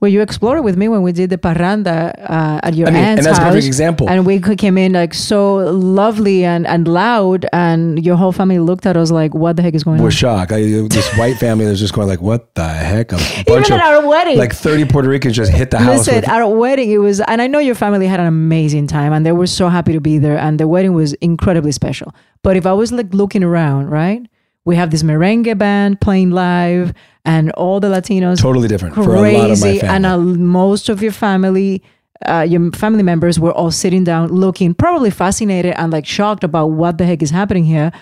Well, 0.00 0.10
you 0.10 0.20
explored 0.20 0.62
with 0.62 0.76
me 0.76 0.88
when 0.88 1.00
we 1.00 1.12
did 1.12 1.30
the 1.30 1.38
parranda 1.38 2.12
uh, 2.30 2.60
at 2.62 2.74
your 2.74 2.88
I 2.88 2.90
mean, 2.90 3.00
and 3.02 3.10
aunt's 3.12 3.24
that's 3.24 3.38
a 3.38 3.40
house. 3.40 3.50
perfect 3.50 3.66
example. 3.66 4.10
And 4.10 4.26
we 4.26 4.38
came 4.40 4.76
in 4.76 4.92
like 4.92 5.14
so 5.14 5.54
lovely 5.72 6.44
and, 6.44 6.66
and 6.66 6.86
loud, 6.86 7.46
and 7.52 8.04
your 8.04 8.16
whole 8.16 8.32
family 8.32 8.58
looked 8.58 8.84
at 8.84 8.96
us 8.98 9.10
like, 9.10 9.32
"What 9.34 9.56
the 9.56 9.62
heck 9.62 9.74
is 9.74 9.84
going 9.84 9.98
on? 9.98 10.04
We're 10.04 10.10
shocked. 10.10 10.52
I, 10.52 10.60
this 10.60 11.08
white 11.16 11.38
family 11.38 11.64
was 11.64 11.80
just 11.80 11.94
going 11.94 12.08
like, 12.08 12.20
"What 12.20 12.54
the 12.54 12.68
heck?" 12.68 13.12
A 13.12 13.16
bunch 13.46 13.48
Even 13.48 13.62
of 13.64 13.70
at 13.72 13.80
our 13.80 14.06
wedding. 14.06 14.36
like 14.38 14.52
thirty 14.54 14.84
Puerto 14.84 15.08
Ricans 15.08 15.34
just 15.34 15.50
hit 15.50 15.70
the 15.70 15.78
house. 15.78 15.98
Listen, 15.98 16.16
with, 16.16 16.28
at 16.28 16.42
our 16.42 16.54
wedding, 16.54 16.90
it 16.90 16.98
was, 16.98 17.20
and 17.20 17.40
I 17.40 17.46
know 17.46 17.58
your 17.58 17.74
family 17.74 18.06
had 18.06 18.20
an 18.20 18.26
amazing 18.26 18.88
time, 18.88 19.14
and 19.14 19.24
they 19.24 19.32
were 19.32 19.46
so 19.46 19.70
happy 19.70 19.94
to 19.94 20.00
be 20.00 20.18
there, 20.18 20.36
and 20.36 20.60
the 20.60 20.68
wedding 20.68 20.92
was 20.92 21.14
incredibly 21.14 21.72
special. 21.72 22.14
But 22.42 22.58
if 22.58 22.66
I 22.66 22.74
was 22.74 22.92
like 22.92 23.14
looking 23.14 23.42
around, 23.42 23.88
right, 23.88 24.28
we 24.66 24.76
have 24.76 24.90
this 24.90 25.02
merengue 25.02 25.56
band 25.56 26.00
playing 26.02 26.30
live, 26.30 26.92
and 27.24 27.50
all 27.52 27.80
the 27.80 27.88
Latinos 27.88 28.38
Totally 28.38 28.68
different 28.68 28.94
crazy, 28.94 29.08
for 29.08 29.16
a 29.16 29.32
lot 29.38 29.50
of 29.50 29.60
my 29.60 29.68
and 29.94 30.04
uh, 30.04 30.18
most 30.18 30.88
of 30.90 31.02
your 31.02 31.12
family. 31.12 31.82
Uh, 32.24 32.40
your 32.48 32.72
family 32.72 33.02
members 33.02 33.38
were 33.38 33.52
all 33.52 33.70
sitting 33.70 34.02
down, 34.02 34.28
looking 34.30 34.72
probably 34.74 35.10
fascinated 35.10 35.74
and 35.76 35.92
like 35.92 36.06
shocked 36.06 36.42
about 36.44 36.68
what 36.68 36.96
the 36.98 37.04
heck 37.04 37.22
is 37.22 37.30
happening 37.30 37.64
here. 37.64 37.92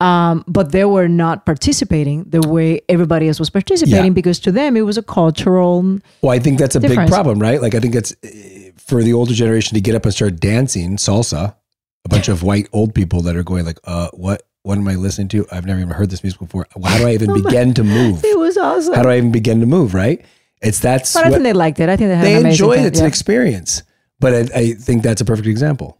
Um, 0.00 0.44
but 0.48 0.72
they 0.72 0.86
were 0.86 1.08
not 1.08 1.44
participating 1.44 2.24
the 2.24 2.40
way 2.48 2.80
everybody 2.88 3.28
else 3.28 3.38
was 3.38 3.50
participating 3.50 4.12
Yeah. 4.12 4.20
because 4.20 4.38
to 4.40 4.50
them 4.50 4.78
it 4.78 4.80
was 4.86 4.96
a 4.96 5.02
cultural 5.02 5.98
Well, 6.22 6.32
I 6.32 6.38
think 6.38 6.58
that's 6.58 6.74
a 6.74 6.80
difference. 6.80 7.10
big 7.10 7.14
problem, 7.14 7.38
right? 7.38 7.60
Like, 7.60 7.74
I 7.74 7.80
think 7.80 7.94
it's 7.94 8.14
eh, 8.22 8.70
for 8.78 9.02
the 9.02 9.12
older 9.12 9.34
generation 9.34 9.74
to 9.74 9.80
get 9.82 9.94
up 9.94 10.04
and 10.06 10.14
start 10.14 10.40
dancing 10.40 10.96
salsa. 10.96 11.54
A 12.06 12.08
bunch 12.08 12.28
of 12.30 12.42
white 12.42 12.66
old 12.72 12.94
people 12.94 13.20
that 13.22 13.36
are 13.36 13.42
going 13.42 13.66
like, 13.66 13.78
"Uh, 13.84 14.08
what? 14.14 14.40
What 14.62 14.76
am 14.78 14.86
I 14.88 14.94
listening 14.94 15.28
to? 15.28 15.46
I've 15.50 15.64
never 15.64 15.80
even 15.80 15.92
heard 15.92 16.10
this 16.10 16.22
music 16.22 16.38
before. 16.40 16.66
How 16.84 16.98
do 16.98 17.06
I 17.06 17.14
even 17.14 17.30
oh 17.30 17.42
begin 17.42 17.74
to 17.74 17.84
move? 17.84 18.22
It 18.24 18.38
was 18.38 18.56
awesome. 18.58 18.94
How 18.94 19.02
do 19.02 19.08
I 19.08 19.16
even 19.16 19.32
begin 19.32 19.60
to 19.60 19.66
move? 19.66 19.94
Right? 19.94 20.24
It's 20.60 20.80
that's 20.80 21.14
But 21.14 21.24
I 21.24 21.28
what- 21.28 21.34
think 21.36 21.44
they 21.44 21.52
liked 21.52 21.80
it. 21.80 21.88
I 21.88 21.96
think 21.96 22.08
they 22.08 22.16
had 22.16 22.24
they 22.24 22.34
an 22.34 22.40
amazing 22.40 22.66
enjoy 22.66 22.76
it. 22.76 22.86
It's 22.86 22.98
yeah. 22.98 23.04
an 23.04 23.08
experience. 23.08 23.82
But 24.18 24.34
I, 24.34 24.58
I 24.58 24.72
think 24.74 25.02
that's 25.02 25.22
a 25.22 25.24
perfect 25.24 25.48
example. 25.48 25.96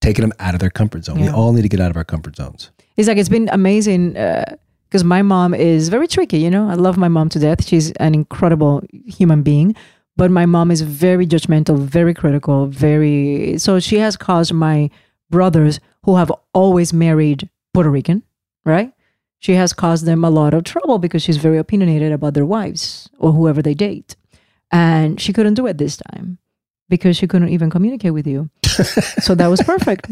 Taking 0.00 0.22
them 0.22 0.32
out 0.40 0.54
of 0.54 0.60
their 0.60 0.70
comfort 0.70 1.04
zone. 1.04 1.20
We 1.20 1.28
all 1.28 1.52
need 1.52 1.62
to 1.62 1.68
get 1.68 1.80
out 1.80 1.90
of 1.90 1.96
our 1.96 2.04
comfort 2.04 2.36
zones. 2.36 2.70
It's 2.96 3.08
like 3.08 3.16
it's 3.16 3.28
been 3.28 3.48
amazing 3.52 4.16
uh, 4.16 4.56
because 4.88 5.04
my 5.04 5.22
mom 5.22 5.54
is 5.54 5.88
very 5.88 6.08
tricky. 6.08 6.38
You 6.38 6.50
know, 6.50 6.68
I 6.68 6.74
love 6.74 6.96
my 6.96 7.08
mom 7.08 7.28
to 7.30 7.38
death. 7.38 7.64
She's 7.64 7.92
an 7.92 8.12
incredible 8.12 8.82
human 9.06 9.42
being, 9.42 9.74
but 10.16 10.30
my 10.32 10.46
mom 10.46 10.70
is 10.72 10.82
very 10.82 11.26
judgmental, 11.26 11.78
very 11.78 12.12
critical, 12.12 12.66
very. 12.66 13.56
So 13.58 13.78
she 13.78 13.98
has 13.98 14.16
caused 14.16 14.52
my 14.52 14.90
brothers, 15.30 15.80
who 16.02 16.16
have 16.16 16.30
always 16.52 16.92
married 16.92 17.48
Puerto 17.74 17.90
Rican, 17.90 18.22
right? 18.64 18.92
She 19.40 19.52
has 19.52 19.74
caused 19.74 20.06
them 20.06 20.24
a 20.24 20.30
lot 20.30 20.54
of 20.54 20.64
trouble 20.64 20.98
because 20.98 21.22
she's 21.22 21.36
very 21.36 21.58
opinionated 21.58 22.12
about 22.12 22.32
their 22.32 22.46
wives 22.46 23.10
or 23.18 23.32
whoever 23.32 23.60
they 23.60 23.74
date, 23.74 24.16
and 24.70 25.20
she 25.20 25.34
couldn't 25.34 25.54
do 25.54 25.66
it 25.66 25.76
this 25.76 25.98
time 25.98 26.38
because 26.88 27.16
she 27.16 27.26
couldn't 27.26 27.50
even 27.50 27.68
communicate 27.68 28.14
with 28.14 28.26
you. 28.26 28.48
so 29.20 29.34
that 29.34 29.48
was 29.48 29.60
perfect. 29.60 30.08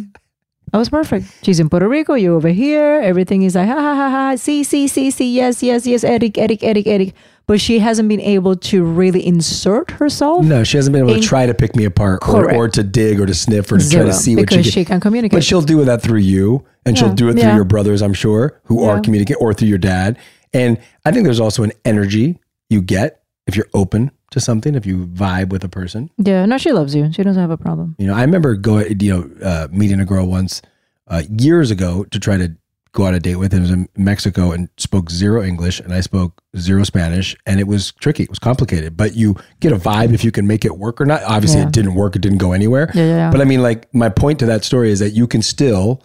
That 0.73 0.79
was 0.79 0.89
perfect. 0.89 1.27
She's 1.43 1.61
in 1.61 1.69
Puerto 1.69 1.89
Rico, 1.89 2.15
you're 2.15 2.35
over 2.35 2.49
here. 2.49 3.01
Everything 3.03 3.43
is 3.43 3.55
like, 3.55 3.69
ha 3.69 3.75
ha 3.75 3.95
ha 3.95 4.11
ha, 4.11 4.37
see, 4.37 4.65
see, 4.65 4.89
see, 4.89 5.11
see, 5.11 5.35
yes, 5.35 5.63
yes, 5.63 5.87
yes, 5.87 6.03
Eric, 6.03 6.39
Eric, 6.39 6.63
Eric, 6.63 6.87
Eric. 6.87 7.15
But 7.53 7.61
she 7.61 7.81
hasn't 7.81 8.09
been 8.09 8.23
able 8.23 8.57
to 8.57 8.83
really 8.83 9.27
insert 9.27 9.91
herself. 9.91 10.43
No, 10.43 10.65
she 10.65 10.79
hasn't 10.79 10.95
been 10.95 11.07
able 11.07 11.21
to 11.21 11.27
try 11.27 11.45
to 11.45 11.53
pick 11.53 11.77
me 11.77 11.85
apart 11.85 12.27
or, 12.27 12.51
or 12.55 12.67
to 12.67 12.83
dig 12.83 13.21
or 13.21 13.27
to 13.27 13.35
sniff 13.35 13.71
or 13.71 13.77
to 13.77 13.91
try 13.91 14.05
to 14.05 14.13
see 14.15 14.35
what 14.37 14.49
because 14.49 14.65
she 14.65 14.71
she 14.73 14.85
can 14.87 15.01
communicate. 15.01 15.37
But 15.37 15.45
she'll 15.45 15.61
do 15.61 15.85
that 15.85 16.01
through 16.01 16.21
you 16.21 16.65
and 16.87 16.97
she'll 16.97 17.13
do 17.13 17.29
it 17.29 17.33
through 17.33 17.43
Yeah. 17.43 17.55
your 17.57 17.65
brothers, 17.67 18.01
I'm 18.01 18.15
sure, 18.15 18.59
who 18.65 18.85
are 18.85 18.95
Yeah. 18.97 19.03
communicating 19.03 19.43
or 19.43 19.53
through 19.53 19.69
your 19.69 19.77
dad. 19.77 20.17
And 20.55 20.79
I 21.05 21.13
think 21.13 21.25
there's 21.25 21.41
also 21.41 21.63
an 21.63 21.73
energy 21.85 22.39
you 22.71 22.81
get 22.81 23.21
if 23.47 23.55
you're 23.55 23.69
open 23.75 24.13
to 24.31 24.41
something, 24.41 24.75
if 24.75 24.87
you 24.87 25.07
vibe 25.09 25.51
with 25.51 25.63
a 25.63 25.69
person. 25.69 26.09
Yeah, 26.17 26.47
no, 26.47 26.57
she 26.57 26.73
loves 26.73 26.95
you. 26.95 27.13
She 27.13 27.23
doesn't 27.23 27.39
have 27.43 27.51
a 27.51 27.59
problem. 27.59 27.97
You 27.99 28.07
know, 28.07 28.15
I 28.15 28.23
remember 28.23 28.55
going, 28.55 28.99
you 28.99 29.13
know, 29.13 29.31
uh, 29.47 29.69
meeting 29.71 30.01
a 30.01 30.07
girl 30.07 30.25
once 30.27 30.63
uh, 31.07 31.23
years 31.39 31.71
ago 31.71 32.05
to 32.05 32.19
try 32.19 32.39
to 32.39 32.57
go 32.93 33.05
on 33.07 33.15
a 33.15 33.21
date 33.21 33.37
with. 33.37 33.53
It 33.55 33.61
was 33.61 33.71
in 33.71 33.89
Mexico 33.97 34.53
and 34.53 34.69
spoke 34.77 35.11
zero 35.11 35.43
English, 35.43 35.81
and 35.81 35.93
I 35.93 36.01
spoke 36.01 36.43
zero 36.57 36.85
Spanish, 36.85 37.37
and 37.47 37.59
it 37.59 37.67
was 37.67 37.93
tricky. 37.93 38.23
It 38.25 38.29
was 38.31 38.39
complicated, 38.39 38.97
but 38.97 39.15
you 39.15 39.37
get 39.61 39.73
a 39.73 39.77
vibe 39.77 40.13
if 40.15 40.25
you 40.25 40.31
can 40.31 40.47
make 40.47 40.65
it 40.65 40.77
work 40.79 41.01
or 41.01 41.07
not. 41.07 41.23
Obviously, 41.25 41.61
Yeah. 41.61 41.67
it 41.69 41.73
didn't 41.73 41.95
work. 41.95 42.17
It 42.17 42.23
didn't 42.23 42.39
go 42.39 42.53
anywhere. 42.53 42.91
Yeah, 42.95 43.03
yeah, 43.05 43.17
yeah. 43.17 43.31
But 43.31 43.41
I 43.41 43.45
mean, 43.45 43.63
like, 43.63 43.93
my 43.95 44.09
point 44.09 44.39
to 44.41 44.47
that 44.47 44.65
story 44.65 44.91
is 44.91 44.99
that 45.01 45.11
you 45.11 45.27
can 45.27 45.43
still 45.43 46.03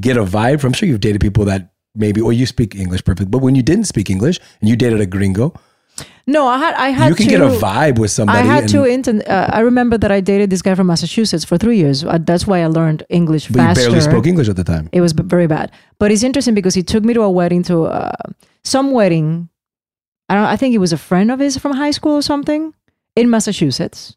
get 0.00 0.16
a 0.16 0.24
vibe 0.24 0.60
from. 0.60 0.68
I'm 0.68 0.72
sure 0.74 0.88
you've 0.88 1.00
dated 1.00 1.20
people 1.20 1.44
that 1.46 1.72
maybe, 1.94 2.20
or 2.20 2.32
you 2.32 2.46
speak 2.46 2.74
English 2.74 3.04
perfect, 3.04 3.30
but 3.30 3.38
when 3.38 3.54
you 3.54 3.62
didn't 3.62 3.84
speak 3.84 4.10
English 4.10 4.40
and 4.60 4.68
you 4.68 4.74
dated 4.76 5.00
a 5.00 5.06
gringo, 5.06 5.54
No, 6.26 6.46
I 6.46 6.58
had, 6.58 6.74
I 6.74 6.88
had 6.88 7.08
you 7.10 7.14
can 7.14 7.26
to, 7.26 7.30
get 7.30 7.40
a 7.42 7.50
vibe 7.50 7.98
with 7.98 8.10
somebody. 8.10 8.38
I 8.38 8.42
had 8.42 8.68
to. 8.68 8.80
Uh, 9.30 9.50
I 9.52 9.60
remember 9.60 9.98
that 9.98 10.10
I 10.10 10.20
dated 10.20 10.48
this 10.48 10.62
guy 10.62 10.74
from 10.74 10.86
Massachusetts 10.86 11.44
for 11.44 11.58
three 11.58 11.76
years. 11.76 12.02
Uh, 12.02 12.18
that's 12.18 12.46
why 12.46 12.62
I 12.62 12.66
learned 12.66 13.04
English 13.10 13.48
but 13.48 13.60
you 13.60 13.66
faster. 13.66 13.82
barely 13.82 14.00
spoke 14.00 14.26
English 14.26 14.48
at 14.48 14.56
the 14.56 14.64
time. 14.64 14.88
It 14.92 15.02
was 15.02 15.12
b- 15.12 15.22
very 15.26 15.46
bad. 15.46 15.70
But 15.98 16.10
it's 16.12 16.22
interesting 16.22 16.54
because 16.54 16.74
he 16.74 16.82
took 16.82 17.04
me 17.04 17.12
to 17.12 17.22
a 17.22 17.30
wedding 17.30 17.62
to 17.64 17.84
uh, 17.84 18.12
some 18.64 18.92
wedding. 18.92 19.50
I 20.30 20.34
don't. 20.34 20.44
I 20.44 20.56
think 20.56 20.74
it 20.74 20.78
was 20.78 20.94
a 20.94 20.98
friend 20.98 21.30
of 21.30 21.40
his 21.40 21.58
from 21.58 21.72
high 21.72 21.90
school 21.90 22.12
or 22.12 22.22
something 22.22 22.72
in 23.16 23.28
Massachusetts. 23.28 24.16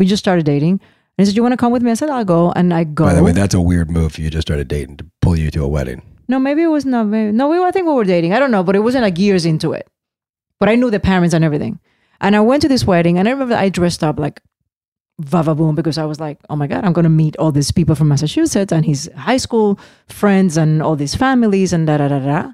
We 0.00 0.06
just 0.06 0.24
started 0.24 0.44
dating, 0.44 0.72
and 0.72 1.18
he 1.18 1.24
said, 1.26 1.36
"You 1.36 1.42
want 1.42 1.52
to 1.52 1.56
come 1.56 1.70
with 1.70 1.82
me?" 1.82 1.92
I 1.92 1.94
said, 1.94 2.10
"I'll 2.10 2.24
go," 2.24 2.50
and 2.50 2.74
I 2.74 2.82
go. 2.82 3.04
By 3.04 3.14
the 3.14 3.22
way, 3.22 3.30
that's 3.30 3.54
a 3.54 3.60
weird 3.60 3.92
move. 3.92 4.18
You 4.18 4.28
just 4.28 4.48
started 4.48 4.66
dating 4.66 4.96
to 4.96 5.06
pull 5.20 5.36
you 5.38 5.52
to 5.52 5.62
a 5.62 5.68
wedding. 5.68 6.02
no, 6.26 6.40
maybe 6.40 6.62
it 6.62 6.66
was 6.66 6.84
not. 6.84 7.06
Maybe, 7.06 7.30
no, 7.30 7.46
we. 7.46 7.62
I 7.62 7.70
think 7.70 7.86
we 7.86 7.94
were 7.94 8.04
dating. 8.04 8.32
I 8.32 8.40
don't 8.40 8.50
know, 8.50 8.64
but 8.64 8.74
it 8.74 8.80
wasn't 8.80 9.02
like 9.02 9.18
years 9.18 9.46
into 9.46 9.72
it. 9.72 9.86
But 10.62 10.68
I 10.68 10.76
knew 10.76 10.92
the 10.92 11.00
parents 11.00 11.34
and 11.34 11.44
everything. 11.44 11.80
And 12.20 12.36
I 12.36 12.40
went 12.40 12.62
to 12.62 12.68
this 12.68 12.84
wedding, 12.86 13.18
and 13.18 13.26
I 13.26 13.32
remember 13.32 13.56
I 13.56 13.68
dressed 13.68 14.04
up 14.04 14.20
like 14.20 14.40
vavaboom 15.20 15.74
because 15.74 15.98
I 15.98 16.04
was 16.04 16.20
like, 16.20 16.38
oh 16.48 16.54
my 16.54 16.68
God, 16.68 16.84
I'm 16.84 16.92
going 16.92 17.02
to 17.02 17.10
meet 17.10 17.34
all 17.36 17.50
these 17.50 17.72
people 17.72 17.96
from 17.96 18.06
Massachusetts 18.06 18.70
and 18.72 18.86
his 18.86 19.10
high 19.16 19.38
school 19.38 19.80
friends 20.06 20.56
and 20.56 20.80
all 20.80 20.94
these 20.94 21.16
families 21.16 21.72
and 21.72 21.84
da 21.88 21.96
da 21.96 22.06
da 22.06 22.20
da. 22.20 22.52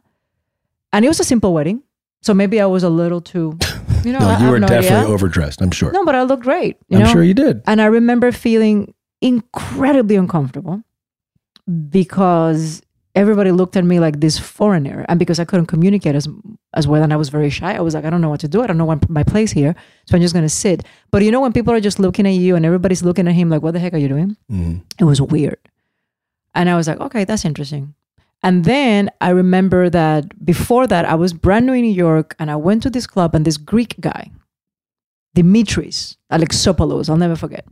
And 0.91 1.05
it 1.05 1.09
was 1.09 1.21
a 1.21 1.25
simple 1.25 1.53
wedding. 1.53 1.83
So 2.23 2.33
maybe 2.33 2.63
I 2.63 2.65
was 2.65 2.83
a 2.83 2.89
little 2.89 3.21
too, 3.21 3.59
you 4.05 4.13
know, 4.15 4.21
no, 4.21 4.29
I 4.29 4.33
you 4.33 4.37
have 4.39 4.51
were 4.53 4.61
no 4.61 4.69
definitely 4.69 5.01
idea. 5.01 5.13
overdressed. 5.15 5.61
I'm 5.61 5.71
sure. 5.71 5.93
No, 5.93 6.07
but 6.07 6.15
I 6.15 6.23
looked 6.23 6.45
great. 6.45 6.79
You 6.89 6.97
I'm 6.97 7.05
know? 7.05 7.13
sure 7.13 7.23
you 7.23 7.35
did. 7.35 7.61
And 7.67 7.83
I 7.83 7.87
remember 7.93 8.33
feeling 8.33 8.95
incredibly 9.21 10.17
uncomfortable 10.17 10.83
because 11.91 12.81
everybody 13.19 13.51
looked 13.61 13.77
at 13.77 13.85
me 13.93 13.99
like 14.07 14.17
this 14.21 14.37
foreigner. 14.39 14.99
And 15.09 15.19
because 15.19 15.39
I 15.43 15.45
couldn't 15.45 15.67
communicate 15.67 16.15
as, 16.15 16.27
as 16.79 16.87
well 16.91 17.03
and 17.03 17.13
I 17.13 17.17
was 17.23 17.29
very 17.37 17.51
shy, 17.51 17.73
I 17.75 17.81
was 17.81 17.95
like, 17.95 18.05
I 18.07 18.11
don't 18.11 18.21
know 18.25 18.31
what 18.35 18.41
to 18.41 18.49
do. 18.55 18.63
I 18.63 18.67
don't 18.69 18.79
know 18.79 18.85
what 18.93 19.09
my 19.19 19.25
place 19.33 19.53
here. 19.61 19.75
So 20.07 20.11
I'm 20.17 20.23
just 20.23 20.35
going 20.37 20.45
to 20.45 20.49
sit. 20.65 20.85
But 21.11 21.23
you 21.25 21.31
know, 21.33 21.41
when 21.41 21.53
people 21.53 21.73
are 21.75 21.81
just 21.89 21.99
looking 21.99 22.27
at 22.27 22.35
you 22.45 22.57
and 22.57 22.65
everybody's 22.65 23.03
looking 23.03 23.27
at 23.29 23.35
him 23.35 23.49
like, 23.51 23.63
what 23.63 23.73
the 23.75 23.81
heck 23.81 23.95
are 23.95 23.99
you 24.05 24.09
doing? 24.09 24.37
Mhm. 24.51 24.83
It 25.01 25.05
was 25.05 25.21
weird. 25.21 25.59
And 26.55 26.71
I 26.71 26.77
was 26.77 26.87
like, 26.89 27.01
okay, 27.01 27.25
that's 27.25 27.45
interesting. 27.45 27.95
And 28.43 28.65
then 28.65 29.11
I 29.21 29.31
remember 29.31 29.91
that 29.91 30.23
before 30.45 30.87
that, 30.87 31.05
I 31.05 31.17
was 31.17 31.33
brand 31.33 31.67
new 31.67 31.73
in 31.73 31.83
New 31.83 31.93
York 32.09 32.37
and 32.39 32.51
I 32.51 32.57
went 32.57 32.83
to 32.85 32.91
this 32.91 33.07
club 33.07 33.35
and 33.35 33.45
this 33.45 33.57
Greek 33.57 33.97
guy, 34.01 34.31
Dimitris 35.37 36.17
Alexopoulos, 36.33 37.09
I'll 37.09 37.17
never 37.17 37.37
forget, 37.37 37.65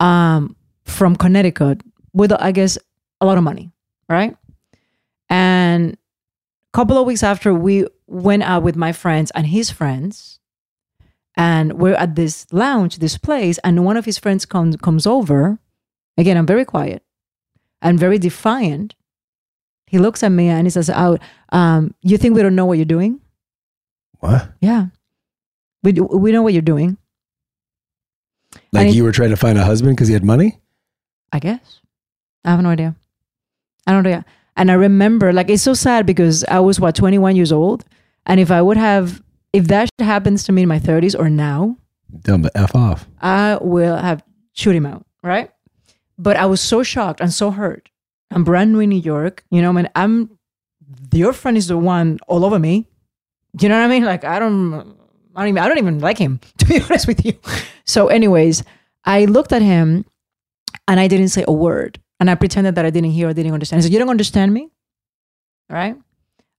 um, 0.00 0.54
from 0.84 1.16
Connecticut 1.16 1.82
with, 2.12 2.32
I 2.32 2.52
guess, 2.52 2.78
a 3.20 3.26
lot 3.26 3.36
of 3.38 3.44
money, 3.44 3.70
right? 4.08 4.36
And 5.30 5.92
a 5.94 5.96
couple 6.76 6.98
of 6.98 7.06
weeks 7.06 7.22
after, 7.22 7.54
we 7.54 7.86
went 8.06 8.42
out 8.42 8.62
with 8.62 8.76
my 8.76 8.92
friends 8.92 9.30
and 9.34 9.46
his 9.46 9.70
friends 9.70 10.40
and 11.36 11.74
we're 11.74 11.94
at 11.94 12.16
this 12.16 12.46
lounge, 12.52 12.98
this 12.98 13.16
place, 13.16 13.58
and 13.62 13.84
one 13.84 13.96
of 13.96 14.04
his 14.04 14.18
friends 14.18 14.44
comes 14.44 14.76
comes 14.76 15.06
over. 15.06 15.58
Again, 16.18 16.36
I'm 16.36 16.46
very 16.46 16.64
quiet 16.64 17.02
and 17.80 17.98
very 17.98 18.18
defiant. 18.18 18.94
He 19.86 19.98
looks 19.98 20.22
at 20.22 20.32
me 20.32 20.48
and 20.48 20.66
he 20.66 20.70
says, 20.70 20.90
"Oh, 20.90 21.18
um, 21.50 21.94
you 22.02 22.18
think 22.18 22.34
we 22.34 22.42
don't 22.42 22.56
know 22.56 22.66
what 22.66 22.78
you're 22.78 22.84
doing? 22.84 23.20
What? 24.18 24.52
Yeah, 24.60 24.86
we 25.82 25.92
do- 25.92 26.04
we 26.04 26.32
know 26.32 26.42
what 26.42 26.52
you're 26.52 26.62
doing. 26.62 26.98
Like 28.72 28.86
And 28.86 28.94
you 28.94 29.04
were 29.04 29.12
trying 29.12 29.30
to 29.30 29.36
find 29.36 29.56
a 29.56 29.64
husband 29.64 29.96
because 29.96 30.08
he 30.08 30.14
had 30.14 30.24
money? 30.24 30.58
I 31.32 31.38
guess. 31.38 31.80
I 32.44 32.50
have 32.50 32.60
no 32.62 32.70
idea. 32.70 32.96
I 33.86 33.92
don't 33.92 34.02
know. 34.02 34.24
And 34.56 34.70
I 34.70 34.74
remember, 34.74 35.32
like, 35.32 35.48
it's 35.48 35.62
so 35.62 35.74
sad 35.74 36.06
because 36.06 36.44
I 36.44 36.60
was 36.60 36.80
what 36.80 36.94
21 36.94 37.36
years 37.36 37.52
old, 37.52 37.84
and 38.26 38.40
if 38.40 38.50
I 38.50 38.60
would 38.60 38.76
have, 38.76 39.22
if 39.52 39.68
that 39.68 39.88
shit 39.98 40.06
happens 40.06 40.44
to 40.44 40.52
me 40.52 40.62
in 40.62 40.68
my 40.68 40.78
30s 40.78 41.18
or 41.18 41.30
now, 41.30 41.76
him 42.26 42.42
to 42.42 42.50
F 42.56 42.74
off. 42.74 43.06
I 43.20 43.58
will 43.60 43.96
have 43.96 44.22
shoot 44.52 44.74
him 44.74 44.86
out, 44.86 45.06
right? 45.22 45.50
But 46.18 46.36
I 46.36 46.46
was 46.46 46.60
so 46.60 46.82
shocked 46.82 47.20
and 47.20 47.32
so 47.32 47.50
hurt. 47.50 47.88
I'm 48.30 48.44
brand 48.44 48.72
new 48.72 48.80
in 48.80 48.90
New 48.90 49.00
York, 49.00 49.44
you 49.50 49.62
know, 49.62 49.70
I 49.70 49.72
mean, 49.72 49.88
I'm 49.94 50.38
your 51.12 51.32
friend 51.32 51.56
is 51.56 51.68
the 51.68 51.78
one 51.78 52.18
all 52.26 52.44
over 52.44 52.58
me. 52.58 52.86
Do 53.56 53.64
you 53.64 53.68
know 53.68 53.78
what 53.78 53.84
I 53.84 53.88
mean? 53.88 54.04
Like 54.04 54.24
I 54.24 54.38
don't 54.38 54.96
I 55.34 55.40
don't 55.40 55.48
even 55.48 55.62
I 55.62 55.68
don't 55.68 55.78
even 55.78 55.98
like 56.00 56.18
him, 56.18 56.40
to 56.58 56.66
be 56.66 56.80
honest 56.80 57.06
with 57.06 57.24
you. 57.24 57.34
So, 57.84 58.08
anyways, 58.08 58.62
I 59.04 59.24
looked 59.24 59.52
at 59.52 59.62
him 59.62 60.04
and 60.86 61.00
I 61.00 61.08
didn't 61.08 61.28
say 61.28 61.44
a 61.46 61.52
word. 61.52 62.00
And 62.20 62.30
I 62.30 62.34
pretended 62.34 62.74
that 62.74 62.84
I 62.84 62.90
didn't 62.90 63.10
hear 63.10 63.28
or 63.28 63.32
didn't 63.32 63.52
understand. 63.52 63.80
He 63.80 63.84
said, 63.84 63.92
You 63.92 63.98
don't 63.98 64.10
understand 64.10 64.52
me? 64.52 64.68
Right? 65.68 65.96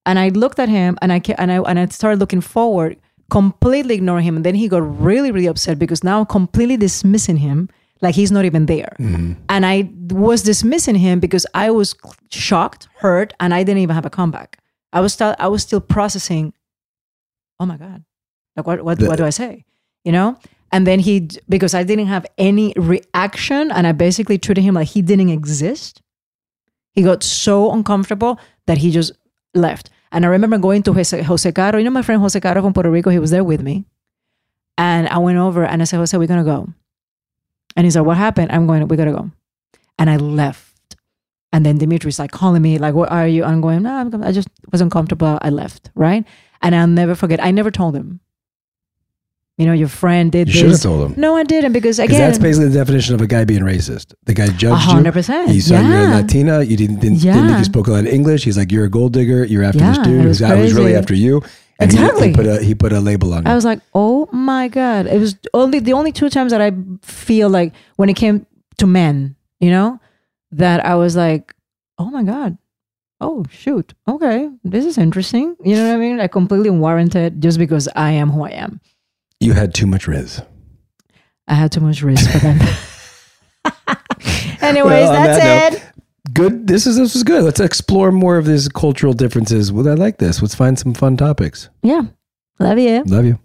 And 0.05 0.17
I 0.17 0.29
looked 0.29 0.57
at 0.59 0.67
him 0.69 0.97
and 1.01 1.13
I 1.13 1.21
and 1.37 1.51
I 1.51 1.57
and 1.59 1.77
I 1.79 1.85
started 1.87 2.19
looking 2.19 2.41
forward, 2.41 2.97
completely 3.29 3.93
ignoring 3.95 4.25
him. 4.25 4.35
And 4.35 4.45
then 4.45 4.55
he 4.55 4.67
got 4.67 4.81
really, 4.99 5.31
really 5.31 5.45
upset 5.45 5.77
because 5.77 6.03
now 6.03 6.19
I'm 6.19 6.25
completely 6.25 6.77
dismissing 6.77 7.37
him 7.37 7.69
like 8.01 8.15
he's 8.15 8.31
not 8.31 8.45
even 8.45 8.65
there. 8.65 8.95
Mm-hmm. 8.99 9.33
And 9.49 9.65
I 9.65 9.91
was 10.09 10.41
dismissing 10.41 10.95
him 10.95 11.19
because 11.19 11.45
I 11.53 11.69
was 11.69 11.95
shocked, 12.31 12.87
hurt, 12.97 13.33
and 13.39 13.53
I 13.53 13.63
didn't 13.63 13.83
even 13.83 13.93
have 13.93 14.05
a 14.07 14.09
comeback. 14.09 14.57
I 14.91 14.99
was 15.01 15.13
still 15.13 15.35
I 15.37 15.47
was 15.47 15.61
still 15.61 15.79
processing, 15.81 16.53
oh 17.59 17.67
my 17.67 17.77
God. 17.77 18.03
Like 18.55 18.65
what 18.65 18.83
what, 18.83 18.97
The- 18.97 19.07
what 19.07 19.17
do 19.17 19.25
I 19.25 19.29
say? 19.29 19.65
You 20.03 20.11
know? 20.11 20.37
And 20.71 20.87
then 20.87 20.99
he 20.99 21.29
because 21.49 21.73
I 21.73 21.83
didn't 21.83 22.07
have 22.07 22.25
any 22.37 22.73
reaction 22.77 23.71
and 23.71 23.85
I 23.85 23.91
basically 23.91 24.37
treated 24.37 24.61
him 24.61 24.75
like 24.75 24.87
he 24.87 25.01
didn't 25.01 25.29
exist. 25.29 26.01
He 26.93 27.03
got 27.03 27.23
so 27.23 27.71
uncomfortable 27.71 28.39
that 28.67 28.77
he 28.77 28.91
just 28.91 29.11
left. 29.53 29.89
And 30.11 30.25
I 30.25 30.29
remember 30.29 30.57
going 30.57 30.83
to 30.83 30.93
Jose, 30.93 31.21
Jose 31.21 31.51
Caro. 31.51 31.77
You 31.77 31.85
know 31.85 31.91
my 31.91 32.01
friend 32.01 32.21
Jose 32.21 32.39
Caro 32.39 32.61
from 32.61 32.73
Puerto 32.73 32.91
Rico? 32.91 33.09
He 33.09 33.19
was 33.19 33.31
there 33.31 33.43
with 33.43 33.61
me. 33.61 33.85
And 34.77 35.07
I 35.07 35.17
went 35.19 35.37
over 35.37 35.63
and 35.63 35.81
I 35.81 35.85
said, 35.85 35.97
Jose, 35.97 36.17
we're 36.17 36.27
going 36.27 36.43
to 36.43 36.49
go. 36.49 36.67
And 37.75 37.85
he's 37.85 37.95
like, 37.95 38.05
what 38.05 38.17
happened? 38.17 38.51
I'm 38.51 38.67
going, 38.67 38.85
we 38.87 38.97
got 38.97 39.05
to 39.05 39.13
go. 39.13 39.31
And 39.97 40.09
I 40.09 40.17
left. 40.17 40.95
And 41.53 41.65
then 41.65 41.77
Dimitri's 41.77 42.19
like 42.19 42.31
calling 42.31 42.61
me, 42.61 42.77
like, 42.77 42.93
what 42.93 43.11
are 43.11 43.27
you? 43.27 43.43
I'm 43.43 43.61
going, 43.61 43.83
no, 43.83 43.93
I'm, 43.93 44.23
I 44.23 44.31
just 44.31 44.49
wasn't 44.71 44.91
comfortable. 44.91 45.37
I 45.41 45.49
left. 45.49 45.91
Right. 45.95 46.25
And 46.61 46.75
I'll 46.75 46.87
never 46.87 47.15
forget. 47.15 47.43
I 47.43 47.51
never 47.51 47.71
told 47.71 47.95
him. 47.95 48.19
You 49.61 49.67
know, 49.67 49.73
your 49.73 49.87
friend 49.87 50.31
did 50.31 50.47
You 50.47 50.53
this. 50.53 50.59
should 50.59 50.71
have 50.71 50.81
told 50.81 50.99
him. 51.11 51.21
No, 51.21 51.35
I 51.35 51.43
didn't 51.43 51.71
because 51.73 51.97
Because 51.97 52.15
again, 52.15 52.27
that's 52.27 52.39
basically 52.39 52.69
the 52.69 52.79
definition 52.79 53.13
of 53.15 53.21
a 53.21 53.27
guy 53.27 53.45
being 53.45 53.61
racist. 53.61 54.13
The 54.25 54.33
guy 54.33 54.47
judged 54.47 54.63
A 54.73 54.75
hundred 54.75 55.13
percent, 55.13 55.47
you. 55.49 55.53
He 55.53 55.61
saw 55.61 55.79
you're 55.79 56.07
a. 56.09 56.15
Latina. 56.21 56.63
You 56.63 56.75
didn't, 56.75 56.99
didn't, 56.99 57.19
didn't 57.19 57.45
think 57.47 57.57
you 57.59 57.63
spoke 57.65 57.87
a 57.87 57.91
lot 57.91 57.99
of 58.07 58.07
English. 58.07 58.43
He's 58.43 58.57
like, 58.57 58.71
you're 58.71 58.85
a 58.85 58.89
gold 58.89 59.13
digger. 59.13 59.45
You're 59.45 59.63
after 59.63 59.79
this 59.79 59.97
dude. 59.99 60.25
it 60.25 60.27
was 60.27 60.41
I 60.41 60.55
was 60.55 60.73
really 60.73 60.95
after 60.95 61.13
you. 61.13 61.41
And 61.79 61.91
he- 61.91 61.97
Exactly. 61.97 62.27
he, 62.29 62.33
put 62.33 62.45
a 62.47 62.63
he 62.63 62.73
put 62.75 62.91
a 62.93 62.99
label 62.99 63.33
on 63.35 63.45
I 63.47 63.53
was 63.55 63.65
like, 63.65 63.81
oh 63.93 64.27
my 64.31 64.67
God. 64.67 65.05
It 65.07 65.19
was 65.19 65.35
only 65.53 65.79
the 65.79 65.93
only 65.93 66.11
two 66.11 66.29
times 66.29 66.51
that 66.53 66.61
I 66.61 66.71
feel 67.03 67.49
like 67.49 67.73
when 67.97 68.09
it 68.09 68.15
came 68.15 68.45
to 68.77 68.85
men, 68.87 69.35
you 69.59 69.71
know, 69.71 69.99
that 70.51 70.85
I 70.85 70.95
was 70.95 71.15
like, 71.15 71.53
oh 71.99 72.09
my 72.09 72.23
God. 72.23 72.57
Oh 73.19 73.45
shoot. 73.51 73.93
Okay. 74.07 74.49
This 74.63 74.85
is 74.85 74.97
interesting. 74.97 75.55
You 75.63 75.75
know 75.75 75.87
what 75.89 75.95
I 75.95 75.97
mean? 75.97 76.17
Like 76.17 76.31
completely 76.31 76.69
unwarranted 76.69 77.41
just 77.41 77.57
because 77.59 77.87
I 77.95 78.11
am 78.11 78.29
who 78.31 78.43
I 78.43 78.51
am. 78.51 78.79
You 79.41 79.53
had 79.53 79.73
too 79.73 79.87
much 79.87 80.07
Riz. 80.07 80.41
I 81.47 81.55
had 81.55 81.71
too 81.71 81.81
much 81.81 82.01
risk 82.01 82.29
for 82.31 82.37
them. 82.37 82.59
Anyways, 84.61 84.85
Well, 85.09 85.11
that's 85.11 85.39
that 85.39 85.73
it. 85.73 85.79
note, 85.79 85.87
Good. 86.33 86.67
This 86.67 86.85
is 86.87 86.95
this 86.95 87.15
is 87.15 87.23
good. 87.23 87.43
Let's 87.43 87.59
explore 87.59 88.11
more 88.11 88.37
of 88.37 88.45
these 88.45 88.69
cultural 88.69 89.11
differences. 89.13 89.71
Well, 89.71 89.89
I 89.89 89.95
like 89.95 90.17
this. 90.19 90.41
Let's 90.41 90.55
find 90.55 90.77
some 90.79 90.93
fun 90.93 91.17
topics. 91.17 91.69
Yeah. 91.81 92.03
Love 92.59 92.77
you. 92.79 93.03
Love 93.05 93.25
you. 93.25 93.39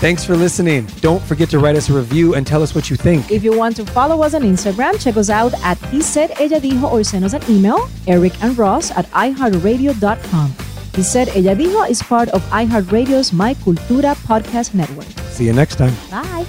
Thanks 0.00 0.24
for 0.24 0.34
listening. 0.34 0.86
Don't 1.00 1.22
forget 1.22 1.50
to 1.50 1.58
write 1.60 1.76
us 1.76 1.88
a 1.90 1.92
review 1.92 2.34
and 2.34 2.44
tell 2.44 2.62
us 2.62 2.74
what 2.74 2.90
you 2.90 2.96
think. 2.96 3.30
If 3.30 3.44
you 3.44 3.56
want 3.56 3.76
to 3.76 3.84
follow 3.86 4.22
us 4.22 4.34
on 4.34 4.42
Instagram, 4.42 4.98
check 5.00 5.16
us 5.16 5.30
out 5.30 5.52
at 5.62 5.78
He 5.92 6.00
Said 6.02 6.32
Ella 6.40 6.58
Dijo 6.58 6.90
or 6.90 7.04
send 7.04 7.24
us 7.24 7.34
an 7.34 7.42
email, 7.48 7.88
Eric 8.08 8.32
and 8.42 8.56
Ros 8.58 8.90
at 8.92 9.06
iHeartRadio.com. 9.12 10.54
He 10.94 11.02
Said 11.02 11.28
Ella 11.28 11.56
Dijo 11.56 11.88
is 11.88 12.02
part 12.02 12.28
of 12.30 12.42
iHeartRadio's 12.50 13.32
My 13.32 13.54
Cultura 13.54 14.14
podcast 14.26 14.74
network. 14.74 15.06
See 15.30 15.46
you 15.46 15.54
next 15.54 15.76
time. 15.76 15.94
Bye. 16.10 16.46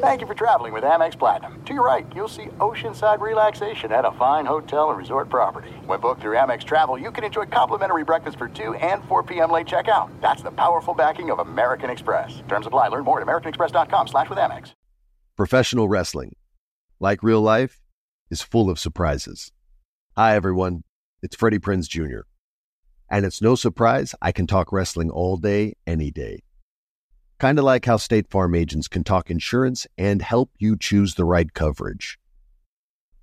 Thank 0.00 0.20
you 0.20 0.28
for 0.28 0.34
traveling 0.34 0.72
with 0.72 0.84
Amex 0.84 1.18
Platinum. 1.18 1.60
To 1.64 1.72
your 1.74 1.84
right, 1.84 2.06
you'll 2.14 2.28
see 2.28 2.44
oceanside 2.60 3.18
relaxation 3.18 3.90
at 3.90 4.04
a 4.04 4.12
fine 4.12 4.46
hotel 4.46 4.90
and 4.90 4.98
resort 4.98 5.28
property. 5.28 5.70
When 5.86 5.98
booked 5.98 6.20
through 6.22 6.36
Amex 6.36 6.62
Travel, 6.62 6.96
you 6.96 7.10
can 7.10 7.24
enjoy 7.24 7.46
complimentary 7.46 8.04
breakfast 8.04 8.38
for 8.38 8.46
2 8.46 8.74
and 8.74 9.02
4 9.08 9.24
p.m. 9.24 9.50
late 9.50 9.66
checkout. 9.66 10.08
That's 10.20 10.42
the 10.42 10.52
powerful 10.52 10.94
backing 10.94 11.30
of 11.32 11.40
American 11.40 11.90
Express. 11.90 12.42
Terms 12.46 12.66
apply. 12.68 12.88
Learn 12.88 13.02
more 13.02 13.20
at 13.20 13.26
americanexpress.com 13.26 14.06
slash 14.06 14.30
with 14.30 14.38
Amex. 14.38 14.72
Professional 15.36 15.88
wrestling, 15.88 16.36
like 17.00 17.24
real 17.24 17.40
life, 17.40 17.80
is 18.30 18.42
full 18.42 18.70
of 18.70 18.78
surprises. 18.78 19.50
Hi, 20.16 20.36
everyone. 20.36 20.84
It's 21.22 21.34
Freddie 21.34 21.58
Prinze 21.58 21.88
Jr. 21.88 22.20
And 23.08 23.24
it's 23.24 23.40
no 23.40 23.54
surprise 23.54 24.14
I 24.20 24.32
can 24.32 24.46
talk 24.46 24.72
wrestling 24.72 25.10
all 25.10 25.36
day, 25.36 25.74
any 25.86 26.10
day. 26.10 26.42
Kind 27.38 27.58
of 27.58 27.64
like 27.64 27.84
how 27.84 27.98
State 27.98 28.30
Farm 28.30 28.54
agents 28.54 28.88
can 28.88 29.04
talk 29.04 29.30
insurance 29.30 29.86
and 29.96 30.22
help 30.22 30.50
you 30.58 30.76
choose 30.76 31.14
the 31.14 31.24
right 31.24 31.52
coverage. 31.52 32.18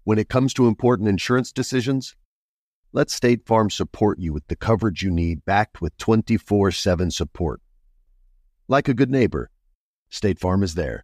When 0.04 0.20
it 0.20 0.30
comes 0.30 0.54
to 0.54 0.68
important 0.68 1.10
insurance 1.10 1.52
decisions, 1.52 2.16
let 2.92 3.10
State 3.10 3.46
Farm 3.46 3.70
support 3.70 4.20
you 4.20 4.32
with 4.32 4.48
the 4.48 4.56
coverage 4.56 5.02
you 5.02 5.10
need 5.10 5.44
backed 5.46 5.82
with 5.82 5.98
24 5.98 6.72
7 6.72 7.10
support. 7.10 7.62
Like 8.68 8.88
a 8.88 8.94
good 8.94 9.10
neighbor, 9.10 9.50
State 10.10 10.40
Farm 10.40 10.62
is 10.62 10.76
there. 10.76 11.04